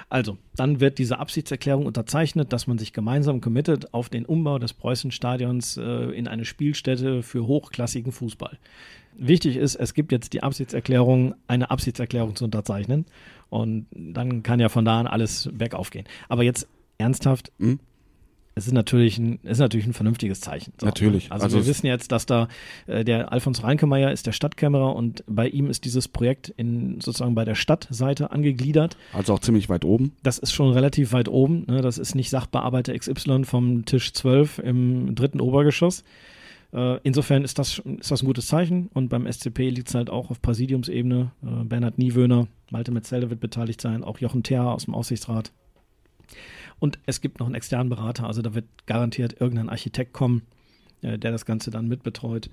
Also, 0.09 0.37
dann 0.55 0.79
wird 0.79 0.97
diese 0.97 1.19
Absichtserklärung 1.19 1.85
unterzeichnet, 1.85 2.51
dass 2.53 2.65
man 2.65 2.79
sich 2.79 2.91
gemeinsam 2.91 3.39
committet 3.39 3.93
auf 3.93 4.09
den 4.09 4.25
Umbau 4.25 4.57
des 4.57 4.73
Preußenstadions 4.73 5.77
äh, 5.77 6.11
in 6.11 6.27
eine 6.27 6.45
Spielstätte 6.45 7.21
für 7.21 7.45
hochklassigen 7.45 8.11
Fußball. 8.11 8.57
Wichtig 9.17 9.55
ist, 9.55 9.75
es 9.75 9.93
gibt 9.93 10.11
jetzt 10.11 10.33
die 10.33 10.43
Absichtserklärung, 10.43 11.35
eine 11.47 11.69
Absichtserklärung 11.69 12.35
zu 12.35 12.45
unterzeichnen. 12.45 13.05
Und 13.49 13.85
dann 13.91 14.41
kann 14.43 14.59
ja 14.59 14.69
von 14.69 14.85
da 14.85 14.99
an 14.99 15.07
alles 15.07 15.49
bergauf 15.53 15.91
gehen. 15.91 16.05
Aber 16.29 16.43
jetzt 16.43 16.67
ernsthaft, 16.97 17.51
Hm? 17.59 17.79
Es 18.57 18.67
ist 18.67 18.73
natürlich 18.73 19.17
ein, 19.17 19.39
ist 19.43 19.59
natürlich 19.59 19.85
ein 19.85 19.93
vernünftiges 19.93 20.39
Zeichen. 20.39 20.73
So. 20.79 20.85
Natürlich. 20.85 21.29
Also, 21.29 21.43
Also 21.43 21.57
wir 21.57 21.65
wissen 21.67 21.87
jetzt, 21.87 22.13
dass 22.13 22.25
da 22.25 22.47
äh, 22.87 23.03
der 23.03 23.33
Alfons 23.33 23.63
Reinkemeyer 23.63 24.13
ist 24.13 24.27
der 24.27 24.31
Stadtkämmerer 24.31 24.95
und 24.95 25.25
bei 25.27 25.49
ihm 25.49 25.69
ist 25.69 25.83
dieses 25.83 26.07
Projekt 26.07 26.49
in 26.55 27.01
sozusagen 27.01 27.35
bei 27.35 27.43
der 27.43 27.55
Stadtseite 27.55 28.31
angegliedert. 28.31 28.95
Also 29.11 29.33
auch 29.33 29.39
ziemlich 29.39 29.67
weit 29.67 29.83
oben. 29.83 30.13
Das 30.23 30.37
ist 30.37 30.53
schon 30.53 30.71
relativ 30.71 31.11
weit 31.11 31.27
oben. 31.27 31.65
Ne? 31.67 31.81
Das 31.81 31.97
ist 31.97 32.15
nicht 32.15 32.29
Sachbearbeiter 32.29 32.97
XY 32.97 33.43
vom 33.43 33.83
Tisch 33.83 34.13
12 34.13 34.59
im 34.59 35.15
dritten 35.15 35.41
Obergeschoss. 35.41 36.05
Äh, 36.71 36.99
insofern 37.03 37.43
ist 37.43 37.59
das, 37.59 37.79
ist 37.79 38.09
das 38.09 38.23
ein 38.23 38.25
gutes 38.25 38.47
Zeichen. 38.47 38.89
Und 38.93 39.09
beim 39.09 39.29
SCP 39.29 39.69
liegt 39.69 39.89
es 39.89 39.95
halt 39.95 40.09
auch 40.09 40.29
auf 40.31 40.41
Präsidiumsebene. 40.41 41.31
Äh, 41.43 41.65
Bernhard 41.65 41.97
Niewöhner, 41.97 42.47
Malte 42.71 42.93
Metzelde 42.93 43.29
wird 43.29 43.41
beteiligt 43.41 43.81
sein, 43.81 44.05
auch 44.05 44.19
Jochen 44.19 44.43
Theer 44.43 44.63
aus 44.63 44.85
dem 44.85 44.95
Aufsichtsrat. 44.95 45.51
Und 46.79 46.99
es 47.05 47.21
gibt 47.21 47.39
noch 47.39 47.45
einen 47.47 47.55
externen 47.55 47.89
Berater. 47.89 48.27
Also 48.27 48.41
da 48.41 48.53
wird 48.53 48.65
garantiert 48.85 49.39
irgendein 49.39 49.69
Architekt 49.69 50.13
kommen, 50.13 50.43
äh, 51.01 51.17
der 51.17 51.31
das 51.31 51.45
Ganze 51.45 51.71
dann 51.71 51.87
mitbetreut. 51.87 52.49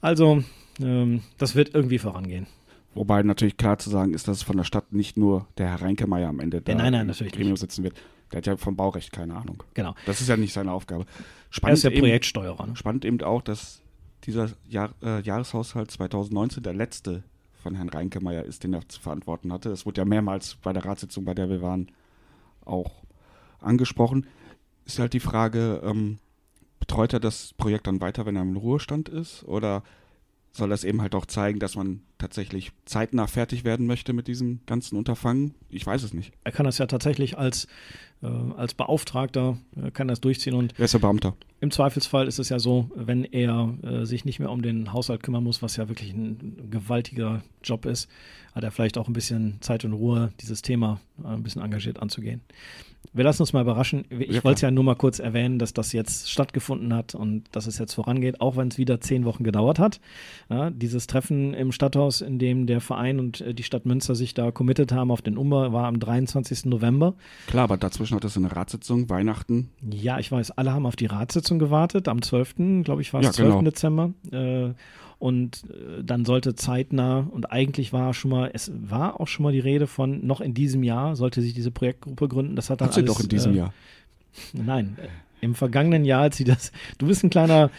Also, 0.00 0.42
ähm, 0.80 1.22
das 1.38 1.54
wird 1.54 1.74
irgendwie 1.74 1.98
vorangehen. 1.98 2.46
Wobei 2.94 3.22
natürlich 3.22 3.56
klar 3.56 3.78
zu 3.78 3.90
sagen 3.90 4.14
ist, 4.14 4.26
dass 4.26 4.38
es 4.38 4.42
von 4.42 4.56
der 4.56 4.64
Stadt 4.64 4.92
nicht 4.92 5.16
nur 5.16 5.46
der 5.58 5.68
Herr 5.68 5.82
Reinkemeyer 5.82 6.28
am 6.28 6.40
Ende 6.40 6.62
da 6.62 6.74
nein, 6.74 6.92
nein, 6.92 7.08
im 7.08 7.28
Gremium 7.28 7.56
sitzen 7.56 7.84
wird. 7.84 7.94
Der 8.32 8.38
hat 8.38 8.46
ja 8.46 8.56
vom 8.56 8.74
Baurecht 8.74 9.12
keine 9.12 9.36
Ahnung. 9.36 9.62
Genau. 9.74 9.94
Das 10.06 10.20
ist 10.20 10.28
ja 10.28 10.36
nicht 10.36 10.52
seine 10.52 10.72
Aufgabe. 10.72 11.04
Er 11.04 11.06
Spannend 11.50 11.74
ist 11.76 11.84
der 11.84 11.92
eben- 11.92 12.00
Projektsteuerer. 12.00 12.66
Ne? 12.66 12.76
Spannend 12.76 13.04
eben 13.04 13.20
auch, 13.22 13.42
dass 13.42 13.82
dieser 14.24 14.50
Jahr, 14.68 14.94
äh, 15.02 15.20
Jahreshaushalt 15.20 15.90
2019 15.90 16.62
der 16.62 16.72
letzte 16.74 17.22
von 17.62 17.74
Herrn 17.74 17.88
Reinkemeyer 17.88 18.44
ist, 18.44 18.64
den 18.64 18.72
er 18.72 18.88
zu 18.88 19.00
verantworten 19.00 19.52
hatte. 19.52 19.70
Es 19.70 19.86
wurde 19.86 20.00
ja 20.00 20.04
mehrmals 20.04 20.56
bei 20.62 20.72
der 20.72 20.84
Ratssitzung, 20.84 21.24
bei 21.24 21.34
der 21.34 21.50
wir 21.50 21.62
waren, 21.62 21.88
auch 22.64 22.90
angesprochen. 23.66 24.26
Ist 24.84 24.98
halt 24.98 25.12
die 25.12 25.20
Frage, 25.20 25.80
ähm, 25.84 26.18
betreut 26.78 27.12
er 27.12 27.20
das 27.20 27.54
Projekt 27.54 27.86
dann 27.86 28.00
weiter, 28.00 28.26
wenn 28.26 28.36
er 28.36 28.42
im 28.42 28.56
Ruhestand 28.56 29.08
ist? 29.08 29.44
Oder 29.44 29.82
soll 30.52 30.68
das 30.70 30.84
eben 30.84 31.02
halt 31.02 31.14
auch 31.14 31.26
zeigen, 31.26 31.58
dass 31.58 31.76
man 31.76 32.02
tatsächlich 32.18 32.72
zeitnah 32.84 33.26
fertig 33.26 33.64
werden 33.64 33.86
möchte 33.86 34.12
mit 34.12 34.26
diesem 34.28 34.60
ganzen 34.66 34.96
Unterfangen? 34.96 35.54
Ich 35.68 35.86
weiß 35.86 36.02
es 36.02 36.14
nicht. 36.14 36.32
er 36.44 36.52
kann 36.52 36.64
das 36.64 36.78
ja 36.78 36.86
tatsächlich 36.86 37.36
als, 37.38 37.66
äh, 38.22 38.26
als 38.56 38.74
Beauftragter, 38.74 39.58
äh, 39.76 39.90
kann 39.90 40.08
das 40.08 40.20
durchziehen 40.20 40.54
und 40.54 40.74
Wer 40.76 40.84
ist 40.86 40.94
der 40.94 40.98
Beamter? 41.00 41.34
im 41.60 41.70
Zweifelsfall 41.70 42.28
ist 42.28 42.38
es 42.38 42.48
ja 42.50 42.58
so, 42.58 42.90
wenn 42.94 43.24
er 43.24 43.74
äh, 43.82 44.04
sich 44.04 44.24
nicht 44.24 44.38
mehr 44.38 44.50
um 44.50 44.62
den 44.62 44.92
Haushalt 44.92 45.22
kümmern 45.22 45.42
muss, 45.44 45.62
was 45.62 45.76
ja 45.76 45.88
wirklich 45.88 46.12
ein 46.12 46.68
gewaltiger 46.70 47.42
Job 47.64 47.86
ist, 47.86 48.08
hat 48.54 48.62
er 48.64 48.70
vielleicht 48.70 48.98
auch 48.98 49.08
ein 49.08 49.14
bisschen 49.14 49.56
Zeit 49.60 49.84
und 49.84 49.92
Ruhe, 49.94 50.32
dieses 50.40 50.62
Thema 50.62 51.00
äh, 51.22 51.28
ein 51.28 51.42
bisschen 51.42 51.62
engagiert 51.62 52.00
anzugehen. 52.00 52.40
Wir 53.12 53.24
lassen 53.24 53.40
uns 53.42 53.54
mal 53.54 53.62
überraschen. 53.62 54.04
Ich 54.10 54.36
Ja, 54.36 54.44
wollte 54.44 54.56
es 54.56 54.60
ja 54.62 54.70
nur 54.70 54.84
mal 54.84 54.94
kurz 54.96 55.20
erwähnen, 55.20 55.58
dass 55.58 55.72
das 55.72 55.92
jetzt 55.92 56.30
stattgefunden 56.30 56.92
hat 56.92 57.14
und 57.14 57.44
dass 57.52 57.66
es 57.66 57.78
jetzt 57.78 57.94
vorangeht, 57.94 58.42
auch 58.42 58.56
wenn 58.56 58.68
es 58.68 58.76
wieder 58.76 59.00
zehn 59.00 59.24
Wochen 59.24 59.42
gedauert 59.42 59.78
hat. 59.78 60.00
Ja, 60.50 60.68
dieses 60.68 61.06
Treffen 61.06 61.54
im 61.54 61.72
Stadthaus, 61.72 62.05
in 62.08 62.38
dem 62.38 62.66
der 62.66 62.80
Verein 62.80 63.18
und 63.18 63.40
äh, 63.40 63.54
die 63.54 63.62
Stadt 63.62 63.86
Münster 63.86 64.14
sich 64.14 64.34
da 64.34 64.50
committed 64.50 64.92
haben 64.92 65.10
auf 65.10 65.22
den 65.22 65.36
Umbau, 65.36 65.72
war 65.72 65.86
am 65.86 65.98
23. 65.98 66.66
November. 66.66 67.14
Klar, 67.46 67.64
aber 67.64 67.76
dazwischen 67.76 68.14
hat 68.16 68.24
es 68.24 68.36
eine 68.36 68.54
Ratssitzung, 68.54 69.08
Weihnachten. 69.08 69.70
Ja, 69.90 70.18
ich 70.18 70.30
weiß, 70.30 70.52
alle 70.52 70.72
haben 70.72 70.86
auf 70.86 70.96
die 70.96 71.06
Ratssitzung 71.06 71.58
gewartet, 71.58 72.08
am 72.08 72.22
12., 72.22 72.54
glaube 72.84 73.02
ich, 73.02 73.12
war 73.12 73.20
es 73.20 73.26
Ja, 73.26 73.32
12. 73.32 73.48
genau. 73.48 73.62
Dezember. 73.62 74.10
Äh, 74.30 74.74
und 75.18 75.64
äh, 75.70 76.04
dann 76.04 76.24
sollte 76.24 76.54
zeitnah, 76.54 77.26
und 77.30 77.50
eigentlich 77.50 77.92
war 77.92 78.12
schon 78.12 78.30
mal, 78.30 78.50
es 78.52 78.70
war 78.74 79.20
auch 79.20 79.28
schon 79.28 79.44
mal 79.44 79.52
die 79.52 79.60
Rede 79.60 79.86
von, 79.86 80.26
noch 80.26 80.40
in 80.40 80.52
diesem 80.52 80.82
Jahr 80.82 81.16
sollte 81.16 81.40
sich 81.40 81.54
diese 81.54 81.70
Projektgruppe 81.70 82.28
gründen. 82.28 82.56
Das 82.56 82.68
hat 82.68 82.80
dann 82.80 82.88
Hat 82.88 82.94
sie 82.94 83.00
alles, 83.00 83.14
doch 83.14 83.20
in 83.22 83.28
diesem 83.28 83.54
äh, 83.54 83.58
Jahr. 83.58 83.74
Nein, 84.52 84.98
im 85.40 85.54
vergangenen 85.54 86.04
Jahr, 86.04 86.22
als 86.22 86.36
sie 86.36 86.44
das, 86.44 86.72
du 86.98 87.06
bist 87.06 87.24
ein 87.24 87.30
kleiner 87.30 87.70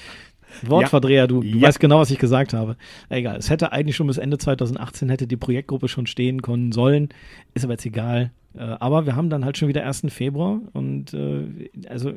Wortverdreher, 0.66 1.28
du, 1.28 1.42
du 1.42 1.48
Ja. 1.48 1.68
weißt 1.68 1.80
genau, 1.80 2.00
was 2.00 2.12
ich 2.12 2.20
gesagt 2.20 2.54
habe. 2.54 2.78
Egal, 3.10 3.38
es 3.38 3.50
hätte 3.50 3.72
eigentlich 3.72 3.96
schon 3.96 4.08
bis 4.08 4.18
Ende 4.18 4.38
2018 4.38 5.10
hätte 5.10 5.28
die 5.28 5.38
Projektgruppe 5.38 5.88
schon 5.88 6.08
stehen 6.08 6.42
können 6.42 6.72
sollen, 6.72 7.10
ist 7.54 7.64
aber 7.64 7.74
jetzt 7.74 7.86
egal. 7.86 8.32
Äh, 8.56 8.62
aber 8.62 9.06
wir 9.06 9.16
haben 9.16 9.30
dann 9.30 9.46
halt 9.46 9.58
schon 9.58 9.68
wieder 9.68 9.86
1. 9.86 10.04
Februar 10.10 10.62
und 10.74 11.14
äh, 11.14 11.70
also 11.90 12.14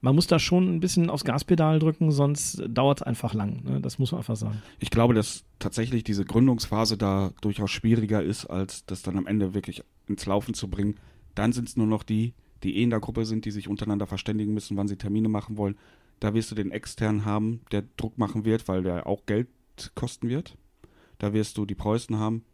man 0.00 0.14
muss 0.14 0.26
da 0.26 0.38
schon 0.38 0.74
ein 0.74 0.80
bisschen 0.80 1.08
aufs 1.08 1.24
Gaspedal 1.24 1.78
drücken, 1.78 2.10
sonst 2.10 2.62
dauert 2.68 3.00
es 3.00 3.02
einfach 3.06 3.32
lang. 3.32 3.62
Ne? 3.64 3.80
Das 3.80 3.98
muss 3.98 4.10
man 4.12 4.18
einfach 4.18 4.36
sagen. 4.36 4.60
Ich 4.80 4.90
glaube, 4.90 5.14
dass 5.14 5.44
tatsächlich 5.60 6.04
diese 6.04 6.24
Gründungsphase 6.24 6.98
da 6.98 7.30
durchaus 7.40 7.70
schwieriger 7.70 8.22
ist, 8.22 8.46
als 8.46 8.84
das 8.86 9.02
dann 9.02 9.16
am 9.16 9.26
Ende 9.26 9.54
wirklich 9.54 9.82
ins 10.08 10.26
Laufen 10.26 10.54
zu 10.54 10.68
bringen. 10.68 10.96
Dann 11.34 11.52
sind 11.52 11.68
es 11.68 11.76
nur 11.76 11.86
noch 11.86 12.02
die, 12.02 12.34
die 12.64 12.76
eh 12.78 12.82
in 12.82 12.90
der 12.90 13.00
Gruppe 13.00 13.24
sind, 13.24 13.44
die 13.44 13.50
sich 13.52 13.68
untereinander 13.68 14.06
verständigen 14.06 14.52
müssen, 14.52 14.76
wann 14.76 14.88
sie 14.88 14.96
Termine 14.96 15.28
machen 15.28 15.56
wollen. 15.56 15.76
Da 16.22 16.34
wirst 16.34 16.52
du 16.52 16.54
den 16.54 16.70
externen 16.70 17.24
haben, 17.24 17.62
der 17.72 17.82
Druck 17.96 18.16
machen 18.16 18.44
wird, 18.44 18.68
weil 18.68 18.84
der 18.84 19.08
auch 19.08 19.26
Geld 19.26 19.48
kosten 19.96 20.28
wird. 20.28 20.56
Da 21.18 21.32
wirst 21.32 21.58
du 21.58 21.66
die 21.66 21.74
Preußen 21.74 22.16
haben, 22.16 22.44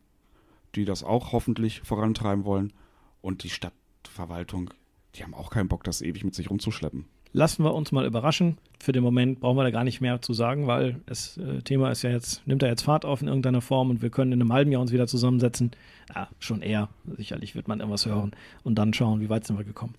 die 0.74 0.86
das 0.86 1.04
auch 1.04 1.32
hoffentlich 1.32 1.82
vorantreiben 1.82 2.46
wollen. 2.46 2.72
Und 3.20 3.42
die 3.42 3.50
Stadtverwaltung, 3.50 4.70
die 5.14 5.22
haben 5.22 5.34
auch 5.34 5.50
keinen 5.50 5.68
Bock, 5.68 5.84
das 5.84 6.00
ewig 6.00 6.24
mit 6.24 6.34
sich 6.34 6.48
rumzuschleppen. 6.48 7.04
Lassen 7.34 7.62
wir 7.62 7.74
uns 7.74 7.92
mal 7.92 8.06
überraschen. 8.06 8.56
Für 8.80 8.92
den 8.92 9.02
Moment 9.02 9.40
brauchen 9.40 9.58
wir 9.58 9.64
da 9.64 9.70
gar 9.70 9.84
nicht 9.84 10.00
mehr 10.00 10.22
zu 10.22 10.32
sagen, 10.32 10.66
weil 10.66 11.02
das 11.04 11.36
äh, 11.36 11.60
Thema 11.60 11.90
ist 11.90 12.00
ja 12.00 12.08
jetzt, 12.08 12.46
nimmt 12.46 12.62
er 12.62 12.70
jetzt 12.70 12.84
Fahrt 12.84 13.04
auf 13.04 13.20
in 13.20 13.28
irgendeiner 13.28 13.60
Form 13.60 13.90
und 13.90 14.00
wir 14.00 14.08
können 14.08 14.32
in 14.32 14.40
einem 14.40 14.54
halben 14.54 14.72
Jahr 14.72 14.80
uns 14.80 14.92
wieder 14.92 15.06
zusammensetzen. 15.06 15.72
Ja, 16.14 16.30
schon 16.38 16.62
eher. 16.62 16.88
Sicherlich 17.18 17.54
wird 17.54 17.68
man 17.68 17.80
irgendwas 17.80 18.06
hören 18.06 18.30
und 18.64 18.76
dann 18.76 18.94
schauen, 18.94 19.20
wie 19.20 19.28
weit 19.28 19.46
sind 19.46 19.58
wir 19.58 19.64
gekommen. 19.66 19.94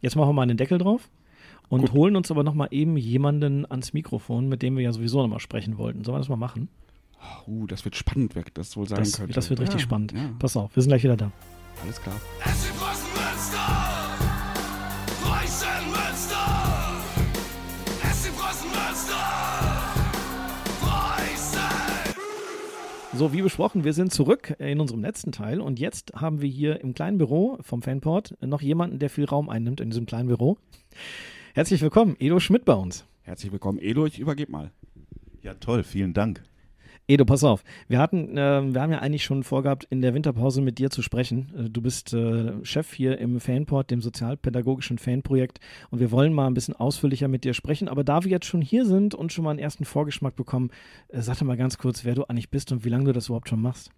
Jetzt 0.00 0.16
machen 0.16 0.30
wir 0.30 0.32
mal 0.32 0.42
einen 0.44 0.56
Deckel 0.56 0.78
drauf 0.78 1.10
und 1.70 1.80
Gut. 1.82 1.92
holen 1.92 2.16
uns 2.16 2.30
aber 2.30 2.42
nochmal 2.44 2.68
eben 2.72 2.96
jemanden 2.98 3.64
ans 3.70 3.92
Mikrofon, 3.94 4.48
mit 4.48 4.60
dem 4.60 4.76
wir 4.76 4.84
ja 4.84 4.92
sowieso 4.92 5.22
nochmal 5.22 5.40
sprechen 5.40 5.78
wollten. 5.78 6.04
Sollen 6.04 6.16
wir 6.16 6.18
das 6.20 6.28
mal 6.28 6.36
machen? 6.36 6.68
Uh, 7.46 7.66
das 7.66 7.84
wird 7.84 7.96
spannend, 7.96 8.34
wer 8.34 8.44
das 8.54 8.76
wohl 8.76 8.86
sein 8.88 8.98
Das, 8.98 9.16
könnte. 9.18 9.32
das 9.34 9.48
wird 9.50 9.60
richtig 9.60 9.80
Ja, 9.80 9.84
spannend. 9.84 10.12
Ja, 10.12 10.30
Pass 10.38 10.56
auf, 10.56 10.74
wir 10.76 10.82
sind 10.82 10.90
gleich 10.90 11.02
wieder 11.04 11.16
da. 11.16 11.32
alles 11.82 12.00
klar. 12.02 12.14
SC 12.44 12.74
Preußen 12.78 13.08
Münster! 13.14 13.66
Preußen 15.22 15.84
Münster! 15.90 16.46
SC 18.12 18.32
Preußen 18.36 18.70
Münster! 18.70 19.16
Preußen! 20.80 21.60
So, 23.18 23.32
wie 23.32 23.42
besprochen, 23.42 23.84
wir 23.84 23.92
sind 23.92 24.12
zurück 24.12 24.54
in 24.58 24.80
unserem 24.80 25.02
letzten 25.02 25.30
Teil 25.32 25.60
und 25.60 25.78
jetzt 25.78 26.12
haben 26.14 26.40
wir 26.40 26.48
hier 26.48 26.80
im 26.80 26.94
kleinen 26.94 27.18
Büro 27.18 27.58
vom 27.60 27.82
Fanport 27.82 28.34
noch 28.40 28.62
jemanden, 28.62 28.98
der 28.98 29.10
viel 29.10 29.26
Raum 29.26 29.48
einnimmt 29.50 29.80
in 29.80 29.90
diesem 29.90 30.06
kleinen 30.06 30.28
Büro. 30.28 30.56
Herzlich 31.52 31.82
willkommen, 31.82 32.14
Edo 32.20 32.38
Schmidt 32.38 32.64
bei 32.64 32.74
uns. 32.74 33.04
Herzlich 33.22 33.50
willkommen, 33.50 33.80
Edo, 33.80 34.06
ich 34.06 34.20
übergebe 34.20 34.52
mal. 34.52 34.70
Ja, 35.42 35.54
toll, 35.54 35.82
vielen 35.82 36.14
Dank. 36.14 36.44
Edo, 37.08 37.24
pass 37.24 37.42
auf. 37.42 37.64
Wir 37.88 37.98
hatten, 37.98 38.38
äh, 38.38 38.72
wir 38.72 38.80
haben 38.80 38.92
ja 38.92 39.00
eigentlich 39.00 39.24
schon 39.24 39.42
vorgehabt, 39.42 39.82
in 39.90 40.00
der 40.00 40.14
Winterpause 40.14 40.62
mit 40.62 40.78
dir 40.78 40.90
zu 40.90 41.02
sprechen. 41.02 41.52
Äh, 41.56 41.68
Du 41.68 41.82
bist 41.82 42.14
äh, 42.14 42.64
Chef 42.64 42.92
hier 42.92 43.18
im 43.18 43.40
Fanport, 43.40 43.90
dem 43.90 44.00
sozialpädagogischen 44.00 44.98
Fanprojekt. 44.98 45.58
Und 45.90 45.98
wir 45.98 46.12
wollen 46.12 46.32
mal 46.32 46.46
ein 46.46 46.54
bisschen 46.54 46.76
ausführlicher 46.76 47.26
mit 47.26 47.42
dir 47.42 47.52
sprechen. 47.52 47.88
Aber 47.88 48.04
da 48.04 48.22
wir 48.22 48.30
jetzt 48.30 48.46
schon 48.46 48.62
hier 48.62 48.86
sind 48.86 49.16
und 49.16 49.32
schon 49.32 49.42
mal 49.42 49.50
einen 49.50 49.58
ersten 49.58 49.84
Vorgeschmack 49.84 50.36
bekommen, 50.36 50.70
äh, 51.08 51.20
sag 51.20 51.38
doch 51.38 51.46
mal 51.46 51.56
ganz 51.56 51.78
kurz, 51.78 52.04
wer 52.04 52.14
du 52.14 52.22
eigentlich 52.26 52.50
bist 52.50 52.70
und 52.70 52.84
wie 52.84 52.90
lange 52.90 53.06
du 53.06 53.12
das 53.12 53.26
überhaupt 53.26 53.48
schon 53.48 53.60
machst. 53.60 53.90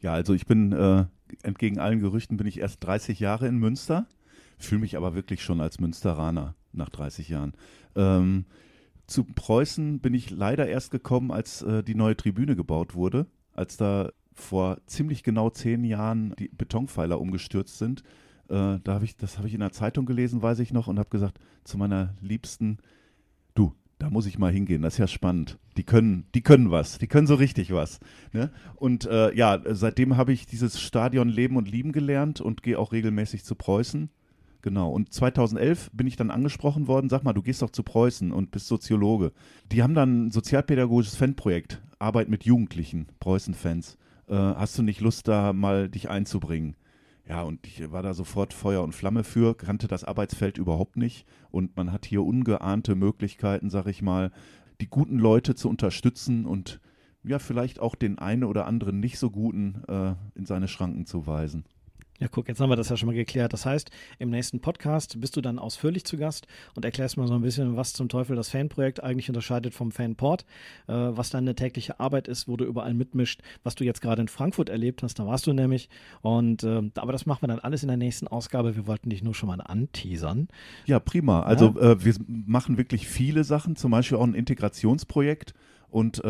Ja, 0.00 0.12
also 0.12 0.34
ich 0.34 0.46
bin, 0.46 0.70
äh, 0.70 1.06
entgegen 1.42 1.80
allen 1.80 1.98
Gerüchten, 1.98 2.36
bin 2.36 2.46
ich 2.46 2.60
erst 2.60 2.84
30 2.84 3.18
Jahre 3.18 3.48
in 3.48 3.56
Münster, 3.56 4.06
fühle 4.56 4.82
mich 4.82 4.96
aber 4.96 5.16
wirklich 5.16 5.42
schon 5.42 5.60
als 5.60 5.80
Münsteraner 5.80 6.54
nach 6.76 6.90
30 6.90 7.28
Jahren. 7.28 7.54
Ähm, 7.94 8.46
zu 9.06 9.24
Preußen 9.24 10.00
bin 10.00 10.14
ich 10.14 10.30
leider 10.30 10.66
erst 10.66 10.90
gekommen, 10.90 11.30
als 11.30 11.62
äh, 11.62 11.82
die 11.82 11.94
neue 11.94 12.16
Tribüne 12.16 12.56
gebaut 12.56 12.94
wurde, 12.94 13.26
als 13.52 13.76
da 13.76 14.10
vor 14.32 14.78
ziemlich 14.86 15.22
genau 15.22 15.50
zehn 15.50 15.84
Jahren 15.84 16.34
die 16.38 16.48
Betonpfeiler 16.48 17.20
umgestürzt 17.20 17.78
sind. 17.78 18.02
Äh, 18.48 18.78
da 18.82 18.94
habe 18.94 19.04
ich, 19.04 19.16
das 19.16 19.38
habe 19.38 19.48
ich 19.48 19.54
in 19.54 19.60
der 19.60 19.72
Zeitung 19.72 20.06
gelesen, 20.06 20.42
weiß 20.42 20.58
ich 20.58 20.72
noch, 20.72 20.88
und 20.88 20.98
habe 20.98 21.08
gesagt 21.08 21.38
zu 21.64 21.78
meiner 21.78 22.14
Liebsten, 22.20 22.78
du, 23.54 23.74
da 23.98 24.10
muss 24.10 24.26
ich 24.26 24.38
mal 24.38 24.52
hingehen, 24.52 24.82
das 24.82 24.94
ist 24.94 24.98
ja 24.98 25.06
spannend. 25.06 25.58
Die 25.76 25.84
können, 25.84 26.26
die 26.34 26.42
können 26.42 26.70
was, 26.70 26.98
die 26.98 27.06
können 27.06 27.26
so 27.26 27.34
richtig 27.34 27.72
was. 27.72 27.98
Ne? 28.32 28.50
Und 28.74 29.06
äh, 29.06 29.34
ja, 29.34 29.60
seitdem 29.70 30.16
habe 30.16 30.32
ich 30.32 30.46
dieses 30.46 30.80
Stadion 30.80 31.28
leben 31.28 31.56
und 31.56 31.68
lieben 31.68 31.92
gelernt 31.92 32.40
und 32.40 32.62
gehe 32.62 32.78
auch 32.78 32.92
regelmäßig 32.92 33.44
zu 33.44 33.54
Preußen. 33.54 34.10
Genau. 34.66 34.90
Und 34.90 35.12
2011 35.14 35.92
bin 35.92 36.08
ich 36.08 36.16
dann 36.16 36.32
angesprochen 36.32 36.88
worden, 36.88 37.08
sag 37.08 37.22
mal, 37.22 37.32
du 37.32 37.40
gehst 37.40 37.62
doch 37.62 37.70
zu 37.70 37.84
Preußen 37.84 38.32
und 38.32 38.50
bist 38.50 38.66
Soziologe. 38.66 39.30
Die 39.70 39.84
haben 39.84 39.94
dann 39.94 40.26
ein 40.26 40.30
sozialpädagogisches 40.32 41.14
Fanprojekt, 41.14 41.80
Arbeit 42.00 42.28
mit 42.28 42.42
Jugendlichen, 42.42 43.06
Preußen-Fans. 43.20 43.96
Äh, 44.26 44.34
hast 44.34 44.76
du 44.76 44.82
nicht 44.82 45.00
Lust, 45.00 45.28
da 45.28 45.52
mal 45.52 45.88
dich 45.88 46.10
einzubringen? 46.10 46.74
Ja, 47.28 47.42
und 47.42 47.64
ich 47.64 47.92
war 47.92 48.02
da 48.02 48.12
sofort 48.12 48.52
Feuer 48.52 48.82
und 48.82 48.92
Flamme 48.92 49.22
für, 49.22 49.56
kannte 49.56 49.86
das 49.86 50.02
Arbeitsfeld 50.02 50.58
überhaupt 50.58 50.96
nicht. 50.96 51.26
Und 51.52 51.76
man 51.76 51.92
hat 51.92 52.04
hier 52.04 52.24
ungeahnte 52.24 52.96
Möglichkeiten, 52.96 53.70
sag 53.70 53.86
ich 53.86 54.02
mal, 54.02 54.32
die 54.80 54.88
guten 54.88 55.20
Leute 55.20 55.54
zu 55.54 55.68
unterstützen 55.68 56.44
und 56.44 56.80
ja, 57.22 57.38
vielleicht 57.38 57.78
auch 57.78 57.94
den 57.94 58.18
einen 58.18 58.42
oder 58.42 58.66
anderen 58.66 58.98
nicht 58.98 59.20
so 59.20 59.30
guten 59.30 59.84
äh, 59.86 60.16
in 60.34 60.44
seine 60.44 60.66
Schranken 60.66 61.06
zu 61.06 61.28
weisen. 61.28 61.66
Ja, 62.18 62.28
guck, 62.28 62.48
jetzt 62.48 62.60
haben 62.60 62.70
wir 62.70 62.76
das 62.76 62.88
ja 62.88 62.96
schon 62.96 63.08
mal 63.08 63.14
geklärt. 63.14 63.52
Das 63.52 63.66
heißt, 63.66 63.90
im 64.18 64.30
nächsten 64.30 64.60
Podcast 64.60 65.20
bist 65.20 65.36
du 65.36 65.42
dann 65.42 65.58
ausführlich 65.58 66.04
zu 66.04 66.16
Gast 66.16 66.46
und 66.74 66.84
erklärst 66.84 67.18
mal 67.18 67.26
so 67.26 67.34
ein 67.34 67.42
bisschen, 67.42 67.76
was 67.76 67.92
zum 67.92 68.08
Teufel 68.08 68.36
das 68.36 68.48
Fanprojekt 68.48 69.02
eigentlich 69.02 69.28
unterscheidet 69.28 69.74
vom 69.74 69.92
Fanport, 69.92 70.46
äh, 70.86 70.92
was 70.94 71.30
deine 71.30 71.54
tägliche 71.54 72.00
Arbeit 72.00 72.26
ist, 72.26 72.48
wo 72.48 72.56
du 72.56 72.64
überall 72.64 72.94
mitmischt, 72.94 73.42
was 73.64 73.74
du 73.74 73.84
jetzt 73.84 74.00
gerade 74.00 74.22
in 74.22 74.28
Frankfurt 74.28 74.70
erlebt 74.70 75.02
hast, 75.02 75.18
da 75.18 75.26
warst 75.26 75.46
du 75.46 75.52
nämlich. 75.52 75.90
Und 76.22 76.62
äh, 76.62 76.90
aber 76.94 77.12
das 77.12 77.26
machen 77.26 77.42
wir 77.42 77.48
dann 77.48 77.58
alles 77.58 77.82
in 77.82 77.88
der 77.88 77.98
nächsten 77.98 78.28
Ausgabe. 78.28 78.76
Wir 78.76 78.86
wollten 78.86 79.10
dich 79.10 79.22
nur 79.22 79.34
schon 79.34 79.48
mal 79.48 79.60
anteasern. 79.60 80.48
Ja, 80.86 80.98
prima. 81.00 81.42
Also 81.42 81.78
äh, 81.78 82.02
wir 82.02 82.14
machen 82.26 82.78
wirklich 82.78 83.06
viele 83.06 83.44
Sachen, 83.44 83.76
zum 83.76 83.90
Beispiel 83.90 84.16
auch 84.16 84.24
ein 84.24 84.34
Integrationsprojekt 84.34 85.54
und 85.90 86.22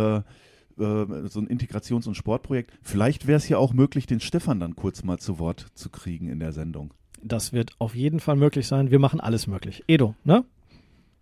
äh, 0.79 1.29
so 1.29 1.41
ein 1.41 1.49
Integrations- 1.49 2.07
und 2.07 2.14
Sportprojekt. 2.14 2.72
Vielleicht 2.83 3.27
wäre 3.27 3.37
es 3.37 3.49
ja 3.49 3.59
auch 3.59 3.72
möglich, 3.72 4.07
den 4.07 4.20
Stefan 4.20 4.61
dann 4.61 4.77
kurz 4.77 5.03
mal 5.03 5.18
zu 5.18 5.39
Wort 5.39 5.66
zu 5.74 5.91
kriegen 5.91 6.29
in 6.29 6.41
der 6.41 6.53
Sendung. 6.53 6.93
Das 7.22 7.53
wird 7.53 7.72
auf 7.79 7.95
jeden 7.95 8.20
Fall 8.20 8.37
möglich 8.37 8.66
sein. 8.66 8.91
Wir 8.91 8.99
machen 8.99 9.20
alles 9.20 9.47
möglich. 9.47 9.85
Edo, 9.89 10.14
ne? 10.24 10.45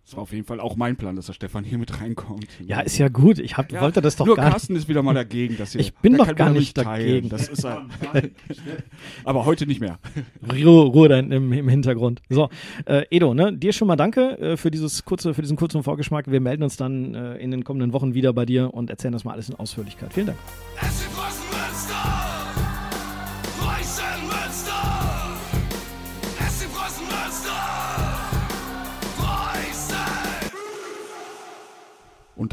Das 0.05 0.15
war 0.15 0.21
auf 0.21 0.31
jeden 0.33 0.45
Fall 0.45 0.59
auch 0.59 0.75
mein 0.75 0.97
Plan, 0.97 1.15
dass 1.15 1.25
der 1.25 1.33
Stefan 1.33 1.63
hier 1.63 1.79
mit 1.79 1.99
reinkommt. 1.99 2.45
Ja, 2.63 2.81
ist 2.81 2.99
ja 2.99 3.07
gut. 3.07 3.39
Ich 3.39 3.57
hab, 3.57 3.71
Ja, 3.71 3.81
wollte 3.81 4.01
das 4.03 4.15
doch 4.15 4.27
Nur 4.27 4.35
gar 4.35 4.45
nicht. 4.45 4.51
Carsten 4.51 4.75
ist 4.75 4.87
wieder 4.87 5.01
mal 5.01 5.15
dagegen. 5.15 5.57
Dass 5.57 5.71
hier, 5.71 5.81
Ich 5.81 5.95
bin 5.95 6.15
doch 6.15 6.35
gar 6.35 6.51
nicht 6.51 6.77
teilen. 6.77 7.27
dagegen. 7.27 7.29
Das 7.29 7.47
ist 7.47 7.65
er. 7.65 7.87
Aber 9.23 9.45
heute 9.45 9.65
nicht 9.65 9.81
mehr. 9.81 9.97
Ruhe, 10.47 10.83
Ruhe 10.83 11.09
da 11.09 11.17
im, 11.17 11.51
im 11.51 11.69
Hintergrund. 11.69 12.21
So, 12.29 12.49
äh, 12.85 13.05
Edo, 13.09 13.33
ne, 13.33 13.51
dir 13.51 13.73
schon 13.73 13.87
mal 13.87 13.95
danke 13.95 14.37
äh, 14.37 14.57
für 14.57 14.69
dieses 14.69 15.05
kurze, 15.05 15.33
für 15.33 15.41
diesen 15.41 15.57
kurzen 15.57 15.81
Vorgeschmack. 15.81 16.29
Wir 16.29 16.39
melden 16.39 16.61
uns 16.61 16.77
dann 16.77 17.15
äh, 17.15 17.37
in 17.37 17.49
den 17.49 17.63
kommenden 17.63 17.91
Wochen 17.91 18.13
wieder 18.13 18.31
bei 18.31 18.45
dir 18.45 18.75
und 18.75 18.91
erzählen 18.91 19.11
das 19.11 19.23
mal 19.23 19.31
alles 19.33 19.49
in 19.49 19.55
Ausführlichkeit. 19.55 20.13
Vielen 20.13 20.27
Dank. 20.27 20.37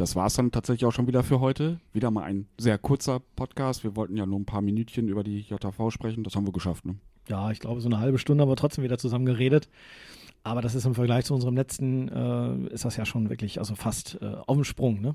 Das 0.03 0.17
war's 0.17 0.35
dann 0.35 0.51
tatsächlich 0.51 0.85
auch 0.85 0.91
schon 0.91 1.07
wieder 1.07 1.23
für 1.23 1.39
heute. 1.39 1.79
Wieder 1.93 2.11
mal 2.11 2.25
ein 2.25 2.49
sehr 2.59 2.77
kurzer 2.77 3.21
Podcast. 3.37 3.85
Wir 3.85 3.95
wollten 3.95 4.17
ja 4.17 4.27
nur 4.27 4.41
ein 4.41 4.45
paar 4.45 4.61
Minütchen 4.61 5.07
über 5.09 5.23
die 5.23 5.43
JV 5.43 5.91
sprechen. 5.91 6.25
Das 6.25 6.35
haben 6.35 6.45
wir 6.45 6.53
geschafft. 6.53 6.85
Ne? 6.85 6.97
Ja, 7.29 7.53
ich 7.53 7.61
glaube, 7.61 7.81
so 7.81 7.89
eine 7.89 8.01
halbe 8.01 8.19
Stunde 8.19 8.43
haben 8.43 8.51
wir 8.51 8.57
trotzdem 8.57 8.83
wieder 8.83 8.99
zusammen 8.99 9.27
geredet. 9.27 9.69
Aber 10.43 10.61
das 10.61 10.75
ist 10.75 10.87
im 10.87 10.97
Vergleich 10.97 11.27
zu 11.27 11.35
unserem 11.35 11.55
letzten, 11.55 12.09
äh, 12.09 12.75
ist 12.75 12.85
das 12.85 12.97
ja 12.97 13.07
schon 13.07 13.31
wirklich, 13.31 13.61
also 13.61 13.77
fast 13.77 14.19
äh, 14.21 14.35
auf 14.45 14.57
dem 14.57 14.65
Sprung, 14.65 15.01
ne? 15.01 15.15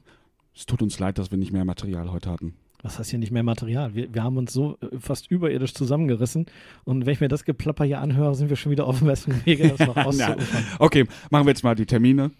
Es 0.55 0.65
tut 0.65 0.81
uns 0.81 0.97
leid, 0.99 1.17
dass 1.17 1.31
wir 1.31 1.37
nicht 1.37 1.51
mehr 1.51 1.65
Material 1.65 2.09
heute 2.09 2.31
hatten. 2.31 2.53
Was 2.81 2.97
heißt 2.97 3.09
hier 3.09 3.19
nicht 3.19 3.31
mehr 3.31 3.43
Material? 3.43 3.93
Wir, 3.93 4.13
wir 4.13 4.23
haben 4.23 4.37
uns 4.37 4.53
so 4.53 4.77
äh, 4.79 4.97
fast 4.99 5.29
überirdisch 5.29 5.73
zusammengerissen. 5.73 6.45
Und 6.85 7.05
wenn 7.05 7.11
ich 7.11 7.19
mir 7.19 7.27
das 7.27 7.43
Geplapper 7.43 7.83
hier 7.83 7.99
anhöre, 7.99 8.35
sind 8.35 8.47
wir 8.49 8.55
schon 8.55 8.71
wieder 8.71 8.87
auf 8.87 8.99
dem 8.99 9.07
besten 9.07 9.45
Wege, 9.45 9.67
das 9.67 9.85
noch 9.85 9.97
auszuufern. 10.05 10.65
Okay, 10.79 11.05
machen 11.29 11.45
wir 11.45 11.51
jetzt 11.51 11.65
mal 11.65 11.75
die 11.75 11.85
Termine. 11.85 12.31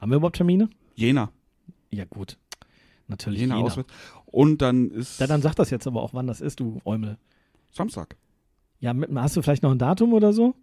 Haben 0.00 0.10
wir 0.10 0.16
überhaupt 0.16 0.36
Termine? 0.36 0.70
Jena. 0.94 1.30
Ja, 1.90 2.04
gut. 2.04 2.38
Natürlich. 3.08 3.40
Jena, 3.40 3.56
Jena. 3.56 3.66
auswärts. 3.66 3.92
Und 4.26 4.62
dann 4.62 4.90
ist 4.90 5.18
Ja, 5.20 5.26
dann 5.26 5.42
sag 5.42 5.54
das 5.56 5.70
jetzt 5.70 5.86
aber 5.86 6.02
auch, 6.02 6.14
wann 6.14 6.26
das 6.26 6.40
ist, 6.40 6.60
du 6.60 6.80
Eumel. 6.84 7.18
Samstag. 7.72 8.16
Ja, 8.78 8.94
mit, 8.94 9.10
hast 9.14 9.36
du 9.36 9.42
vielleicht 9.42 9.62
noch 9.62 9.72
ein 9.72 9.78
Datum 9.78 10.12
oder 10.12 10.32
so? 10.32 10.54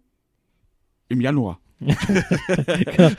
Im 1.08 1.20
Januar. 1.20 1.60
Genau. 1.80 3.10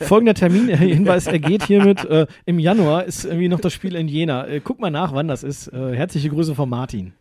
Folgender 0.00 0.34
Termin, 0.34 0.68
äh, 0.68 0.76
Hinweis, 0.76 1.26
er 1.26 1.38
geht 1.38 1.64
hiermit. 1.64 2.04
Äh, 2.04 2.26
Im 2.44 2.58
Januar 2.58 3.04
ist 3.04 3.24
irgendwie 3.24 3.48
noch 3.48 3.60
das 3.60 3.72
Spiel 3.72 3.94
in 3.94 4.08
Jena. 4.08 4.46
Äh, 4.46 4.60
guck 4.60 4.78
mal 4.80 4.90
nach, 4.90 5.12
wann 5.14 5.28
das 5.28 5.42
ist. 5.42 5.68
Äh, 5.68 5.96
herzliche 5.96 6.28
Grüße 6.28 6.54
von 6.54 6.68
Martin. 6.68 7.12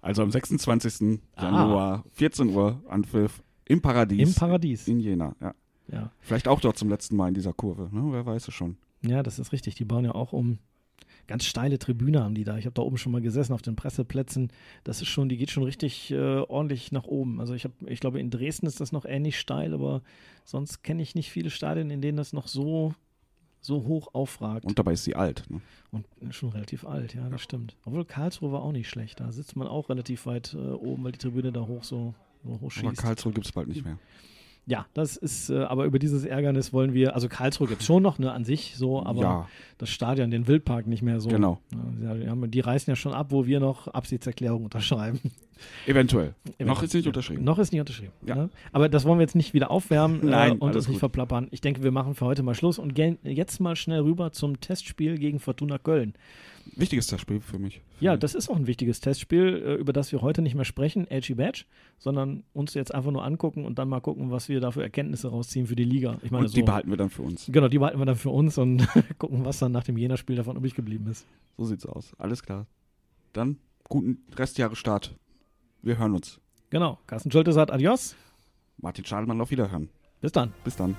Also 0.00 0.22
am 0.22 0.30
26. 0.30 1.20
Ah. 1.34 1.42
Januar, 1.44 2.04
14 2.12 2.48
Uhr, 2.54 2.80
Anpfiff 2.88 3.42
im 3.66 3.82
Paradies. 3.82 4.28
Im 4.28 4.34
Paradies. 4.34 4.88
In 4.88 5.00
Jena, 5.00 5.34
ja. 5.40 5.54
Ja. 5.90 6.12
Vielleicht 6.20 6.48
auch 6.48 6.60
dort 6.60 6.78
zum 6.78 6.88
letzten 6.88 7.16
Mal 7.16 7.28
in 7.28 7.34
dieser 7.34 7.52
Kurve, 7.52 7.88
ne? 7.92 8.12
wer 8.12 8.24
weiß 8.24 8.48
es 8.48 8.54
schon. 8.54 8.76
Ja, 9.02 9.22
das 9.22 9.38
ist 9.38 9.52
richtig. 9.52 9.74
Die 9.74 9.84
bauen 9.84 10.04
ja 10.04 10.14
auch 10.14 10.32
um. 10.32 10.58
Ganz 11.26 11.44
steile 11.44 11.78
Tribüne 11.78 12.22
haben 12.24 12.34
die 12.34 12.44
da. 12.44 12.56
Ich 12.56 12.64
habe 12.64 12.74
da 12.74 12.80
oben 12.82 12.96
schon 12.96 13.12
mal 13.12 13.20
gesessen 13.20 13.52
auf 13.52 13.60
den 13.60 13.76
Presseplätzen. 13.76 14.50
Das 14.82 15.02
ist 15.02 15.08
schon, 15.08 15.28
die 15.28 15.36
geht 15.36 15.50
schon 15.50 15.62
richtig 15.62 16.10
äh, 16.10 16.38
ordentlich 16.38 16.90
nach 16.90 17.04
oben. 17.04 17.38
Also 17.38 17.52
ich 17.52 17.64
habe, 17.64 17.74
ich 17.86 18.00
glaube, 18.00 18.18
in 18.18 18.30
Dresden 18.30 18.66
ist 18.66 18.80
das 18.80 18.92
noch 18.92 19.04
ähnlich 19.04 19.38
steil, 19.38 19.74
aber 19.74 20.02
sonst 20.44 20.82
kenne 20.82 21.02
ich 21.02 21.14
nicht 21.14 21.30
viele 21.30 21.50
Stadien, 21.50 21.90
in 21.90 22.00
denen 22.00 22.16
das 22.16 22.32
noch 22.32 22.48
so, 22.48 22.94
so 23.60 23.84
hoch 23.84 24.14
aufragt. 24.14 24.64
Und 24.64 24.78
dabei 24.78 24.94
ist 24.94 25.04
sie 25.04 25.16
alt. 25.16 25.44
Ne? 25.50 25.60
Und 25.90 26.06
schon 26.34 26.48
relativ 26.48 26.86
alt, 26.86 27.14
ja, 27.14 27.28
das 27.28 27.42
stimmt. 27.42 27.76
Obwohl 27.84 28.06
Karlsruhe 28.06 28.50
war 28.50 28.62
auch 28.62 28.72
nicht 28.72 28.88
schlecht. 28.88 29.20
Da 29.20 29.30
sitzt 29.30 29.54
man 29.54 29.68
auch 29.68 29.90
relativ 29.90 30.24
weit 30.24 30.54
äh, 30.54 30.56
oben, 30.56 31.04
weil 31.04 31.12
die 31.12 31.18
Tribüne 31.18 31.52
da 31.52 31.60
hoch 31.60 31.84
so, 31.84 32.14
so 32.42 32.52
hoch 32.52 32.58
Aber 32.62 32.70
schießt. 32.70 33.02
Karlsruhe 33.02 33.34
gibt 33.34 33.46
es 33.46 33.52
bald 33.52 33.68
nicht 33.68 33.84
mehr. 33.84 33.98
Ja, 34.68 34.84
das 34.92 35.16
ist, 35.16 35.48
äh, 35.48 35.60
aber 35.60 35.86
über 35.86 35.98
dieses 35.98 36.26
Ärgernis 36.26 36.74
wollen 36.74 36.92
wir, 36.92 37.14
also 37.14 37.26
Karlsruhe 37.28 37.66
gibt 37.68 37.80
es 37.80 37.86
schon 37.86 38.02
noch, 38.02 38.18
ne, 38.18 38.32
an 38.32 38.44
sich 38.44 38.74
so, 38.76 39.02
aber 39.02 39.22
ja, 39.22 39.48
das 39.78 39.88
Stadion, 39.88 40.30
den 40.30 40.46
Wildpark 40.46 40.86
nicht 40.86 41.00
mehr 41.02 41.20
so. 41.20 41.30
genau. 41.30 41.58
Ja, 42.02 42.14
die, 42.14 42.28
haben, 42.28 42.50
die 42.50 42.60
reißen 42.60 42.90
ja 42.90 42.94
schon 42.94 43.14
ab, 43.14 43.28
wo 43.30 43.46
wir 43.46 43.60
noch 43.60 43.88
Absichtserklärung 43.88 44.64
unterschreiben. 44.64 45.20
Eventuell. 45.86 46.34
Eventuell. 46.44 46.68
Noch 46.68 46.82
ist 46.82 46.92
nicht 46.92 47.06
unterschrieben. 47.06 47.44
Noch 47.44 47.58
ist 47.58 47.72
nicht 47.72 47.80
unterschrieben. 47.80 48.12
Ja. 48.26 48.34
Ne? 48.34 48.50
Aber 48.72 48.90
das 48.90 49.06
wollen 49.06 49.18
wir 49.18 49.22
jetzt 49.22 49.34
nicht 49.34 49.54
wieder 49.54 49.70
aufwärmen 49.70 50.20
Nein, 50.22 50.52
äh, 50.52 50.54
und 50.56 50.76
uns 50.76 50.86
nicht 50.86 50.96
gut. 50.96 51.00
verplappern. 51.00 51.48
Ich 51.50 51.62
denke, 51.62 51.82
wir 51.82 51.90
machen 51.90 52.14
für 52.14 52.26
heute 52.26 52.42
mal 52.42 52.54
Schluss 52.54 52.78
und 52.78 52.94
gehen 52.94 53.18
jetzt 53.22 53.60
mal 53.60 53.74
schnell 53.74 54.00
rüber 54.00 54.32
zum 54.32 54.60
Testspiel 54.60 55.16
gegen 55.18 55.40
Fortuna 55.40 55.78
Köln. 55.78 56.12
Wichtiges 56.76 57.06
Testspiel 57.06 57.40
für 57.40 57.58
mich. 57.58 57.80
Ja, 58.00 58.16
das 58.16 58.34
ist 58.34 58.48
auch 58.48 58.56
ein 58.56 58.66
wichtiges 58.66 59.00
Testspiel, 59.00 59.62
äh, 59.64 59.74
über 59.74 59.92
das 59.92 60.12
wir 60.12 60.20
heute 60.22 60.42
nicht 60.42 60.54
mehr 60.54 60.64
sprechen, 60.64 61.06
Edgy 61.08 61.34
Badge, 61.34 61.64
sondern 61.98 62.44
uns 62.52 62.74
jetzt 62.74 62.94
einfach 62.94 63.10
nur 63.10 63.24
angucken 63.24 63.64
und 63.64 63.78
dann 63.78 63.88
mal 63.88 64.00
gucken, 64.00 64.30
was 64.30 64.48
wir 64.48 64.60
da 64.60 64.70
für 64.70 64.82
Erkenntnisse 64.82 65.28
rausziehen 65.28 65.66
für 65.66 65.76
die 65.76 65.84
Liga. 65.84 66.18
Ich 66.22 66.30
meine, 66.30 66.44
Und 66.44 66.48
so, 66.50 66.54
die 66.54 66.62
behalten 66.62 66.90
wir 66.90 66.96
dann 66.96 67.10
für 67.10 67.22
uns. 67.22 67.46
genau, 67.50 67.68
die 67.68 67.78
behalten 67.78 67.98
wir 67.98 68.06
dann 68.06 68.16
für 68.16 68.30
uns 68.30 68.58
und 68.58 68.86
gucken, 69.18 69.44
was 69.44 69.58
dann 69.58 69.72
nach 69.72 69.84
dem 69.84 69.96
Jena-Spiel 69.96 70.36
davon 70.36 70.56
übrig 70.56 70.74
geblieben 70.74 71.06
ist. 71.10 71.26
So 71.56 71.64
sieht's 71.64 71.86
aus. 71.86 72.12
Alles 72.18 72.42
klar. 72.42 72.66
Dann 73.32 73.58
guten 73.88 74.18
Restjahresstart. 74.36 75.14
Wir 75.82 75.98
hören 75.98 76.14
uns. 76.14 76.40
Genau, 76.70 76.98
Carsten 77.06 77.30
Schulte 77.30 77.52
sagt 77.52 77.70
Adios. 77.70 78.14
Martin 78.78 79.04
Schadelmann 79.04 79.40
auf 79.40 79.50
Wiederhören. 79.50 79.88
Bis 80.20 80.32
dann. 80.32 80.52
Bis 80.64 80.76
dann. 80.76 80.94